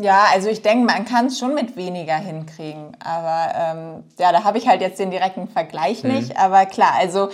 Ja, 0.00 0.24
also 0.32 0.48
ich 0.48 0.62
denke, 0.62 0.86
man 0.86 1.04
kann 1.04 1.26
es 1.26 1.38
schon 1.38 1.54
mit 1.54 1.76
weniger 1.76 2.16
hinkriegen. 2.16 2.96
Aber 3.04 3.52
ähm, 3.54 4.04
ja, 4.18 4.32
da 4.32 4.44
habe 4.44 4.58
ich 4.58 4.66
halt 4.66 4.80
jetzt 4.80 4.98
den 4.98 5.10
direkten 5.10 5.48
Vergleich 5.48 6.02
mhm. 6.02 6.12
nicht. 6.12 6.38
Aber 6.38 6.64
klar, 6.66 6.94
also 6.98 7.28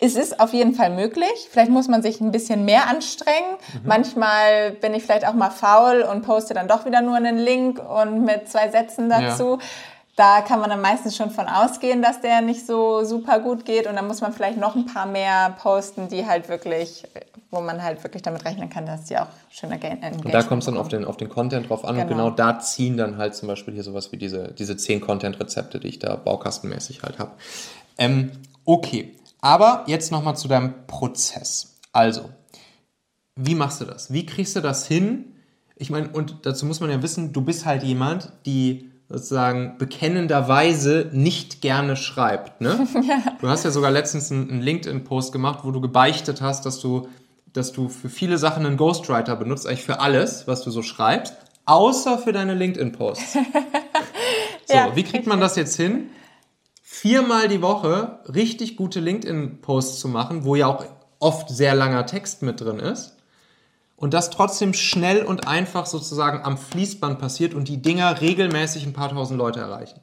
es 0.00 0.16
ist 0.16 0.40
auf 0.40 0.52
jeden 0.52 0.74
Fall 0.74 0.90
möglich. 0.90 1.48
Vielleicht 1.50 1.70
muss 1.70 1.86
man 1.86 2.02
sich 2.02 2.20
ein 2.20 2.32
bisschen 2.32 2.64
mehr 2.64 2.88
anstrengen. 2.88 3.50
Mhm. 3.74 3.80
Manchmal 3.84 4.72
bin 4.72 4.94
ich 4.94 5.04
vielleicht 5.04 5.26
auch 5.26 5.34
mal 5.34 5.50
faul 5.50 6.02
und 6.02 6.22
poste 6.22 6.54
dann 6.54 6.68
doch 6.68 6.84
wieder 6.84 7.00
nur 7.00 7.16
einen 7.16 7.38
Link 7.38 7.78
und 7.78 8.24
mit 8.24 8.48
zwei 8.48 8.70
Sätzen 8.70 9.08
dazu. 9.08 9.58
Da 10.20 10.42
kann 10.42 10.60
man 10.60 10.68
dann 10.68 10.82
meistens 10.82 11.16
schon 11.16 11.30
von 11.30 11.46
ausgehen, 11.46 12.02
dass 12.02 12.20
der 12.20 12.42
nicht 12.42 12.66
so 12.66 13.04
super 13.04 13.40
gut 13.40 13.64
geht 13.64 13.86
und 13.86 13.96
dann 13.96 14.06
muss 14.06 14.20
man 14.20 14.34
vielleicht 14.34 14.58
noch 14.58 14.76
ein 14.76 14.84
paar 14.84 15.06
mehr 15.06 15.56
posten, 15.62 16.08
die 16.08 16.26
halt 16.26 16.50
wirklich, 16.50 17.04
wo 17.50 17.62
man 17.62 17.82
halt 17.82 18.04
wirklich 18.04 18.20
damit 18.20 18.44
rechnen 18.44 18.68
kann, 18.68 18.84
dass 18.84 19.04
die 19.04 19.16
auch 19.16 19.28
schöner 19.48 19.76
Engagement 19.76 20.22
Und 20.26 20.34
da 20.34 20.42
kommt 20.42 20.62
es 20.62 20.66
dann 20.66 20.76
auf 20.76 20.88
den, 20.88 21.06
auf 21.06 21.16
den 21.16 21.30
Content 21.30 21.70
drauf 21.70 21.86
an 21.86 21.94
genau. 21.94 22.02
und 22.02 22.08
genau 22.10 22.30
da 22.30 22.58
ziehen 22.58 22.98
dann 22.98 23.16
halt 23.16 23.34
zum 23.34 23.48
Beispiel 23.48 23.72
hier 23.72 23.82
sowas 23.82 24.12
wie 24.12 24.18
diese, 24.18 24.52
diese 24.52 24.76
zehn 24.76 25.00
Content-Rezepte, 25.00 25.80
die 25.80 25.88
ich 25.88 26.00
da 26.00 26.16
baukastenmäßig 26.16 27.02
halt 27.02 27.18
habe. 27.18 27.30
Ähm, 27.96 28.32
okay, 28.66 29.16
aber 29.40 29.84
jetzt 29.86 30.12
nochmal 30.12 30.36
zu 30.36 30.48
deinem 30.48 30.86
Prozess. 30.86 31.78
Also, 31.92 32.28
wie 33.36 33.54
machst 33.54 33.80
du 33.80 33.86
das? 33.86 34.12
Wie 34.12 34.26
kriegst 34.26 34.54
du 34.54 34.60
das 34.60 34.86
hin? 34.86 35.32
Ich 35.76 35.88
meine, 35.88 36.10
und 36.10 36.44
dazu 36.44 36.66
muss 36.66 36.80
man 36.80 36.90
ja 36.90 37.02
wissen, 37.02 37.32
du 37.32 37.40
bist 37.40 37.64
halt 37.64 37.82
jemand, 37.82 38.34
die 38.44 38.90
sozusagen 39.10 39.76
bekennenderweise 39.76 41.10
nicht 41.12 41.60
gerne 41.60 41.96
schreibt. 41.96 42.60
Ne? 42.60 42.86
ja. 43.08 43.36
Du 43.40 43.48
hast 43.48 43.64
ja 43.64 43.72
sogar 43.72 43.90
letztens 43.90 44.30
einen 44.30 44.62
LinkedIn-Post 44.62 45.32
gemacht, 45.32 45.60
wo 45.64 45.72
du 45.72 45.80
gebeichtet 45.80 46.40
hast, 46.40 46.64
dass 46.64 46.78
du, 46.78 47.08
dass 47.52 47.72
du 47.72 47.88
für 47.88 48.08
viele 48.08 48.38
Sachen 48.38 48.64
einen 48.64 48.76
Ghostwriter 48.76 49.34
benutzt, 49.34 49.66
eigentlich 49.66 49.84
für 49.84 49.98
alles, 49.98 50.46
was 50.46 50.62
du 50.62 50.70
so 50.70 50.82
schreibst, 50.82 51.34
außer 51.66 52.18
für 52.18 52.32
deine 52.32 52.54
LinkedIn-Posts. 52.54 53.32
so, 54.66 54.74
ja. 54.74 54.94
wie 54.94 55.02
kriegt 55.02 55.26
man 55.26 55.40
das 55.40 55.56
jetzt 55.56 55.76
hin? 55.76 56.10
Viermal 56.80 57.48
die 57.48 57.62
Woche 57.62 58.20
richtig 58.32 58.76
gute 58.76 59.00
LinkedIn-Posts 59.00 59.98
zu 59.98 60.06
machen, 60.06 60.44
wo 60.44 60.54
ja 60.54 60.68
auch 60.68 60.84
oft 61.18 61.48
sehr 61.48 61.74
langer 61.74 62.06
Text 62.06 62.42
mit 62.42 62.60
drin 62.60 62.78
ist 62.78 63.16
und 64.00 64.14
das 64.14 64.30
trotzdem 64.30 64.72
schnell 64.72 65.22
und 65.22 65.46
einfach 65.46 65.86
sozusagen 65.86 66.42
am 66.42 66.58
Fließband 66.58 67.18
passiert 67.18 67.54
und 67.54 67.68
die 67.68 67.80
Dinger 67.80 68.20
regelmäßig 68.20 68.86
ein 68.86 68.94
paar 68.94 69.10
tausend 69.10 69.38
Leute 69.38 69.60
erreichen. 69.60 70.00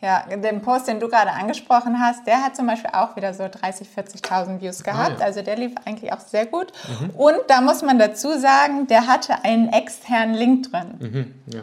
Ja, 0.00 0.24
den 0.34 0.62
Post, 0.62 0.88
den 0.88 0.98
du 0.98 1.08
gerade 1.08 1.30
angesprochen 1.30 2.00
hast, 2.00 2.26
der 2.26 2.42
hat 2.42 2.56
zum 2.56 2.66
Beispiel 2.66 2.90
auch 2.94 3.16
wieder 3.16 3.34
so 3.34 3.42
30.000, 3.42 3.84
40.000 4.22 4.60
Views 4.62 4.82
gehabt. 4.82 5.16
Ah, 5.16 5.20
ja. 5.20 5.26
Also 5.26 5.42
der 5.42 5.56
lief 5.56 5.72
eigentlich 5.84 6.10
auch 6.12 6.20
sehr 6.20 6.46
gut. 6.46 6.72
Mhm. 6.88 7.10
Und 7.10 7.36
da 7.48 7.60
muss 7.60 7.82
man 7.82 7.98
dazu 7.98 8.38
sagen, 8.38 8.86
der 8.86 9.06
hatte 9.06 9.44
einen 9.44 9.70
externen 9.70 10.34
Link 10.34 10.70
drin. 10.70 10.94
Mhm, 10.98 11.34
ja. 11.52 11.60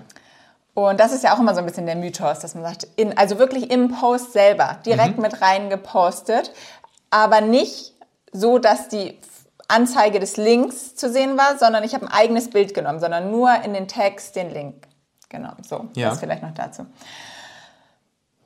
Und 0.76 1.00
das 1.00 1.14
ist 1.14 1.24
ja 1.24 1.34
auch 1.34 1.40
immer 1.40 1.56
so 1.56 1.62
ein 1.62 1.66
bisschen 1.66 1.88
der 1.88 1.96
Mythos, 1.96 2.38
dass 2.40 2.54
man 2.54 2.64
sagt, 2.64 2.88
in, 2.98 3.18
also 3.18 3.40
wirklich 3.40 3.72
im 3.72 3.90
Post 3.90 4.34
selber, 4.34 4.78
direkt 4.86 5.16
mhm. 5.16 5.24
mit 5.24 5.42
rein 5.42 5.72
gepostet, 5.72 6.52
aber 7.10 7.42
nicht 7.42 7.94
so, 8.32 8.60
dass 8.60 8.88
die 8.88 9.18
Anzeige 9.68 10.20
des 10.20 10.38
Links 10.38 10.96
zu 10.96 11.12
sehen 11.12 11.38
war, 11.38 11.58
sondern 11.58 11.84
ich 11.84 11.94
habe 11.94 12.06
ein 12.06 12.12
eigenes 12.12 12.50
Bild 12.50 12.74
genommen, 12.74 13.00
sondern 13.00 13.32
nur 13.32 13.54
in 13.64 13.74
den 13.74 13.88
Text 13.88 14.36
den 14.36 14.50
Link. 14.50 14.88
Genau, 15.30 15.52
so, 15.68 15.90
ja. 15.96 16.10
das 16.10 16.20
vielleicht 16.20 16.44
noch 16.44 16.54
dazu. 16.54 16.86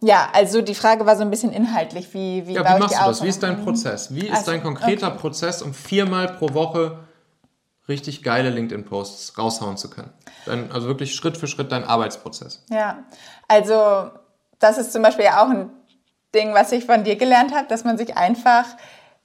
Ja, 0.03 0.29
also 0.33 0.63
die 0.63 0.73
Frage 0.73 1.05
war 1.05 1.15
so 1.15 1.21
ein 1.21 1.29
bisschen 1.29 1.53
inhaltlich, 1.53 2.11
wie, 2.15 2.47
wie, 2.47 2.53
ja, 2.53 2.61
wie 2.61 2.79
machst 2.79 2.99
du 2.99 3.05
das? 3.05 3.21
Wie 3.21 3.27
ist 3.27 3.43
dein 3.43 3.63
Prozess? 3.63 4.13
Wie 4.13 4.27
ist 4.27 4.31
also, 4.31 4.51
dein 4.51 4.63
konkreter 4.63 5.09
okay. 5.09 5.19
Prozess, 5.19 5.61
um 5.61 5.75
viermal 5.75 6.27
pro 6.27 6.55
Woche 6.55 6.97
richtig 7.87 8.23
geile 8.23 8.49
LinkedIn-Posts 8.49 9.37
raushauen 9.37 9.77
zu 9.77 9.91
können? 9.91 10.11
Dein, 10.47 10.71
also 10.71 10.87
wirklich 10.87 11.13
Schritt 11.13 11.37
für 11.37 11.45
Schritt 11.45 11.71
dein 11.71 11.83
Arbeitsprozess. 11.83 12.63
Ja, 12.71 13.03
also 13.47 14.09
das 14.57 14.79
ist 14.79 14.91
zum 14.91 15.03
Beispiel 15.03 15.25
ja 15.25 15.43
auch 15.43 15.49
ein 15.49 15.69
Ding, 16.33 16.55
was 16.55 16.71
ich 16.71 16.85
von 16.85 17.03
dir 17.03 17.15
gelernt 17.15 17.53
habe, 17.53 17.67
dass 17.67 17.83
man 17.83 17.99
sich 17.99 18.17
einfach 18.17 18.65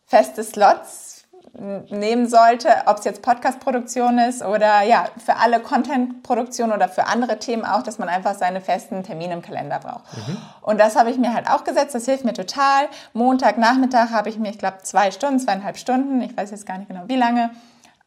feste 0.04 0.44
Slots 0.44 1.15
nehmen 1.58 2.28
sollte, 2.28 2.68
ob 2.86 2.98
es 2.98 3.04
jetzt 3.04 3.22
Podcast-Produktion 3.22 4.18
ist 4.18 4.42
oder 4.42 4.82
ja, 4.82 5.06
für 5.24 5.36
alle 5.36 5.60
Content-Produktion 5.60 6.72
oder 6.72 6.88
für 6.88 7.06
andere 7.06 7.38
Themen 7.38 7.64
auch, 7.64 7.82
dass 7.82 7.98
man 7.98 8.08
einfach 8.08 8.34
seine 8.34 8.60
festen 8.60 9.02
Termine 9.02 9.34
im 9.34 9.42
Kalender 9.42 9.78
braucht. 9.78 10.04
Mhm. 10.16 10.36
Und 10.60 10.78
das 10.78 10.96
habe 10.96 11.10
ich 11.10 11.18
mir 11.18 11.32
halt 11.32 11.48
auch 11.48 11.64
gesetzt, 11.64 11.94
das 11.94 12.04
hilft 12.04 12.24
mir 12.24 12.34
total. 12.34 12.88
Montagnachmittag 13.14 14.10
habe 14.10 14.28
ich 14.28 14.38
mir, 14.38 14.50
ich 14.50 14.58
glaube, 14.58 14.78
zwei 14.82 15.10
Stunden, 15.10 15.40
zweieinhalb 15.40 15.78
Stunden, 15.78 16.20
ich 16.20 16.36
weiß 16.36 16.50
jetzt 16.50 16.66
gar 16.66 16.76
nicht 16.78 16.88
genau 16.88 17.04
wie 17.06 17.16
lange, 17.16 17.50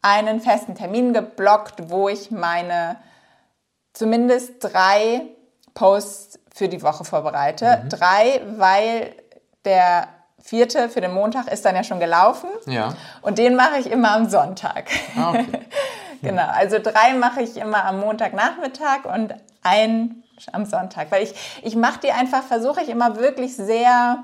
einen 0.02 0.42
festen 0.42 0.76
Termin 0.76 1.14
geblockt, 1.14 1.90
wo 1.90 2.08
ich 2.08 2.32
meine 2.32 2.98
zumindest 3.94 4.64
drei 4.64 5.24
Posts 5.74 6.40
für 6.54 6.68
die 6.68 6.84
Woche 6.84 7.04
vorbereite. 7.04 7.82
Mhm. 7.84 7.90
Drei, 7.90 8.42
weil 8.58 9.16
der 9.66 10.08
vierte 10.50 10.90
für 10.90 11.00
den 11.00 11.14
Montag 11.14 11.48
ist 11.48 11.64
dann 11.64 11.76
ja 11.76 11.84
schon 11.84 12.00
gelaufen. 12.00 12.50
Ja. 12.66 12.96
Und 13.22 13.38
den 13.38 13.56
mache 13.56 13.78
ich 13.80 13.92
immer 13.92 14.16
am 14.16 14.28
Sonntag. 14.28 14.90
Ah, 15.16 15.30
okay. 15.30 15.46
genau, 16.24 16.48
also 16.52 16.80
drei 16.80 17.14
mache 17.14 17.44
ich 17.44 17.56
immer 17.58 17.86
am 17.86 18.00
Montagnachmittag 18.00 19.06
und 19.06 19.36
einen 19.62 20.24
am 20.52 20.66
Sonntag. 20.66 21.12
Weil 21.12 21.24
ich, 21.24 21.36
ich 21.62 21.76
mache 21.76 22.00
die 22.00 22.12
einfach, 22.12 22.42
versuche 22.42 22.82
ich 22.82 22.90
immer 22.90 23.18
wirklich 23.18 23.56
sehr 23.56 24.24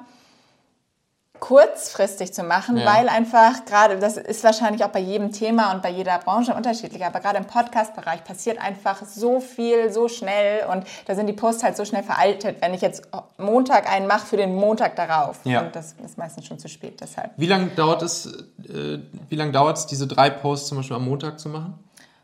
kurzfristig 1.47 2.34
zu 2.34 2.41
machen, 2.41 2.77
ja. 2.77 2.86
weil 2.88 3.08
einfach 3.08 3.65
gerade, 3.65 3.99
das 3.99 4.17
ist 4.17 4.43
wahrscheinlich 4.43 4.84
auch 4.84 4.89
bei 4.89 4.99
jedem 4.99 5.31
Thema 5.31 5.71
und 5.73 5.84
bei 5.84 5.91
jeder 5.91 6.17
Branche 6.17 6.55
unterschiedlich, 6.55 7.05
aber 7.05 7.19
gerade 7.19 7.38
im 7.38 7.45
Podcast-Bereich 7.45 8.23
passiert 8.23 8.60
einfach 8.60 9.05
so 9.05 9.39
viel, 9.39 9.91
so 9.91 10.08
schnell 10.08 10.65
und 10.71 10.86
da 11.05 11.13
sind 11.13 11.27
die 11.27 11.34
Posts 11.34 11.63
halt 11.63 11.77
so 11.77 11.86
schnell 11.86 12.01
veraltet, 12.01 12.58
wenn 12.62 12.73
ich 12.73 12.81
jetzt 12.81 13.08
Montag 13.38 13.88
einen 13.91 14.08
mache 14.08 14.25
für 14.25 14.38
den 14.38 14.55
Montag 14.55 14.95
darauf. 14.95 15.38
Ja. 15.43 15.62
Und 15.62 15.75
das 15.75 15.93
ist 16.03 16.17
meistens 16.17 16.47
schon 16.47 16.58
zu 16.58 16.67
spät, 16.67 16.99
deshalb. 16.99 17.29
Wie 17.38 17.45
lange 17.45 17.67
dauert 17.67 18.01
es, 18.01 18.25
äh, 18.67 18.97
wie 19.29 19.36
lange 19.36 19.51
dauert 19.51 19.77
es, 19.77 19.86
diese 19.86 20.08
drei 20.08 20.31
Posts 20.31 20.69
zum 20.69 20.77
Beispiel 20.79 20.95
am 20.95 21.05
Montag 21.05 21.39
zu 21.39 21.49
machen? 21.49 21.77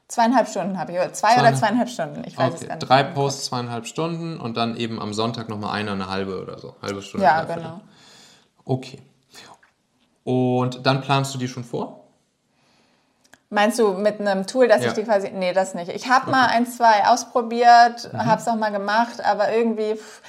Zweieinhalb 0.08 0.48
Stunden 0.48 0.80
habe 0.80 0.94
ich, 0.94 0.98
oder 0.98 1.14
zwei 1.14 1.34
zweieinhalb. 1.34 1.48
oder 1.48 1.60
zweieinhalb 1.60 1.90
Stunden, 1.90 2.24
ich 2.26 2.36
weiß 2.36 2.54
okay. 2.54 2.58
es 2.62 2.68
gar 2.68 2.76
nicht. 2.76 2.90
Drei 2.90 3.04
Posts, 3.04 3.46
zweieinhalb 3.46 3.86
Stunden 3.86 4.40
und 4.40 4.58
dann 4.58 4.76
eben 4.78 5.00
am 5.00 5.14
Sonntag 5.14 5.48
nochmal 5.48 5.74
eine, 5.74 5.92
eine 5.92 6.10
halbe 6.10 6.42
oder 6.42 6.58
so, 6.58 6.76
halbe 6.82 7.04
Stunde. 7.04 7.28
Ja, 7.28 7.44
genau. 7.44 7.82
Okay. 8.66 9.00
Und 10.24 10.86
dann 10.86 11.02
planst 11.02 11.34
du 11.34 11.38
die 11.40 11.48
schon 11.48 11.64
vor? 11.64 11.98
Meinst 13.50 13.80
du 13.80 13.90
mit 13.94 14.20
einem 14.22 14.48
Tool, 14.48 14.68
dass 14.68 14.82
Ja. 14.82 14.88
ich 14.90 14.94
die 14.94 15.04
quasi. 15.04 15.30
Nee, 15.32 15.52
das 15.52 15.74
nicht. 15.74 15.90
Ich 15.92 16.08
habe 16.10 16.32
mal 16.32 16.46
ein, 16.48 16.66
zwei 16.68 17.06
ausprobiert, 17.08 18.10
Mhm. 18.14 18.26
habe 18.26 18.42
es 18.42 18.48
auch 18.48 18.56
mal 18.56 18.72
gemacht, 18.72 19.24
aber 19.24 19.52
irgendwie. 19.52 19.96
pff, 19.96 20.22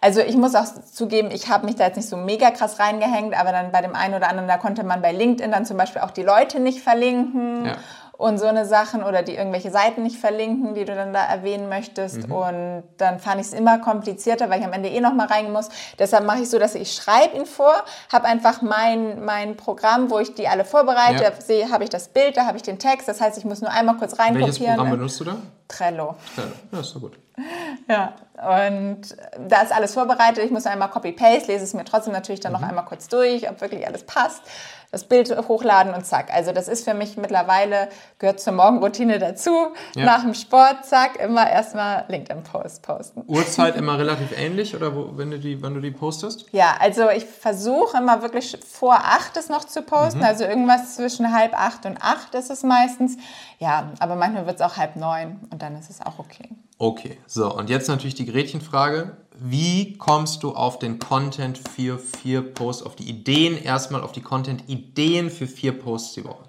Also 0.00 0.20
ich 0.20 0.36
muss 0.36 0.54
auch 0.54 0.64
zugeben, 0.92 1.32
ich 1.32 1.48
habe 1.48 1.66
mich 1.66 1.74
da 1.74 1.82
jetzt 1.86 1.96
nicht 1.96 2.08
so 2.08 2.16
mega 2.16 2.52
krass 2.52 2.78
reingehängt, 2.78 3.36
aber 3.36 3.50
dann 3.50 3.72
bei 3.72 3.80
dem 3.82 3.96
einen 3.96 4.14
oder 4.14 4.28
anderen, 4.28 4.46
da 4.46 4.56
konnte 4.56 4.84
man 4.84 5.02
bei 5.02 5.10
LinkedIn 5.10 5.50
dann 5.50 5.66
zum 5.66 5.76
Beispiel 5.76 6.02
auch 6.02 6.12
die 6.12 6.22
Leute 6.22 6.60
nicht 6.60 6.80
verlinken 6.84 7.64
Ja. 7.66 7.76
Und 8.18 8.36
so 8.38 8.46
eine 8.46 8.66
Sachen 8.66 9.04
oder 9.04 9.22
die 9.22 9.36
irgendwelche 9.36 9.70
Seiten 9.70 10.02
nicht 10.02 10.18
verlinken, 10.18 10.74
die 10.74 10.84
du 10.84 10.92
dann 10.94 11.12
da 11.12 11.24
erwähnen 11.24 11.68
möchtest. 11.68 12.26
Mhm. 12.26 12.32
Und 12.34 12.82
dann 12.98 13.20
fand 13.20 13.40
ich 13.40 13.46
es 13.46 13.52
immer 13.52 13.78
komplizierter, 13.78 14.50
weil 14.50 14.58
ich 14.58 14.66
am 14.66 14.72
Ende 14.72 14.88
eh 14.88 15.00
noch 15.00 15.14
mal 15.14 15.28
rein 15.28 15.52
muss. 15.52 15.68
Deshalb 16.00 16.26
mache 16.26 16.40
ich 16.40 16.50
so, 16.50 16.58
dass 16.58 16.74
ich 16.74 16.92
schreibe 16.92 17.36
ihn 17.36 17.46
vor, 17.46 17.72
habe 18.12 18.26
einfach 18.26 18.60
mein, 18.60 19.24
mein 19.24 19.56
Programm, 19.56 20.10
wo 20.10 20.18
ich 20.18 20.34
die 20.34 20.48
alle 20.48 20.64
vorbereite, 20.64 21.22
Ja. 21.22 21.30
da 21.30 21.40
sehe, 21.40 21.70
habe 21.70 21.84
ich 21.84 21.90
das 21.90 22.08
Bild, 22.08 22.36
da 22.36 22.44
habe 22.44 22.56
ich 22.56 22.64
den 22.64 22.80
Text. 22.80 23.06
Das 23.06 23.20
heißt, 23.20 23.38
ich 23.38 23.44
muss 23.44 23.60
nur 23.60 23.70
einmal 23.70 23.96
kurz 23.96 24.18
reinkopieren. 24.18 24.46
Welches 24.52 24.66
Programm 24.66 24.90
benutzt 24.90 25.20
du 25.20 25.24
da? 25.24 25.36
Trello. 25.68 26.16
Ja, 26.36 26.42
ja 26.72 26.80
ist 26.80 26.94
doch 26.94 27.00
gut. 27.00 27.16
Ja, 27.88 28.14
und 28.58 29.16
da 29.48 29.62
ist 29.62 29.72
alles 29.72 29.94
vorbereitet. 29.94 30.44
Ich 30.44 30.50
muss 30.50 30.66
einmal 30.66 30.90
Copy-Paste, 30.90 31.50
lese 31.52 31.64
es 31.64 31.72
mir 31.72 31.84
trotzdem 31.84 32.12
natürlich 32.12 32.40
dann 32.40 32.52
noch 32.52 32.60
Mhm. 32.60 32.68
einmal 32.70 32.84
kurz 32.84 33.06
durch, 33.08 33.48
ob 33.48 33.60
wirklich 33.60 33.86
alles 33.86 34.02
passt. 34.04 34.42
Das 34.90 35.04
Bild 35.04 35.30
hochladen 35.48 35.92
und 35.92 36.06
zack. 36.06 36.32
Also 36.32 36.52
das 36.52 36.66
ist 36.66 36.84
für 36.84 36.94
mich 36.94 37.18
mittlerweile, 37.18 37.88
gehört 38.18 38.40
zur 38.40 38.54
Morgenroutine 38.54 39.18
dazu. 39.18 39.50
Ja. 39.94 40.04
Nach 40.06 40.22
dem 40.22 40.32
Sport, 40.32 40.86
zack, 40.86 41.16
immer 41.20 41.48
erstmal 41.50 42.06
LinkedIn-Post 42.08 42.82
posten. 42.82 43.22
Uhrzeit 43.26 43.76
immer 43.76 43.98
relativ 43.98 44.36
ähnlich 44.38 44.74
oder 44.74 44.96
wo, 44.96 45.10
wenn 45.18 45.30
du 45.30 45.38
die, 45.38 45.60
wann 45.62 45.74
du 45.74 45.80
die 45.80 45.90
postest? 45.90 46.46
Ja, 46.52 46.76
also 46.80 47.10
ich 47.10 47.26
versuche 47.26 47.98
immer 47.98 48.22
wirklich 48.22 48.58
vor 48.66 48.94
acht 48.94 49.36
es 49.36 49.50
noch 49.50 49.64
zu 49.64 49.80
Mhm. 49.80 49.86
posten. 49.86 50.22
Also 50.24 50.44
irgendwas 50.44 50.96
zwischen 50.96 51.34
halb 51.34 51.52
acht 51.54 51.84
und 51.84 51.98
acht 52.00 52.34
ist 52.34 52.50
es 52.50 52.62
meistens. 52.62 53.16
Ja, 53.58 53.92
aber 53.98 54.16
manchmal 54.16 54.46
wird 54.46 54.56
es 54.56 54.62
auch 54.62 54.76
halb 54.78 54.96
neun 54.96 55.38
und 55.50 55.60
dann 55.60 55.76
ist 55.76 55.90
es 55.90 56.00
auch 56.00 56.18
okay. 56.18 56.48
Okay, 56.78 57.18
so 57.26 57.52
und 57.54 57.68
jetzt 57.70 57.88
natürlich 57.88 58.14
die 58.14 58.24
Gretchenfrage. 58.26 59.16
Wie 59.40 59.96
kommst 59.96 60.42
du 60.42 60.54
auf 60.54 60.80
den 60.80 60.98
Content 60.98 61.58
für 61.58 61.98
vier 61.98 62.42
Posts, 62.42 62.82
auf 62.82 62.96
die 62.96 63.08
Ideen 63.08 63.62
erstmal, 63.62 64.02
auf 64.02 64.10
die 64.10 64.20
Content-Ideen 64.20 65.30
für 65.30 65.46
vier 65.46 65.78
Posts 65.78 66.14
die 66.14 66.24
Woche? 66.24 66.44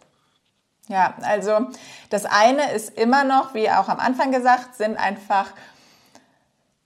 Ja, 0.87 1.13
also 1.21 1.67
das 2.09 2.25
eine 2.25 2.71
ist 2.71 2.97
immer 2.97 3.23
noch, 3.23 3.53
wie 3.53 3.69
auch 3.69 3.89
am 3.89 3.99
Anfang 3.99 4.31
gesagt, 4.31 4.75
sind 4.75 4.97
einfach 4.97 5.51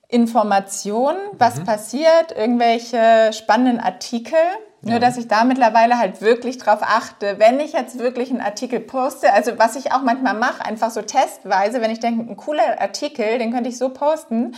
Informationen, 0.09 1.17
was 1.37 1.63
passiert, 1.63 2.33
irgendwelche 2.35 3.31
spannenden 3.31 3.79
Artikel. 3.79 4.37
Nur, 4.81 4.99
dass 4.99 5.15
ich 5.15 5.29
da 5.29 5.45
mittlerweile 5.45 5.97
halt 5.97 6.19
wirklich 6.19 6.57
drauf 6.57 6.79
achte, 6.81 7.39
wenn 7.39 7.61
ich 7.61 7.71
jetzt 7.71 7.99
wirklich 7.99 8.29
einen 8.29 8.41
Artikel 8.41 8.81
poste, 8.81 9.31
also 9.31 9.57
was 9.57 9.77
ich 9.77 9.93
auch 9.93 10.01
manchmal 10.01 10.33
mache, 10.33 10.65
einfach 10.65 10.91
so 10.91 11.01
testweise, 11.01 11.79
wenn 11.79 11.89
ich 11.89 12.01
denke, 12.01 12.29
ein 12.29 12.35
cooler 12.35 12.81
Artikel, 12.81 13.37
den 13.37 13.53
könnte 13.53 13.69
ich 13.69 13.77
so 13.77 13.87
posten, 13.87 14.57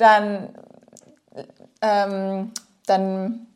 dann, 0.00 0.48
ähm, 1.82 2.52
dann 2.86 3.46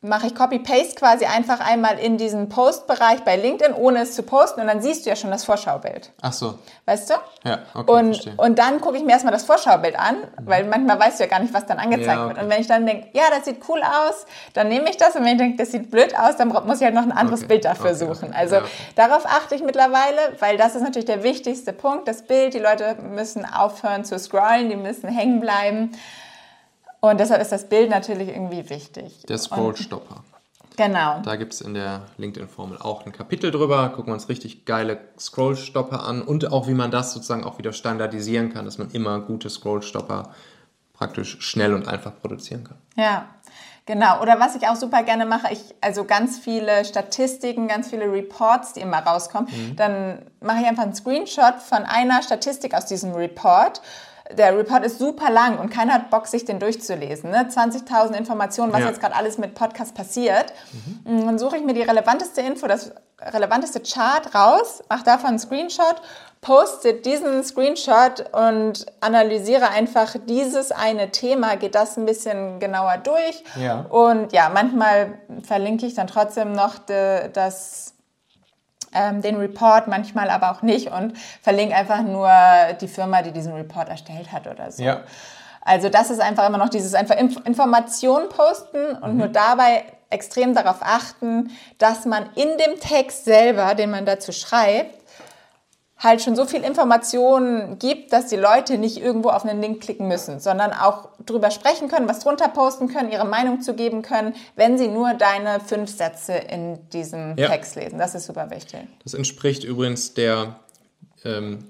mache 0.00 0.28
ich 0.28 0.34
Copy-Paste 0.36 0.94
quasi 0.94 1.24
einfach 1.24 1.58
einmal 1.58 1.98
in 1.98 2.18
diesen 2.18 2.48
Post-Bereich 2.48 3.24
bei 3.24 3.34
LinkedIn, 3.34 3.74
ohne 3.74 4.02
es 4.02 4.14
zu 4.14 4.22
posten 4.22 4.60
und 4.60 4.68
dann 4.68 4.80
siehst 4.80 5.04
du 5.04 5.10
ja 5.10 5.16
schon 5.16 5.32
das 5.32 5.44
Vorschaubild. 5.44 6.12
Ach 6.22 6.32
so, 6.32 6.56
Weißt 6.86 7.10
du? 7.10 7.14
ja, 7.44 7.58
okay, 7.74 7.90
Und, 7.90 8.14
verstehe. 8.14 8.34
und 8.36 8.60
dann 8.60 8.80
gucke 8.80 8.96
ich 8.96 9.02
mir 9.02 9.10
erstmal 9.10 9.32
das 9.32 9.42
Vorschaubild 9.44 9.98
an, 9.98 10.16
weil 10.40 10.64
manchmal 10.66 11.00
weißt 11.00 11.18
du 11.18 11.24
ja 11.24 11.28
gar 11.30 11.40
nicht, 11.40 11.52
was 11.52 11.66
dann 11.66 11.78
angezeigt 11.78 12.06
Ja, 12.06 12.26
okay. 12.26 12.34
wird. 12.36 12.44
Und 12.44 12.48
wenn 12.48 12.60
ich 12.60 12.68
dann 12.68 12.86
denke, 12.86 13.08
ja, 13.12 13.24
das 13.34 13.44
sieht 13.46 13.58
cool 13.68 13.82
aus, 13.82 14.24
dann 14.54 14.68
nehme 14.68 14.88
ich 14.88 14.96
das. 14.98 15.16
Und 15.16 15.24
wenn 15.24 15.32
ich 15.32 15.38
denke, 15.38 15.56
das 15.56 15.72
sieht 15.72 15.90
blöd 15.90 16.16
aus, 16.16 16.36
dann 16.36 16.46
muss 16.48 16.76
ich 16.78 16.84
halt 16.84 16.94
noch 16.94 17.02
ein 17.02 17.10
anderes 17.12 17.40
Okay, 17.40 17.48
Bild 17.48 17.64
dafür 17.64 17.96
suchen. 17.96 18.32
Also 18.32 18.54
Ja, 18.56 18.62
darauf 18.94 19.26
achte 19.26 19.56
ich 19.56 19.64
mittlerweile, 19.64 20.18
weil 20.38 20.56
das 20.58 20.76
ist 20.76 20.82
natürlich 20.82 21.06
der 21.06 21.24
wichtigste 21.24 21.72
Punkt. 21.72 22.06
Das 22.06 22.22
Bild, 22.22 22.54
die 22.54 22.60
Leute 22.60 22.94
müssen 23.02 23.44
aufhören 23.44 24.04
zu 24.04 24.16
scrollen, 24.16 24.68
die 24.68 24.76
müssen 24.76 25.08
hängen 25.08 25.40
bleiben. 25.40 25.90
Und 27.00 27.20
deshalb 27.20 27.40
ist 27.40 27.52
das 27.52 27.68
Bild 27.68 27.90
natürlich 27.90 28.28
irgendwie 28.28 28.68
wichtig. 28.70 29.22
Der 29.28 29.38
Scrollstopper. 29.38 30.24
Genau. 30.78 31.20
Da 31.24 31.34
gibt 31.34 31.54
es 31.54 31.60
in 31.60 31.74
der 31.74 32.02
LinkedIn-Formel 32.18 32.78
auch 32.78 33.04
ein 33.04 33.10
Kapitel 33.10 33.50
drüber. 33.50 33.88
Gucken 33.88 34.06
wir 34.06 34.14
uns 34.14 34.28
richtig 34.28 34.64
geile 34.64 34.98
Scrollstopper 35.18 36.04
an 36.04 36.22
und 36.22 36.52
auch, 36.52 36.68
wie 36.68 36.74
man 36.74 36.92
das 36.92 37.12
sozusagen 37.12 37.44
auch 37.44 37.58
wieder 37.58 37.72
standardisieren 37.72 38.52
kann, 38.52 38.64
dass 38.64 38.78
man 38.78 38.90
immer 38.92 39.18
gute 39.20 39.50
Scrollstopper 39.50 40.30
praktisch 40.92 41.40
schnell 41.40 41.74
und 41.74 41.88
einfach 41.88 42.12
produzieren 42.20 42.62
kann. 42.62 42.78
Ja, 42.96 43.26
genau. 43.86 44.20
Oder 44.22 44.38
was 44.38 44.54
ich 44.54 44.68
auch 44.68 44.76
super 44.76 45.02
gerne 45.02 45.26
mache, 45.26 45.52
ich, 45.52 45.74
also 45.80 46.04
ganz 46.04 46.38
viele 46.38 46.84
Statistiken, 46.84 47.66
ganz 47.66 47.90
viele 47.90 48.12
Reports, 48.12 48.74
die 48.74 48.80
immer 48.80 48.98
rauskommen, 48.98 49.48
dann 49.74 50.22
mache 50.40 50.60
ich 50.60 50.66
einfach 50.66 50.84
einen 50.84 50.94
Screenshot 50.94 51.56
von 51.60 51.84
einer 51.84 52.22
Statistik 52.22 52.74
aus 52.74 52.86
diesem 52.86 53.14
Report. 53.14 53.80
Der 54.36 54.56
Report 54.58 54.84
ist 54.84 54.98
super 54.98 55.30
lang 55.30 55.58
und 55.58 55.70
keiner 55.70 55.94
hat 55.94 56.10
Bock, 56.10 56.26
sich 56.26 56.44
den 56.44 56.58
durchzulesen. 56.58 57.30
Ne? 57.30 57.48
20.000 57.48 58.12
Informationen, 58.16 58.72
was 58.72 58.80
Ja. 58.80 58.86
jetzt 58.88 59.00
gerade 59.00 59.14
alles 59.16 59.38
mit 59.38 59.54
Podcast 59.54 59.94
passiert. 59.94 60.52
Und 61.04 61.26
Dann 61.26 61.38
suche 61.38 61.56
ich 61.56 61.64
mir 61.64 61.72
die 61.74 61.82
relevanteste 61.82 62.42
Info, 62.42 62.66
das 62.66 62.92
relevanteste 63.20 63.80
Chart 63.80 64.34
raus, 64.34 64.82
mache 64.88 65.04
davon 65.04 65.30
einen 65.30 65.38
Screenshot, 65.38 65.96
poste 66.40 66.94
diesen 66.94 67.42
Screenshot 67.42 68.26
und 68.32 68.86
analysiere 69.00 69.70
einfach 69.70 70.14
dieses 70.26 70.70
eine 70.70 71.10
Thema, 71.10 71.56
geht 71.56 71.74
das 71.74 71.96
ein 71.96 72.04
bisschen 72.06 72.60
genauer 72.60 72.98
durch. 72.98 73.42
Ja. 73.56 73.86
Und 73.88 74.32
ja, 74.32 74.50
manchmal 74.52 75.18
verlinke 75.42 75.86
ich 75.86 75.94
dann 75.94 76.06
trotzdem 76.06 76.52
noch 76.52 76.78
de, 76.78 77.28
das, 77.32 77.94
ähm, 78.94 79.22
den 79.22 79.36
Report, 79.36 79.86
manchmal 79.88 80.30
aber 80.30 80.50
auch 80.50 80.62
nicht 80.62 80.90
und 80.90 81.12
verlinke 81.42 81.74
einfach 81.74 82.02
nur 82.02 82.30
die 82.80 82.88
Firma, 82.88 83.22
die 83.22 83.32
diesen 83.32 83.52
Report 83.54 83.88
erstellt 83.88 84.32
hat 84.32 84.46
oder 84.46 84.70
so. 84.70 84.82
Ja. 84.82 85.00
Also 85.62 85.88
das 85.90 86.10
ist 86.10 86.20
einfach 86.20 86.46
immer 86.48 86.58
noch 86.58 86.70
dieses 86.70 86.94
einfach 86.94 87.16
Inf 87.16 87.36
Informationen 87.44 88.28
posten 88.30 88.96
und 89.02 89.12
Mhm. 89.12 89.18
nur 89.18 89.28
dabei 89.28 89.84
extrem 90.10 90.54
darauf 90.54 90.78
achten, 90.80 91.50
dass 91.76 92.06
man 92.06 92.30
in 92.34 92.48
dem 92.56 92.80
Text 92.80 93.26
selber, 93.26 93.74
den 93.74 93.90
man 93.90 94.06
dazu 94.06 94.32
schreibt, 94.32 94.97
halt 95.98 96.22
schon 96.22 96.36
so 96.36 96.46
viel 96.46 96.62
Informationen 96.62 97.78
gibt, 97.78 98.12
dass 98.12 98.26
die 98.26 98.36
Leute 98.36 98.78
nicht 98.78 98.98
irgendwo 98.98 99.30
auf 99.30 99.44
einen 99.44 99.60
Link 99.60 99.80
klicken 99.82 100.06
müssen, 100.08 100.38
sondern 100.40 100.72
auch 100.72 101.08
drüber 101.26 101.50
sprechen 101.50 101.88
können, 101.88 102.08
was 102.08 102.20
drunter 102.20 102.48
posten 102.48 102.88
können, 102.88 103.10
ihre 103.10 103.24
Meinung 103.26 103.60
zu 103.60 103.74
geben 103.74 104.02
können, 104.02 104.34
wenn 104.54 104.78
sie 104.78 104.88
nur 104.88 105.14
deine 105.14 105.60
fünf 105.60 105.90
Sätze 105.90 106.34
in 106.34 106.88
diesem 106.90 107.36
Ja. 107.36 107.48
Text 107.48 107.74
lesen. 107.76 107.98
Das 107.98 108.14
ist 108.14 108.26
super 108.26 108.50
wichtig. 108.50 108.80
Das 109.02 109.14
entspricht 109.14 109.64
übrigens 109.64 110.14
der, 110.14 110.56
ähm, 111.24 111.64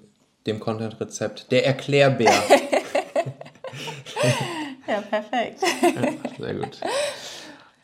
dem 0.46 0.60
Content-Rezept, 0.60 1.50
der 1.50 1.66
Erklärbär. 1.66 2.32
Ja, 4.86 5.02
perfekt. 5.02 5.60
Sehr 6.38 6.54
gut. 6.54 6.80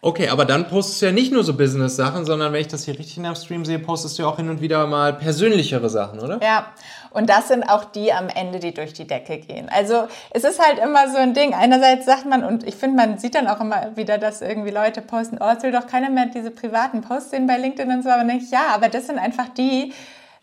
Okay, 0.05 0.29
aber 0.29 0.45
dann 0.45 0.69
postest 0.69 1.01
du 1.01 1.07
ja 1.07 1.13
nicht 1.13 1.33
nur 1.33 1.45
so 1.45 1.55
Business-Sachen, 1.55 2.27
sondern 2.27 2.53
wenn 2.53 2.61
ich 2.61 2.69
das 2.69 2.85
hier 2.85 2.99
richtig 2.99 3.17
in 3.17 3.23
deinem 3.23 3.37
Stream 3.37 3.65
sehe, 3.65 3.79
postest 3.79 4.19
du 4.19 4.25
ja 4.25 4.29
auch 4.29 4.37
hin 4.37 4.51
und 4.51 4.61
wieder 4.61 4.87
mal 4.87 5.15
persönlichere 5.15 5.89
Sachen, 5.89 6.21
oder? 6.21 6.39
Ja, 6.43 6.67
und 7.09 7.31
das 7.31 7.49
sind 7.49 7.63
auch 7.63 7.87
die 7.87 8.13
am 8.13 8.29
Ende, 8.29 8.59
die 8.59 8.75
durch 8.75 8.93
die 8.93 9.07
Decke 9.07 9.39
gehen. 9.39 9.71
Also 9.75 10.07
es 10.33 10.45
ist 10.45 10.61
halt 10.61 10.79
immer 10.79 11.09
so 11.09 11.17
ein 11.17 11.33
Ding. 11.33 11.55
Einerseits 11.55 12.05
sagt 12.05 12.27
man, 12.27 12.45
und 12.45 12.69
ich 12.69 12.75
finde, 12.75 12.97
man 12.97 13.17
sieht 13.17 13.35
dann 13.35 13.49
auch 13.49 13.63
immer 13.63 13.97
wieder, 13.97 14.19
dass 14.19 14.43
irgendwie 14.43 14.71
Leute 14.73 15.01
posten, 15.01 15.39
oh, 15.41 15.51
es 15.57 15.63
will 15.63 15.73
doch 15.73 15.87
keiner 15.87 16.11
mehr 16.11 16.27
diese 16.27 16.51
privaten 16.51 17.01
Posts 17.01 17.31
sehen 17.31 17.47
bei 17.47 17.57
LinkedIn 17.57 17.91
und 17.91 18.03
so. 18.03 18.11
Aber 18.11 18.29
ich, 18.29 18.51
ja, 18.51 18.75
aber 18.75 18.91
das 18.91 19.07
sind 19.07 19.19
einfach 19.19 19.49
die, 19.57 19.95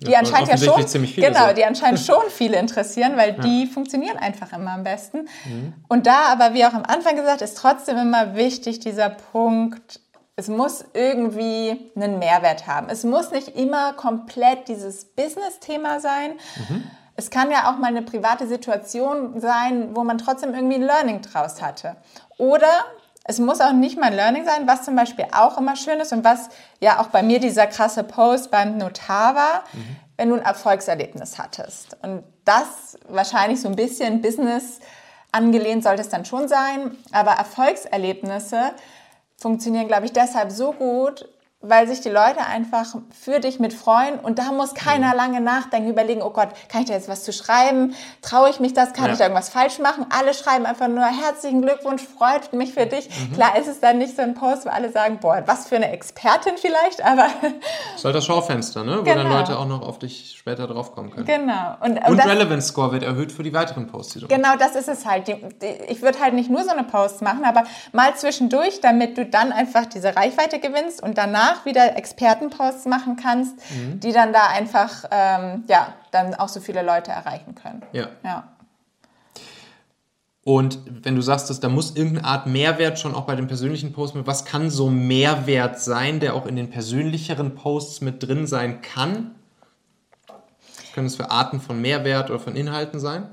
die 0.01 0.11
Ja, 0.11 0.19
anscheinend 0.19 0.49
ja 0.49 0.57
schon, 0.57 0.85
genau, 1.15 1.47
sind. 1.47 1.57
die 1.57 1.65
anscheinend 1.65 1.99
schon 2.05 2.23
viele 2.29 2.57
interessieren, 2.57 3.17
weil 3.17 3.33
die 3.33 3.67
funktionieren 3.67 4.17
einfach 4.17 4.51
immer 4.53 4.71
am 4.71 4.83
besten. 4.83 5.27
Mhm. 5.45 5.73
Und 5.87 6.07
da 6.07 6.25
aber, 6.31 6.53
wie 6.53 6.65
auch 6.65 6.73
am 6.73 6.83
Anfang 6.83 7.15
gesagt, 7.15 7.41
ist 7.41 7.57
trotzdem 7.57 7.97
immer 7.97 8.35
wichtig 8.35 8.79
dieser 8.79 9.09
Punkt, 9.09 9.99
es 10.35 10.47
muss 10.47 10.83
irgendwie 10.93 11.91
einen 11.95 12.17
Mehrwert 12.17 12.65
haben. 12.65 12.87
Es 12.89 13.03
muss 13.03 13.31
nicht 13.31 13.49
immer 13.49 13.93
komplett 13.93 14.67
dieses 14.69 15.05
Business-Thema 15.05 15.99
sein. 15.99 16.31
Es 17.15 17.29
kann 17.29 17.51
ja 17.51 17.69
auch 17.71 17.77
mal 17.77 17.87
eine 17.89 18.01
private 18.01 18.47
Situation 18.47 19.39
sein, 19.39 19.95
wo 19.95 20.03
man 20.03 20.17
trotzdem 20.17 20.55
irgendwie 20.55 20.75
ein 20.75 20.81
Learning 20.83 21.21
draus 21.21 21.61
hatte. 21.61 21.97
Oder 22.37 22.85
es 23.23 23.39
muss 23.39 23.61
auch 23.61 23.73
nicht 23.73 23.97
mal 23.97 24.07
ein 24.07 24.15
Learning 24.15 24.45
sein, 24.45 24.67
was 24.67 24.83
zum 24.83 24.95
Beispiel 24.95 25.25
auch 25.31 25.57
immer 25.57 25.75
schön 25.75 25.99
ist 25.99 26.11
und 26.11 26.23
was 26.23 26.49
ja 26.79 26.99
auch 26.99 27.07
bei 27.07 27.21
mir 27.21 27.39
dieser 27.39 27.67
krasse 27.67 28.03
Post 28.03 28.49
beim 28.51 28.77
Notar 28.77 29.35
war, 29.35 29.63
wenn 30.17 30.29
du 30.29 30.35
ein 30.35 30.41
Erfolgserlebnis 30.41 31.37
hattest. 31.37 31.97
Und 32.01 32.23
das 32.45 32.97
wahrscheinlich 33.07 33.61
so 33.61 33.67
ein 33.67 33.75
bisschen 33.75 34.21
Business 34.21 34.79
angelehnt 35.31 35.83
sollte 35.83 36.01
es 36.01 36.09
dann 36.09 36.25
schon 36.25 36.47
sein, 36.47 36.97
aber 37.11 37.31
Erfolgserlebnisse 37.31 38.71
funktionieren, 39.37 39.87
glaube 39.87 40.05
ich, 40.05 40.13
deshalb 40.13 40.51
so 40.51 40.73
gut, 40.73 41.29
weil 41.63 41.87
sich 41.87 42.01
die 42.01 42.09
Leute 42.09 42.39
einfach 42.47 42.95
für 43.11 43.39
dich 43.39 43.59
mit 43.59 43.73
freuen 43.73 44.17
und 44.19 44.39
da 44.39 44.51
muss 44.51 44.73
keiner 44.73 45.13
lange 45.13 45.41
nachdenken, 45.41 45.89
überlegen, 45.89 46.21
oh 46.23 46.31
Gott, 46.31 46.49
kann 46.69 46.81
ich 46.81 46.87
da 46.87 46.93
jetzt 46.93 47.07
was 47.07 47.23
zu 47.23 47.31
schreiben? 47.31 47.93
Traue 48.23 48.49
ich 48.49 48.59
mich 48.59 48.73
das? 48.73 48.93
Kann 48.93 49.05
Ja. 49.05 49.11
ich 49.13 49.17
da 49.19 49.25
irgendwas 49.25 49.49
falsch 49.49 49.77
machen? 49.79 50.05
Alle 50.09 50.33
schreiben 50.33 50.65
einfach 50.65 50.87
nur 50.87 51.05
herzlichen 51.05 51.61
Glückwunsch, 51.61 52.01
freut 52.01 52.51
mich 52.53 52.73
für 52.73 52.87
dich. 52.87 53.09
Klar 53.33 53.57
ist 53.57 53.67
es 53.67 53.79
dann 53.79 53.99
nicht 53.99 54.15
so 54.15 54.21
ein 54.23 54.33
Post, 54.33 54.65
wo 54.65 54.69
alle 54.69 54.91
sagen, 54.91 55.19
boah, 55.21 55.43
was 55.45 55.67
für 55.67 55.75
eine 55.75 55.91
Expertin 55.91 56.53
vielleicht, 56.57 57.05
aber 57.05 57.27
Das 57.43 57.51
ist 57.97 58.05
halt 58.05 58.15
das 58.15 58.25
Schaufenster, 58.25 58.83
ne? 58.83 58.97
wo 58.99 59.03
Genau. 59.03 59.23
dann 59.23 59.31
Leute 59.31 59.57
auch 59.59 59.67
noch 59.67 59.81
auf 59.87 59.99
dich 59.99 60.35
später 60.37 60.65
draufkommen 60.67 61.11
können. 61.11 61.25
genau. 61.27 61.75
Und, 61.81 61.97
und 61.99 62.07
Und 62.09 62.17
das, 62.17 62.25
Relevance 62.25 62.69
Score 62.69 62.91
wird 62.91 63.03
erhöht 63.03 63.31
für 63.31 63.43
die 63.43 63.53
weiteren 63.53 63.87
Posts, 63.87 64.13
die 64.13 64.19
du 64.21 64.27
Genau 64.27 64.55
das 64.57 64.75
ist 64.75 64.87
es 64.89 65.05
halt. 65.05 65.27
Die, 65.27 65.35
die, 65.35 65.67
ich 65.89 66.01
würde 66.01 66.19
halt 66.19 66.33
nicht 66.33 66.49
nur 66.49 66.63
so 66.63 66.71
eine 66.71 66.83
Post 66.85 67.21
machen, 67.21 67.43
aber 67.45 67.63
mal 67.91 68.15
zwischendurch, 68.15 68.81
damit 68.81 69.17
du 69.17 69.25
dann 69.27 69.51
einfach 69.51 69.85
diese 69.85 70.15
Reichweite 70.15 70.57
gewinnst 70.59 71.03
und 71.03 71.17
danach 71.19 71.50
wieder 71.65 71.97
Expertenposts 71.97 72.85
machen 72.85 73.15
kannst, 73.15 73.55
die 73.95 74.11
dann 74.11 74.33
da 74.33 74.47
einfach, 74.47 75.05
ähm, 75.11 75.63
ja, 75.67 75.93
dann 76.11 76.35
auch 76.35 76.49
so 76.49 76.59
viele 76.59 76.81
Leute 76.81 77.11
erreichen 77.11 77.55
können. 77.55 77.81
Ja. 77.91 78.07
Ja. 78.23 78.43
Und 80.43 80.79
wenn 81.03 81.15
du 81.15 81.21
sagst, 81.21 81.49
dass 81.49 81.59
da 81.59 81.69
muss 81.69 81.95
irgendeine 81.95 82.25
Art 82.27 82.47
Mehrwert 82.47 82.97
schon 82.97 83.13
auch 83.13 83.25
bei 83.25 83.35
den 83.35 83.47
persönlichen 83.47 83.93
Posts 83.93 84.15
mit, 84.15 84.27
was 84.27 84.43
kann 84.43 84.71
so 84.71 84.89
Mehrwert 84.89 85.79
sein, 85.79 86.19
der 86.19 86.33
auch 86.33 86.47
in 86.47 86.55
den 86.55 86.71
persönlicheren 86.71 87.53
Posts 87.53 88.01
mit 88.01 88.23
drin 88.23 88.47
sein 88.47 88.81
kann? 88.81 89.35
Was 90.27 90.91
können 90.93 91.07
es 91.07 91.15
für 91.15 91.29
Arten 91.29 91.61
von 91.61 91.79
Mehrwert 91.79 92.31
oder 92.31 92.39
von 92.39 92.55
Inhalten 92.55 92.99
sein? 92.99 93.29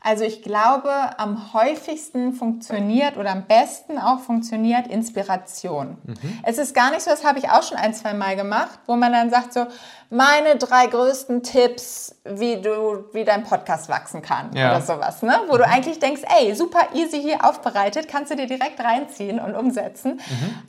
Also 0.00 0.24
ich 0.24 0.42
glaube, 0.42 0.90
am 1.18 1.52
häufigsten 1.52 2.32
funktioniert 2.32 3.16
oder 3.16 3.30
am 3.32 3.46
besten 3.46 3.98
auch 3.98 4.20
funktioniert 4.20 4.86
Inspiration. 4.86 5.98
Es 6.44 6.56
ist 6.56 6.74
gar 6.74 6.90
nicht 6.90 7.02
so, 7.02 7.10
das 7.10 7.24
habe 7.24 7.38
ich 7.40 7.50
auch 7.50 7.62
schon 7.62 7.76
ein, 7.76 7.92
zwei 7.94 8.14
Mal 8.14 8.36
gemacht, 8.36 8.78
wo 8.86 8.94
man 8.94 9.12
dann 9.12 9.30
sagt 9.30 9.52
so, 9.52 9.66
meine 10.10 10.56
drei 10.56 10.86
größten 10.86 11.42
Tipps, 11.42 12.14
wie 12.24 12.62
du, 12.62 13.04
wie 13.12 13.24
dein 13.24 13.44
Podcast 13.44 13.90
wachsen 13.90 14.22
kann 14.22 14.50
Ja. 14.54 14.70
oder 14.70 14.80
sowas, 14.80 15.22
ne? 15.22 15.38
Wo 15.48 15.58
du 15.58 15.66
eigentlich 15.66 15.98
denkst, 15.98 16.22
ey, 16.40 16.54
super 16.54 16.80
easy 16.94 17.20
hier 17.20 17.44
aufbereitet, 17.44 18.08
kannst 18.08 18.30
du 18.30 18.36
dir 18.36 18.46
direkt 18.46 18.80
reinziehen 18.80 19.38
und 19.38 19.54
umsetzen. 19.54 20.20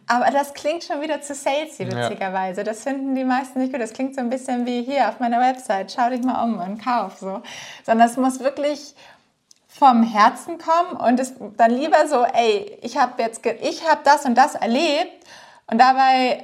Aber 0.07 0.29
das 0.31 0.53
klingt 0.53 0.83
schon 0.83 1.01
wieder 1.01 1.21
zu 1.21 1.33
salesy, 1.33 1.83
Ja. 1.83 2.09
witzigerweise. 2.09 2.65
Das 2.65 2.83
finden 2.83 3.15
die 3.15 3.23
meisten 3.23 3.59
nicht 3.59 3.71
gut. 3.71 3.81
Das 3.81 3.93
klingt 3.93 4.13
so 4.13 4.19
ein 4.21 4.29
bisschen 4.29 4.65
wie 4.65 4.83
hier 4.83 5.07
auf 5.07 5.19
meiner 5.21 5.39
Website, 5.39 5.93
schau 5.95 6.09
dich 6.09 6.21
mal 6.21 6.43
um 6.43 6.59
und 6.59 6.83
kauf, 6.83 7.17
so. 7.19 7.41
Sondern 7.85 8.07
es 8.09 8.17
muss 8.17 8.41
wirklich 8.41 8.93
vom 9.69 10.03
Herzen 10.03 10.57
kommen 10.57 10.99
und 10.99 11.17
es 11.19 11.33
dann 11.55 11.71
lieber 11.71 12.07
so, 12.07 12.25
ey, 12.25 12.77
ich 12.81 12.97
habe 12.97 13.21
jetzt, 13.21 13.45
ich 13.45 13.89
habe 13.89 14.01
das 14.03 14.25
und 14.25 14.35
das 14.37 14.55
erlebt 14.55 15.25
und 15.71 15.77
dabei 15.79 16.43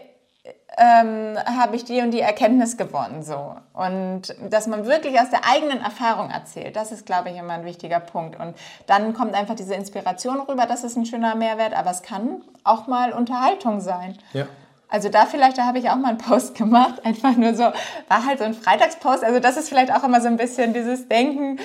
ähm, 0.77 1.37
habe 1.45 1.75
ich 1.75 1.85
die 1.85 2.01
und 2.01 2.11
die 2.11 2.19
Erkenntnis 2.19 2.77
gewonnen, 2.77 3.23
so. 3.23 3.55
Und 3.73 4.23
dass 4.49 4.67
man 4.67 4.85
wirklich 4.85 5.19
aus 5.19 5.29
der 5.29 5.45
eigenen 5.49 5.81
Erfahrung 5.81 6.29
erzählt, 6.29 6.75
das 6.75 6.91
ist, 6.91 7.05
glaube 7.05 7.29
ich, 7.29 7.37
immer 7.37 7.53
ein 7.53 7.65
wichtiger 7.65 7.99
Punkt. 7.99 8.39
Und 8.39 8.55
dann 8.87 9.13
kommt 9.13 9.33
einfach 9.33 9.55
diese 9.55 9.73
Inspiration 9.73 10.41
rüber, 10.41 10.65
das 10.65 10.83
ist 10.83 10.97
ein 10.97 11.05
schöner 11.05 11.35
Mehrwert, 11.35 11.73
aber 11.73 11.91
es 11.91 12.01
kann 12.01 12.41
auch 12.63 12.87
mal 12.87 13.13
Unterhaltung 13.13 13.79
sein. 13.79 14.17
Ja. 14.33 14.47
Also 14.89 15.09
da 15.09 15.25
vielleicht, 15.25 15.57
da 15.57 15.65
habe 15.65 15.79
ich 15.79 15.89
auch 15.89 15.95
mal 15.95 16.09
einen 16.09 16.17
Post 16.17 16.55
gemacht, 16.55 17.05
einfach 17.05 17.35
nur 17.35 17.55
so, 17.55 17.63
war 17.63 18.25
halt 18.25 18.39
so 18.39 18.45
ein 18.45 18.53
Freitagspost. 18.53 19.23
Also 19.23 19.39
das 19.39 19.57
ist 19.57 19.69
vielleicht 19.69 19.93
auch 19.93 20.03
immer 20.03 20.21
so 20.21 20.27
ein 20.27 20.37
bisschen 20.37 20.73
dieses 20.73 21.07
Denken. 21.07 21.59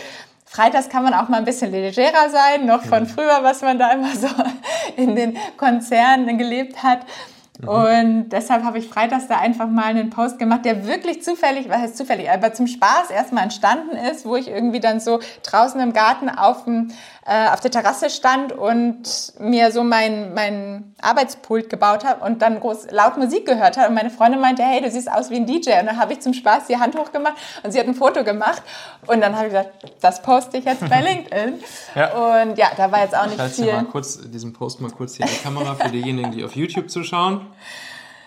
Freitags 0.47 0.89
kann 0.89 1.05
man 1.05 1.15
auch 1.15 1.29
mal 1.29 1.37
ein 1.37 1.45
bisschen 1.45 1.71
legerer 1.71 2.29
sein, 2.29 2.67
noch 2.67 2.83
von 2.83 3.07
früher, 3.07 3.39
was 3.43 3.63
man 3.63 3.79
da 3.79 3.93
immer 3.93 4.15
so 4.17 4.27
in 4.97 5.15
den 5.15 5.39
Konzernen 5.57 6.39
gelebt 6.39 6.83
hat. 6.83 7.01
Und 7.67 8.31
deshalb 8.31 8.65
habe 8.65 8.79
ich 8.79 8.89
freitags 8.89 9.27
da 9.29 9.39
einfach 9.39 9.69
mal 9.69 9.85
einen 9.85 10.11
Post 10.11 10.39
gemacht, 10.39 10.65
der 10.65 10.87
wirklich 10.87 11.23
zufällig, 11.23 11.69
was 11.69 11.79
heißt 11.79 11.97
zufällig, 11.97 12.31
aber 12.31 12.53
zum 12.53 12.67
Spaß 12.67 13.11
erstmal 13.11 13.45
entstanden 13.45 13.97
ist, 13.97 14.25
wo 14.25 14.37
ich 14.37 14.49
irgendwie 14.49 14.81
dann 14.81 15.01
so 15.01 15.21
draußen 15.43 15.81
im 15.81 15.93
Garten 15.93 16.29
auf, 16.29 16.65
dem, 16.65 16.93
äh, 17.27 17.49
auf 17.51 17.61
der 17.61 17.71
Terrasse 17.71 18.09
stand 18.09 18.53
und 18.53 19.35
mir 19.39 19.71
so 19.73 19.83
mein, 19.85 20.33
mein 20.35 20.95
Arbeitspult 21.03 21.69
gebaut 21.69 22.05
habe 22.05 22.25
und 22.25 22.41
dann 22.43 22.61
groß 22.61 22.91
laut 22.91 23.19
Musik 23.19 23.47
gehört 23.47 23.77
habe. 23.77 23.89
Und 23.89 23.95
meine 23.95 24.11
Freundin 24.11 24.41
meinte, 24.41 24.63
hey, 24.63 24.81
du 24.81 24.91
siehst 24.91 25.11
aus 25.11 25.29
wie 25.31 25.37
ein 25.37 25.47
DJ. 25.47 25.79
Und 25.81 25.87
dann 25.87 25.99
habe 25.99 26.13
ich 26.15 26.21
zum 26.21 26.33
Spaß 26.33 26.67
die 26.69 26.79
Hand 26.79 26.97
hochgemacht 26.97 27.35
und 27.63 27.73
sie 27.73 27.79
hat 27.79 27.87
ein 27.87 27.95
Foto 27.95 28.25
gemacht. 28.25 28.63
Und 29.07 29.21
dann 29.21 29.37
habe 29.37 29.47
ich 29.49 29.53
gesagt, 29.53 29.71
das 30.01 30.23
poste 30.23 30.57
ich 30.59 30.65
jetzt 30.65 30.89
bei 30.89 31.01
LinkedIn. 31.03 31.63
Ja. 31.95 32.41
Und 32.43 32.57
ja, 32.59 32.69
da 32.77 32.91
war 32.91 33.03
jetzt 33.03 33.15
auch 33.15 33.25
Ich 33.25 33.33
nicht 33.33 33.41
halte 33.41 33.63
dir 33.63 33.73
mal 33.73 33.79
viel. 33.81 33.89
kurz 33.89 34.19
diesen 34.31 34.53
Post 34.53 34.81
mal 34.81 34.91
kurz 34.91 35.17
hier 35.17 35.27
in 35.27 35.33
die 35.33 35.39
Kamera 35.43 35.75
für 35.75 35.89
diejenigen, 35.91 36.31
die 36.33 36.43
auf 36.43 36.57
YouTube 36.57 36.91
zuschauen. 36.91 37.47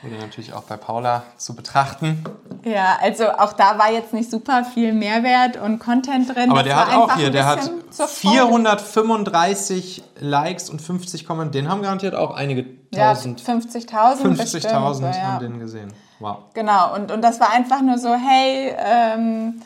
Oder 0.05 0.17
natürlich 0.17 0.53
auch 0.53 0.63
bei 0.63 0.75
Paula 0.75 1.23
zu 1.37 1.55
betrachten. 1.55 2.23
Ja, 2.63 2.97
also 3.01 3.29
auch 3.29 3.53
da 3.53 3.77
war 3.77 3.91
jetzt 3.91 4.13
nicht 4.13 4.29
super 4.29 4.65
viel 4.65 4.93
Mehrwert 4.93 5.57
und 5.57 5.79
Content 5.79 6.35
drin. 6.35 6.49
Aber 6.49 6.63
Das 6.63 6.67
der 6.67 6.75
hat 6.75 6.93
auch 6.93 7.15
hier, 7.15 7.29
der 7.29 7.45
hat 7.45 7.59
bisschen 7.59 7.91
zur 7.91 8.07
Freude. 8.07 8.35
435 8.37 10.03
Likes 10.19 10.69
und 10.69 10.81
50 10.81 11.25
Kommentare. 11.25 11.51
Den 11.51 11.69
haben 11.69 11.81
garantiert 11.81 12.15
auch 12.15 12.35
einige 12.35 12.65
Ja, 12.91 13.13
tausend. 13.13 13.41
50.000. 13.41 13.91
50.000 14.21 14.37
bestimmt, 14.37 14.63
so, 14.63 15.05
ja. 15.05 15.13
haben 15.13 15.39
den 15.39 15.59
gesehen. 15.59 15.93
Wow. 16.19 16.37
Genau, 16.53 16.93
und, 16.95 17.11
und 17.11 17.21
das 17.21 17.39
war 17.39 17.51
einfach 17.51 17.81
nur 17.81 17.97
so, 17.97 18.13
hey, 18.13 18.73
ähm, 18.77 19.61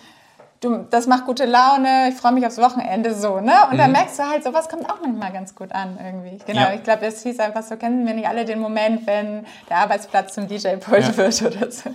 du, 0.62 0.86
das 0.90 1.08
macht 1.08 1.26
gute 1.26 1.46
Laune, 1.46 2.10
ich 2.10 2.16
freue 2.16 2.32
mich 2.32 2.46
aufs 2.46 2.58
Wochenende, 2.58 3.14
so, 3.14 3.40
ne? 3.40 3.54
Und 3.72 3.78
dann 3.78 3.92
merkst 3.92 4.20
du 4.20 4.24
halt, 4.24 4.44
sowas 4.44 4.70
kommt 4.70 4.90
auch 4.90 5.00
manchmal 5.02 5.32
ganz 5.32 5.54
gut 5.56 5.72
an 5.72 5.98
irgendwie. 6.04 6.40
Genau, 6.46 6.62
Ja. 6.62 6.74
ich 6.74 6.84
glaube, 6.84 7.06
es 7.06 7.24
hieß 7.24 7.40
einfach 7.40 7.64
so, 7.64 7.76
kennen 7.78 8.06
wir 8.06 8.14
nicht 8.14 8.28
alle 8.28 8.46
den 8.46 8.60
Moment, 8.60 9.06
wenn 9.08 9.46
der 9.70 9.78
Arbeitsplatz 9.78 10.34
zum 10.34 10.48
DJ-Pult 10.48 11.04
Ja. 11.04 11.18
wird 11.18 11.42
oder 11.44 11.72
so. 11.72 11.90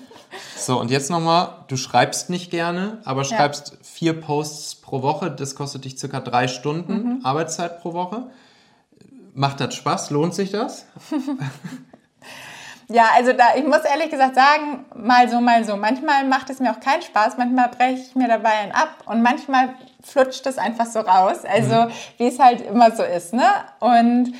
So, 0.56 0.80
und 0.80 0.90
jetzt 0.90 1.10
nochmal, 1.10 1.48
du 1.68 1.76
schreibst 1.76 2.30
nicht 2.30 2.50
gerne, 2.50 2.98
aber 3.04 3.24
schreibst 3.24 3.76
vier 3.82 4.18
Posts 4.20 4.76
pro 4.76 5.02
Woche. 5.02 5.30
Das 5.30 5.54
kostet 5.54 5.84
dich 5.84 5.98
circa 5.98 6.20
drei 6.20 6.48
Stunden 6.48 6.92
Mhm. 6.92 7.20
Arbeitszeit 7.24 7.80
pro 7.82 7.92
Woche. 7.92 8.24
Macht 9.34 9.60
das 9.60 9.74
Spaß? 9.74 10.10
Lohnt 10.10 10.34
sich 10.34 10.50
das? 10.50 10.86
Ja, 12.88 13.10
also 13.14 13.32
da, 13.32 13.54
ich 13.56 13.64
muss 13.64 13.84
ehrlich 13.84 14.10
gesagt 14.10 14.34
sagen, 14.34 14.84
mal 14.94 15.28
so, 15.28 15.40
mal 15.40 15.64
so. 15.64 15.76
Manchmal 15.76 16.24
macht 16.24 16.50
es 16.50 16.60
mir 16.60 16.70
auch 16.70 16.80
keinen 16.80 17.02
Spaß, 17.02 17.36
manchmal 17.38 17.68
breche 17.68 18.02
ich 18.02 18.14
mir 18.14 18.28
dabei 18.28 18.50
einen 18.50 18.72
ab 18.72 18.90
und 19.06 19.22
manchmal 19.22 19.70
flutscht 20.02 20.46
es 20.46 20.58
einfach 20.58 20.86
so 20.86 21.00
raus. 21.00 21.44
Also 21.44 21.90
wie 22.18 22.26
es 22.26 22.38
halt 22.38 22.60
immer 22.60 22.90
so 22.90 23.02
ist, 23.02 23.32
ne? 23.32 23.46
Und 23.80 24.34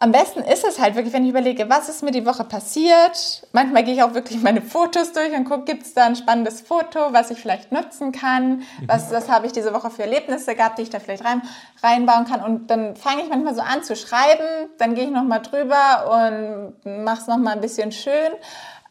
am 0.00 0.12
besten 0.12 0.40
ist 0.40 0.64
es 0.64 0.78
halt 0.78 0.94
wirklich, 0.94 1.12
wenn 1.12 1.24
ich 1.24 1.30
überlege, 1.30 1.68
was 1.68 1.88
ist 1.88 2.04
mir 2.04 2.12
die 2.12 2.24
Woche 2.24 2.44
passiert. 2.44 3.46
Manchmal 3.52 3.82
gehe 3.82 3.94
ich 3.94 4.02
auch 4.02 4.14
wirklich 4.14 4.40
meine 4.40 4.62
Fotos 4.62 5.12
durch 5.12 5.32
und 5.32 5.44
gucke, 5.44 5.64
gibt 5.64 5.82
es 5.82 5.94
da 5.94 6.04
ein 6.04 6.14
spannendes 6.14 6.60
Foto, 6.60 7.12
was 7.12 7.32
ich 7.32 7.40
vielleicht 7.40 7.72
nutzen 7.72 8.12
kann. 8.12 8.62
Was, 8.86 9.10
was 9.10 9.28
habe 9.28 9.46
ich 9.46 9.52
diese 9.52 9.74
Woche 9.74 9.90
für 9.90 10.02
Erlebnisse 10.02 10.54
gehabt, 10.54 10.78
die 10.78 10.82
ich 10.82 10.90
da 10.90 11.00
vielleicht 11.00 11.24
rein, 11.24 11.42
reinbauen 11.82 12.26
kann. 12.26 12.42
Und 12.42 12.70
dann 12.70 12.94
fange 12.94 13.22
ich 13.22 13.28
manchmal 13.28 13.56
so 13.56 13.60
an 13.60 13.82
zu 13.82 13.96
schreiben. 13.96 14.70
Dann 14.78 14.94
gehe 14.94 15.04
ich 15.04 15.10
nochmal 15.10 15.42
drüber 15.42 16.74
und 16.84 17.04
mache 17.04 17.20
es 17.20 17.26
nochmal 17.26 17.54
ein 17.54 17.60
bisschen 17.60 17.90
schön. 17.90 18.32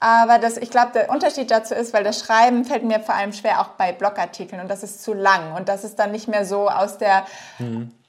Aber 0.01 0.39
das, 0.39 0.57
ich 0.57 0.69
glaube, 0.69 0.91
der 0.93 1.09
Unterschied 1.09 1.49
dazu 1.49 1.73
ist, 1.73 1.93
weil 1.93 2.03
das 2.03 2.19
Schreiben 2.19 2.65
fällt 2.65 2.83
mir 2.83 2.99
vor 2.99 3.15
allem 3.15 3.31
schwer 3.31 3.61
auch 3.61 3.69
bei 3.69 3.93
Blogartikeln 3.93 4.61
und 4.61 4.67
das 4.69 4.83
ist 4.83 5.01
zu 5.01 5.13
lang 5.13 5.55
und 5.55 5.69
das 5.69 5.83
ist 5.83 5.97
dann 5.97 6.11
nicht 6.11 6.27
mehr 6.27 6.45
so 6.45 6.69
aus 6.69 6.99
der 6.99 7.25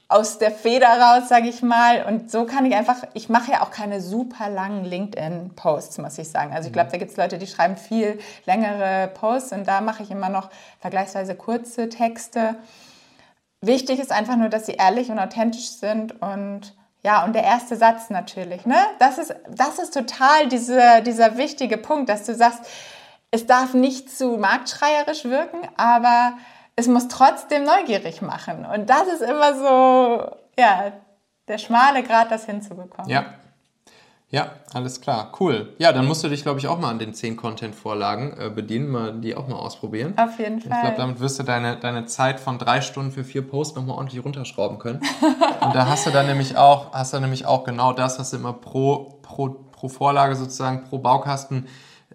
aus 0.09 0.39
der 0.39 0.49
Feder 0.49 0.87
raus, 0.87 1.29
sage 1.29 1.47
ich 1.47 1.61
mal. 1.61 2.03
Und 2.03 2.31
so 2.31 2.45
kann 2.45 2.65
ich 2.65 2.75
einfach, 2.75 3.03
ich 3.13 3.29
mache 3.29 3.51
ja 3.51 3.61
auch 3.61 3.69
keine 3.69 4.01
super 4.01 4.49
langen 4.49 4.83
LinkedIn-Posts, 4.83 5.99
muss 5.99 6.17
ich 6.17 6.29
sagen. 6.29 6.51
Also 6.51 6.67
ich 6.67 6.73
glaube, 6.73 6.89
da 6.91 6.97
gibt 6.97 7.11
es 7.11 7.17
Leute, 7.17 7.37
die 7.37 7.45
schreiben 7.45 7.77
viel 7.77 8.19
längere 8.45 9.07
Posts 9.13 9.53
und 9.53 9.67
da 9.67 9.81
mache 9.81 10.01
ich 10.01 10.09
immer 10.09 10.29
noch 10.29 10.49
vergleichsweise 10.79 11.35
kurze 11.35 11.89
Texte. 11.89 12.55
Wichtig 13.61 13.99
ist 13.99 14.11
einfach 14.11 14.35
nur, 14.35 14.49
dass 14.49 14.65
sie 14.65 14.73
ehrlich 14.73 15.11
und 15.11 15.19
authentisch 15.19 15.69
sind 15.69 16.19
und 16.21 16.73
ja, 17.01 17.23
und 17.23 17.33
der 17.33 17.43
erste 17.43 17.77
Satz 17.77 18.09
natürlich, 18.09 18.65
ne? 18.65 18.75
Das 18.99 19.17
ist, 19.19 19.33
das 19.49 19.79
ist 19.79 19.93
total 19.93 20.49
diese, 20.49 21.01
dieser 21.01 21.37
wichtige 21.37 21.77
Punkt, 21.77 22.09
dass 22.09 22.25
du 22.25 22.35
sagst, 22.35 22.59
es 23.31 23.45
darf 23.45 23.73
nicht 23.73 24.09
zu 24.09 24.37
marktschreierisch 24.37 25.23
wirken, 25.23 25.59
aber 25.77 26.33
es 26.79 26.87
muss 26.87 27.07
trotzdem 27.09 27.65
neugierig 27.65 28.21
machen. 28.21 28.65
Und 28.65 28.89
das 28.89 29.07
ist 29.07 29.21
immer 29.21 29.53
so, 29.53 30.35
ja, 30.57 30.93
der 31.47 31.57
schmale 31.57 32.03
Grad, 32.03 32.31
das 32.31 32.45
hinzubekommen. 32.45 33.09
Ja. 33.09 33.25
Ja, 34.31 34.51
alles 34.75 35.01
klar. 35.01 35.31
Cool. 35.39 35.73
Ja, 35.79 35.91
dann 35.91 36.05
musst 36.05 36.23
du 36.23 36.29
dich, 36.29 36.43
glaube 36.43 36.59
ich, 36.59 36.67
auch 36.67 36.77
mal 36.79 36.91
an 36.91 36.99
den 36.99 37.15
10 37.15 37.35
Content-Vorlagen 37.35 38.37
äh, 38.39 38.49
bedienen, 38.51 38.89
mal 38.91 39.11
die 39.19 39.35
auch 39.35 39.47
mal 39.47 39.55
ausprobieren. 39.55 40.13
Auf 40.17 40.37
jeden 40.37 40.59
Ich 40.59 40.65
glaube, 40.65 40.81
Fall. 40.85 40.95
damit 40.95 41.19
wirst 41.19 41.39
du 41.39 41.43
deine, 41.43 41.77
deine 41.77 42.05
Zeit 42.05 42.39
von 42.39 42.59
drei 42.59 42.81
Stunden 42.81 43.11
für 43.11 43.23
vier 43.23 43.41
Posts 43.41 43.75
nochmal 43.77 43.97
ordentlich 43.97 44.23
runterschrauben 44.23 44.77
können. 44.77 45.01
Und 45.61 45.73
da 45.73 45.87
hast 45.87 46.05
du 46.05 46.11
dann 46.11 46.27
nämlich 46.27 46.55
auch, 46.57 46.93
hast 46.93 47.13
du 47.13 47.19
nämlich 47.19 47.47
auch 47.47 47.63
genau 47.63 47.91
das, 47.91 48.19
hast 48.19 48.31
du 48.33 48.37
immer 48.37 48.53
pro, 48.53 49.17
pro, 49.23 49.49
pro 49.71 49.89
Vorlage 49.89 50.35
sozusagen, 50.35 50.83
pro 50.83 50.99
Baukasten 50.99 51.67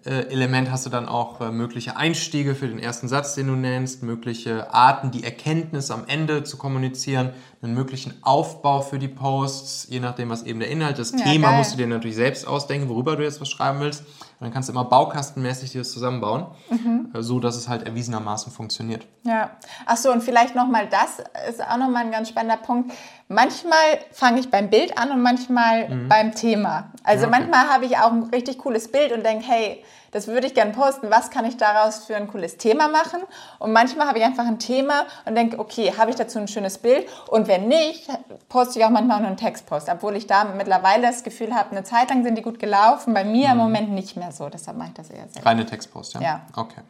Element 0.09 0.69
hast 0.69 0.85
du 0.85 0.89
dann 0.89 1.07
auch 1.07 1.41
äh, 1.41 1.51
mögliche 1.51 1.97
Einstiege 1.97 2.53
für 2.53 2.67
den 2.67 2.79
ersten 2.79 3.07
Satz, 3.07 3.33
den 3.35 3.47
du 3.47 3.53
nennst, 3.53 4.03
mögliche 4.03 4.73
Arten, 4.73 5.09
die 5.11 5.23
Erkenntnis 5.23 5.89
am 5.89 6.03
Ende 6.07 6.43
zu 6.43 6.57
kommunizieren, 6.57 7.31
einen 7.61 7.73
möglichen 7.73 8.13
Aufbau 8.21 8.81
für 8.81 8.99
die 8.99 9.07
Posts, 9.07 9.87
je 9.89 9.99
nachdem, 9.99 10.29
was 10.29 10.43
eben 10.43 10.59
der 10.59 10.69
Inhalt 10.69 10.99
ist. 10.99 11.19
Ja, 11.19 11.25
Thema 11.25 11.49
geil. 11.49 11.57
musst 11.57 11.73
du 11.73 11.77
dir 11.77 11.87
natürlich 11.87 12.17
selbst 12.17 12.47
ausdenken, 12.47 12.87
worüber 12.89 13.15
du 13.15 13.23
jetzt 13.23 13.41
was 13.41 13.49
schreiben 13.49 13.79
willst. 13.79 14.03
Dann 14.45 14.53
kannst 14.53 14.69
du 14.69 14.73
immer 14.73 14.85
baukastenmäßig 14.85 15.71
dir 15.71 15.79
das 15.81 15.91
zusammenbauen, 15.91 16.45
Mhm. 16.69 17.09
so 17.17 17.39
dass 17.39 17.55
es 17.55 17.67
halt 17.67 17.81
erwiesenermaßen 17.87 18.51
funktioniert. 18.51 19.07
Ja. 19.23 19.49
Ach 19.87 19.97
so, 19.97 20.11
und 20.11 20.21
vielleicht 20.21 20.53
nochmal 20.53 20.87
das 20.87 21.17
ist 21.49 21.63
auch 21.67 21.77
nochmal 21.77 22.03
ein 22.05 22.11
ganz 22.11 22.29
spannender 22.29 22.57
Punkt. 22.57 22.93
Manchmal 23.27 23.79
fange 24.11 24.39
ich 24.39 24.51
beim 24.51 24.69
Bild 24.69 24.99
an 24.99 25.09
und 25.09 25.21
manchmal 25.23 25.87
beim 26.07 26.35
Thema. 26.35 26.91
Also 27.03 27.25
Mhm. 27.25 27.33
Okay. 27.33 27.41
manchmal 27.41 27.69
habe 27.73 27.85
ich 27.85 27.97
auch 27.97 28.11
ein 28.11 28.23
richtig 28.25 28.59
cooles 28.59 28.91
Bild 28.91 29.11
und 29.13 29.25
denke, 29.25 29.45
hey, 29.47 29.83
das 30.15 30.27
würde 30.27 30.47
ich 30.47 30.53
gerne 30.53 30.71
posten. 30.71 31.11
Was 31.11 31.29
kann 31.29 31.43
ich 31.43 31.57
daraus 31.57 32.05
für 32.05 32.15
ein 32.15 32.27
cooles 32.29 32.55
Thema 32.55 32.87
machen? 32.87 33.19
Und 33.59 33.73
manchmal 33.73 34.07
habe 34.07 34.17
ich 34.17 34.23
einfach 34.23 34.45
ein 34.45 34.59
Thema 34.59 35.03
und 35.25 35.35
denke, 35.35 35.59
okay, 35.59 35.93
habe 35.97 36.09
ich 36.09 36.15
dazu 36.15 36.39
ein 36.39 36.47
schönes 36.47 36.77
Bild? 36.77 37.05
Und 37.27 37.49
wenn 37.49 37.67
nicht, 37.67 38.07
poste 38.47 38.79
ich 38.79 38.85
auch 38.85 38.89
manchmal 38.91 39.19
nur 39.19 39.27
einen 39.27 39.35
Textpost, 39.35 39.89
obwohl 39.89 40.15
ich 40.15 40.25
da 40.25 40.45
mittlerweile 40.45 41.01
das 41.07 41.23
Gefühl 41.23 41.53
habe, 41.53 41.71
eine 41.71 41.83
Zeit 41.83 42.09
lang 42.11 42.23
sind 42.23 42.37
die 42.37 42.41
gut 42.41 42.59
gelaufen. 42.59 43.13
Bei 43.13 43.25
mir 43.25 43.47
Mhm. 43.47 43.51
im 43.51 43.57
Moment 43.57 43.89
nicht 43.91 44.15
mehr 44.15 44.31
so. 44.31 44.47
Deshalb 44.47 44.77
mache 44.77 44.87
ich 44.87 44.93
das 44.93 45.09
eher 45.09 45.27
selten. 45.27 45.45
Reine 45.45 45.65
Textpost, 45.65 46.13
ja? 46.13 46.21
Ja. 46.21 46.41
Okay. 46.55 46.81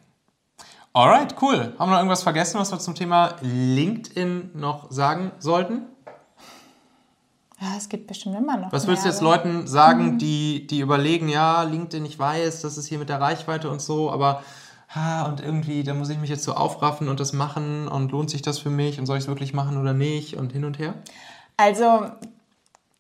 Alright, 0.94 1.36
cool. 1.42 1.74
Haben 1.80 1.90
wir 1.90 1.94
noch 1.94 1.98
irgendwas 1.98 2.22
vergessen, 2.22 2.60
was 2.60 2.72
wir 2.72 2.78
zum 2.80 2.94
Thema 2.94 3.36
LinkedIn 3.42 4.52
noch 4.54 4.92
sagen 4.92 5.32
sollten? 5.40 5.88
Ja, 7.62 7.68
es 7.78 7.88
gibt 7.88 8.08
bestimmt 8.08 8.36
immer 8.36 8.58
noch. 8.58 8.72
Was 8.72 8.86
würdest 8.86 9.06
du 9.06 9.10
jetzt 9.10 9.22
Leuten 9.22 9.66
sagen, 9.66 10.18
die, 10.18 10.68
die 10.68 10.80
überlegen, 10.80 11.30
ja, 11.30 11.64
LinkedIn, 11.64 12.06
ich 12.06 12.20
weiß, 12.20 12.62
das 12.62 12.78
ist 12.78 12.88
hier 12.88 13.00
mit 13.00 13.08
der 13.08 13.22
Reichweite 13.22 13.70
und 13.70 13.82
so, 13.82 14.12
aber 14.12 14.44
ha, 14.94 15.26
und 15.26 15.40
irgendwie, 15.40 15.84
da 15.84 15.94
muss 15.94 16.10
ich 16.10 16.18
mich 16.18 16.30
jetzt 16.30 16.44
so 16.44 16.54
aufraffen 16.54 17.08
und 17.08 17.20
das 17.20 17.32
machen 17.34 17.88
und 17.88 18.12
lohnt 18.12 18.30
sich 18.30 18.42
das 18.42 18.60
für 18.60 18.70
mich 18.70 19.00
und 19.00 19.06
soll 19.06 19.18
ich 19.18 19.24
es 19.24 19.28
wirklich 19.30 19.54
machen 19.54 19.78
oder 19.78 19.94
nicht 19.94 20.36
und 20.36 20.52
hin 20.52 20.66
und 20.66 20.80
her? 20.80 20.96
Also 21.56 22.08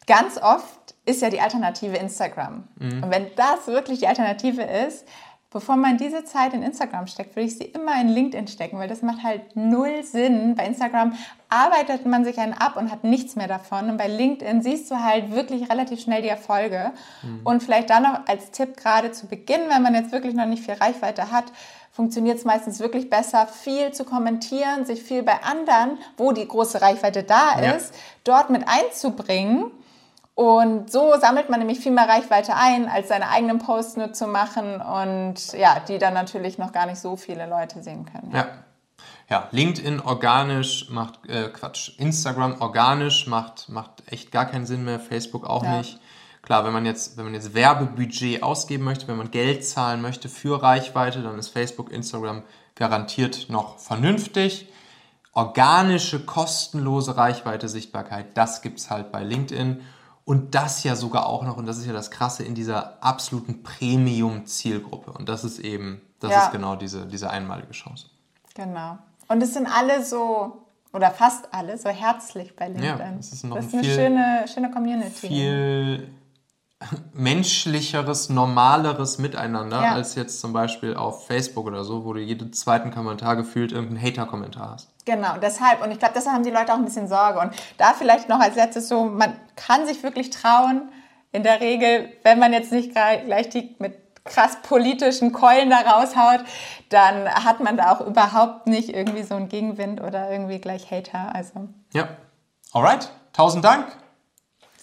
ganz 0.08 0.38
oft 0.42 0.96
ist 1.06 1.22
ja 1.22 1.30
die 1.30 1.42
Alternative 1.42 1.98
Instagram. 1.98 2.64
Und 2.80 3.12
wenn 3.12 3.28
das 3.36 3.68
wirklich 3.68 4.00
die 4.00 4.08
Alternative 4.08 4.64
ist, 4.64 5.06
bevor 5.56 5.78
man 5.78 5.96
diese 5.96 6.26
Zeit 6.26 6.54
in 6.54 6.62
Instagram 6.64 7.08
steckt, 7.08 7.38
würde 7.38 7.48
ich 7.48 7.58
sie 7.58 7.64
immer 7.64 7.98
in 8.02 8.10
LinkedIn 8.10 8.50
stecken, 8.50 8.78
weil 8.78 8.90
das 8.90 9.02
macht 9.02 9.24
halt 9.24 9.56
null 9.56 10.04
Sinn. 10.04 10.54
Bei 10.56 10.66
Instagram 10.66 11.14
arbeitet 11.48 12.06
man 12.06 12.26
sich 12.26 12.38
einen 12.40 12.52
ab 12.52 12.76
und 12.76 12.92
hat 12.92 13.06
nichts 13.06 13.38
mehr 13.38 13.48
davon. 13.48 13.90
Und 13.90 13.96
bei 13.96 14.10
LinkedIn 14.10 14.62
siehst 14.62 14.92
du 14.92 15.02
halt 15.02 15.32
wirklich 15.32 15.72
relativ 15.72 16.02
schnell 16.02 16.22
die 16.22 16.28
Erfolge. 16.28 16.92
Und 17.46 17.64
vielleicht 17.64 17.90
dann 17.90 18.04
noch 18.04 18.28
als 18.28 18.52
Tipp 18.52 18.76
gerade 18.76 19.14
zu 19.14 19.28
Beginn, 19.28 19.62
wenn 19.70 19.82
man 19.82 19.96
jetzt 19.96 20.12
wirklich 20.12 20.34
noch 20.34 20.46
nicht 20.46 20.62
viel 20.66 20.74
Reichweite 20.74 21.32
hat, 21.32 21.46
funktioniert 21.94 22.38
es 22.38 22.44
meistens 22.44 22.82
wirklich 22.82 23.10
besser, 23.10 23.48
viel 23.48 23.94
zu 23.94 24.04
kommentieren, 24.04 24.84
sich 24.84 25.02
viel 25.04 25.24
bei 25.24 25.42
anderen, 25.42 25.98
wo 26.18 26.34
die 26.34 26.46
große 26.46 26.82
Reichweite 26.82 27.24
da 27.24 27.62
Ja. 27.62 27.72
ist, 27.72 27.94
dort 28.26 28.50
mit 28.50 28.66
einzubringen. 28.68 29.72
Und 30.36 30.92
so 30.92 31.14
sammelt 31.18 31.50
man 31.50 31.60
nämlich 31.60 31.80
viel 31.80 31.94
mehr 31.94 32.10
Reichweite 32.10 32.56
ein, 32.56 32.90
als 32.90 33.08
seine 33.08 33.30
eigenen 33.30 33.58
Posts 33.58 33.96
nur 33.98 34.14
zu 34.14 34.28
machen 34.28 34.82
und 34.82 35.54
ja, 35.54 35.80
die 35.88 35.98
dann 35.98 36.14
natürlich 36.14 36.58
noch 36.58 36.74
gar 36.74 36.86
nicht 36.86 37.00
so 37.00 37.16
viele 37.16 37.48
Leute 37.48 37.82
sehen 37.82 38.06
können. 38.06 38.32
Ja. 38.34 38.48
Ja, 39.28 39.48
LinkedIn 39.50 40.02
organisch 40.02 40.90
macht, 40.92 41.28
äh, 41.28 41.50
Quatsch, 41.50 41.98
Instagram 41.98 42.62
organisch 42.62 43.26
macht, 43.26 43.70
macht 43.70 44.04
echt 44.06 44.32
gar 44.32 44.46
keinen 44.46 44.68
Sinn 44.68 44.84
mehr, 44.86 45.00
Facebook 45.00 45.50
auch 45.50 45.64
Ja. 45.64 45.78
nicht. 45.78 46.00
Klar, 46.44 46.64
wenn 46.64 46.74
man 46.74 46.86
jetzt, 46.86 47.18
wenn 47.18 47.26
man 47.26 47.34
jetzt 47.34 47.56
Werbebudget 47.56 48.44
ausgeben 48.44 48.84
möchte, 48.84 49.08
wenn 49.08 49.18
man 49.18 49.32
Geld 49.32 49.66
zahlen 49.66 50.02
möchte 50.04 50.30
für 50.30 50.62
Reichweite, 50.62 51.24
dann 51.24 51.40
ist 51.40 51.50
Facebook, 51.50 51.92
Instagram 51.92 52.44
garantiert 52.76 53.48
noch 53.50 53.80
vernünftig. 53.80 54.68
Organische, 55.34 56.20
kostenlose 56.24 57.18
Reichweite, 57.18 57.68
Sichtbarkeit, 57.68 58.38
das 58.38 58.62
gibt's 58.62 58.92
halt 58.92 59.12
bei 59.12 59.24
LinkedIn. 59.24 59.82
Und 60.26 60.56
das 60.56 60.84
ja 60.84 60.96
sogar 60.96 61.28
auch 61.28 61.44
noch, 61.44 61.56
und 61.58 61.68
das 61.68 61.78
ist 61.78 61.86
ja 61.86 61.94
das 61.94 62.10
Krasse, 62.12 62.44
in 62.44 62.56
dieser 62.56 63.04
absoluten 63.04 63.62
Premium-Zielgruppe. 63.64 65.12
Und 65.12 65.30
das 65.30 65.44
ist 65.44 65.60
eben, 65.60 66.02
das 66.20 66.32
Ja. 66.32 66.46
ist 66.46 66.52
genau 66.52 66.76
diese, 66.76 67.06
diese 67.06 67.30
einmalige 67.30 67.72
Chance. 67.72 68.08
Genau. 68.56 68.98
Und 69.28 69.42
es 69.44 69.54
sind 69.54 69.68
alle 69.68 70.04
so, 70.04 70.64
oder 70.94 71.12
fast 71.12 71.54
alle, 71.54 71.78
so 71.78 71.90
herzlich 71.90 72.56
bei 72.56 72.70
LinkedIn. 72.70 73.18
es 73.20 73.34
ist 73.34 73.44
noch 73.44 73.56
das 73.58 73.66
ein 73.66 73.68
ist 73.68 73.74
eine 73.76 73.84
viel- 73.84 73.96
schöne, 73.96 74.46
schöne 74.52 74.72
Community. 74.72 75.28
viel 75.28 76.10
menschlicheres, 77.14 78.30
normaleres 78.30 79.18
Miteinander 79.18 79.82
Ja. 79.82 79.92
als 79.94 80.16
jetzt 80.16 80.40
zum 80.42 80.54
Beispiel 80.54 80.96
auf 80.96 81.26
Facebook 81.28 81.66
oder 81.66 81.84
so, 81.84 82.06
wo 82.06 82.14
du 82.14 82.20
jeden 82.20 82.54
zweiten 82.54 82.92
Kommentar 82.92 83.36
gefühlt 83.36 83.72
irgendeinen 83.72 84.06
Hater-Kommentar 84.06 84.72
hast. 84.74 84.90
Genau, 85.06 85.38
deshalb. 85.42 85.84
Und 85.84 85.92
ich 85.92 86.00
glaube, 86.00 86.14
deshalb 86.16 86.36
haben 86.36 86.44
die 86.44 86.52
Leute 86.52 86.74
auch 86.74 86.78
ein 86.78 86.86
bisschen 86.86 87.08
Sorge. 87.08 87.40
Und 87.40 87.54
da 87.78 87.94
vielleicht 87.94 88.28
noch 88.28 88.40
als 88.40 88.56
letztes 88.56 88.88
so, 88.90 89.06
man 89.06 89.40
kann 89.56 89.86
sich 89.86 90.04
wirklich 90.04 90.30
trauen, 90.32 90.90
in 91.32 91.44
der 91.44 91.60
Regel, 91.60 92.10
wenn 92.24 92.40
man 92.40 92.54
jetzt 92.54 92.72
nicht 92.72 92.92
gleich 92.92 93.50
die 93.50 93.76
mit 93.80 93.98
krass 94.24 94.58
politischen 94.64 95.34
Keulen 95.34 95.70
da 95.70 95.80
raushaut, 95.82 96.46
dann 96.90 97.30
hat 97.30 97.60
man 97.60 97.78
da 97.78 97.94
auch 97.94 98.02
überhaupt 98.02 98.68
nicht 98.68 98.90
irgendwie 98.90 99.24
so 99.24 99.36
einen 99.36 99.50
Gegenwind 99.50 100.02
oder 100.02 100.32
irgendwie 100.32 100.60
gleich 100.60 100.90
Hater. 100.90 101.36
Also 101.36 101.68
Ja. 101.94 102.08
Alright, 102.74 103.12
tausend 103.34 103.64
Dank. 103.64 103.86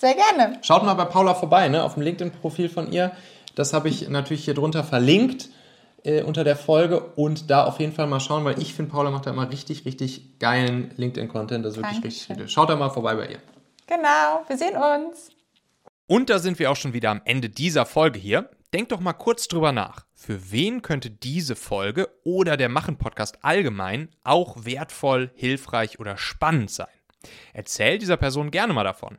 Sehr 0.03 0.15
gerne. 0.15 0.59
Schaut 0.63 0.83
mal 0.83 0.95
bei 0.95 1.05
Paula 1.05 1.35
vorbei, 1.35 1.69
ne, 1.69 1.83
auf 1.83 1.95
dem 1.95 2.03
LinkedIn-Profil 2.03 2.69
von 2.69 2.91
ihr. 2.91 3.13
Das 3.55 3.73
habe 3.73 3.89
ich 3.89 4.09
natürlich 4.09 4.45
hier 4.45 4.55
drunter 4.55 4.83
verlinkt 4.83 5.49
äh, 6.03 6.23
unter 6.23 6.43
der 6.43 6.57
Folge 6.57 7.01
und 7.01 7.51
da 7.51 7.65
auf 7.65 7.79
jeden 7.79 7.93
Fall 7.93 8.09
mal 8.09 8.19
schauen, 8.19 8.45
weil 8.45 8.61
ich 8.61 8.75
finde, 8.75 8.91
Paula 8.91 9.13
macht 9.13 9.27
da 9.27 9.31
immer 9.31 9.49
richtig, 9.49 9.85
richtig 9.85 10.41
geilen 10.41 10.93
LinkedIn-Content. 10.97 11.65
Das 11.65 11.75
ist 11.75 11.79
wirklich 11.79 12.05
richtig 12.05 12.27
Dankeschön. 12.27 12.47
gut. 12.47 12.53
Schaut 12.53 12.69
da 12.69 12.75
mal 12.75 12.91
vorbei 12.91 13.15
bei 13.15 13.29
ihr. 13.29 13.39
Genau, 13.87 14.43
wir 14.49 14.59
sehen 14.59 14.77
uns. 14.77 15.31
Und 16.09 16.31
da 16.31 16.41
sind 16.41 16.59
wir 16.59 16.73
auch 16.73 16.77
schon 16.77 16.95
wieder 16.95 17.11
am 17.11 17.23
Ende 17.25 17.49
dieser 17.49 17.87
Folge 17.87 18.19
hier. 18.19 18.51
Denkt 18.75 18.91
doch 18.91 19.01
mal 19.01 19.13
kurz 19.13 19.47
drüber 19.47 19.71
nach. 19.71 20.07
Für 20.15 20.51
wen 20.51 20.83
könnte 20.83 21.11
diese 21.11 21.55
Folge 21.55 22.09
oder 22.25 22.57
der 22.57 22.69
Machen-Podcast 22.69 23.39
allgemein 23.43 24.09
auch 24.25 24.65
wertvoll, 24.65 25.31
hilfreich 25.37 26.01
oder 26.01 26.17
spannend 26.17 26.73
sein? 26.73 26.89
Erzähl 27.53 27.99
dieser 27.99 28.17
Person 28.17 28.51
gerne 28.51 28.73
mal 28.73 28.83
davon. 28.83 29.19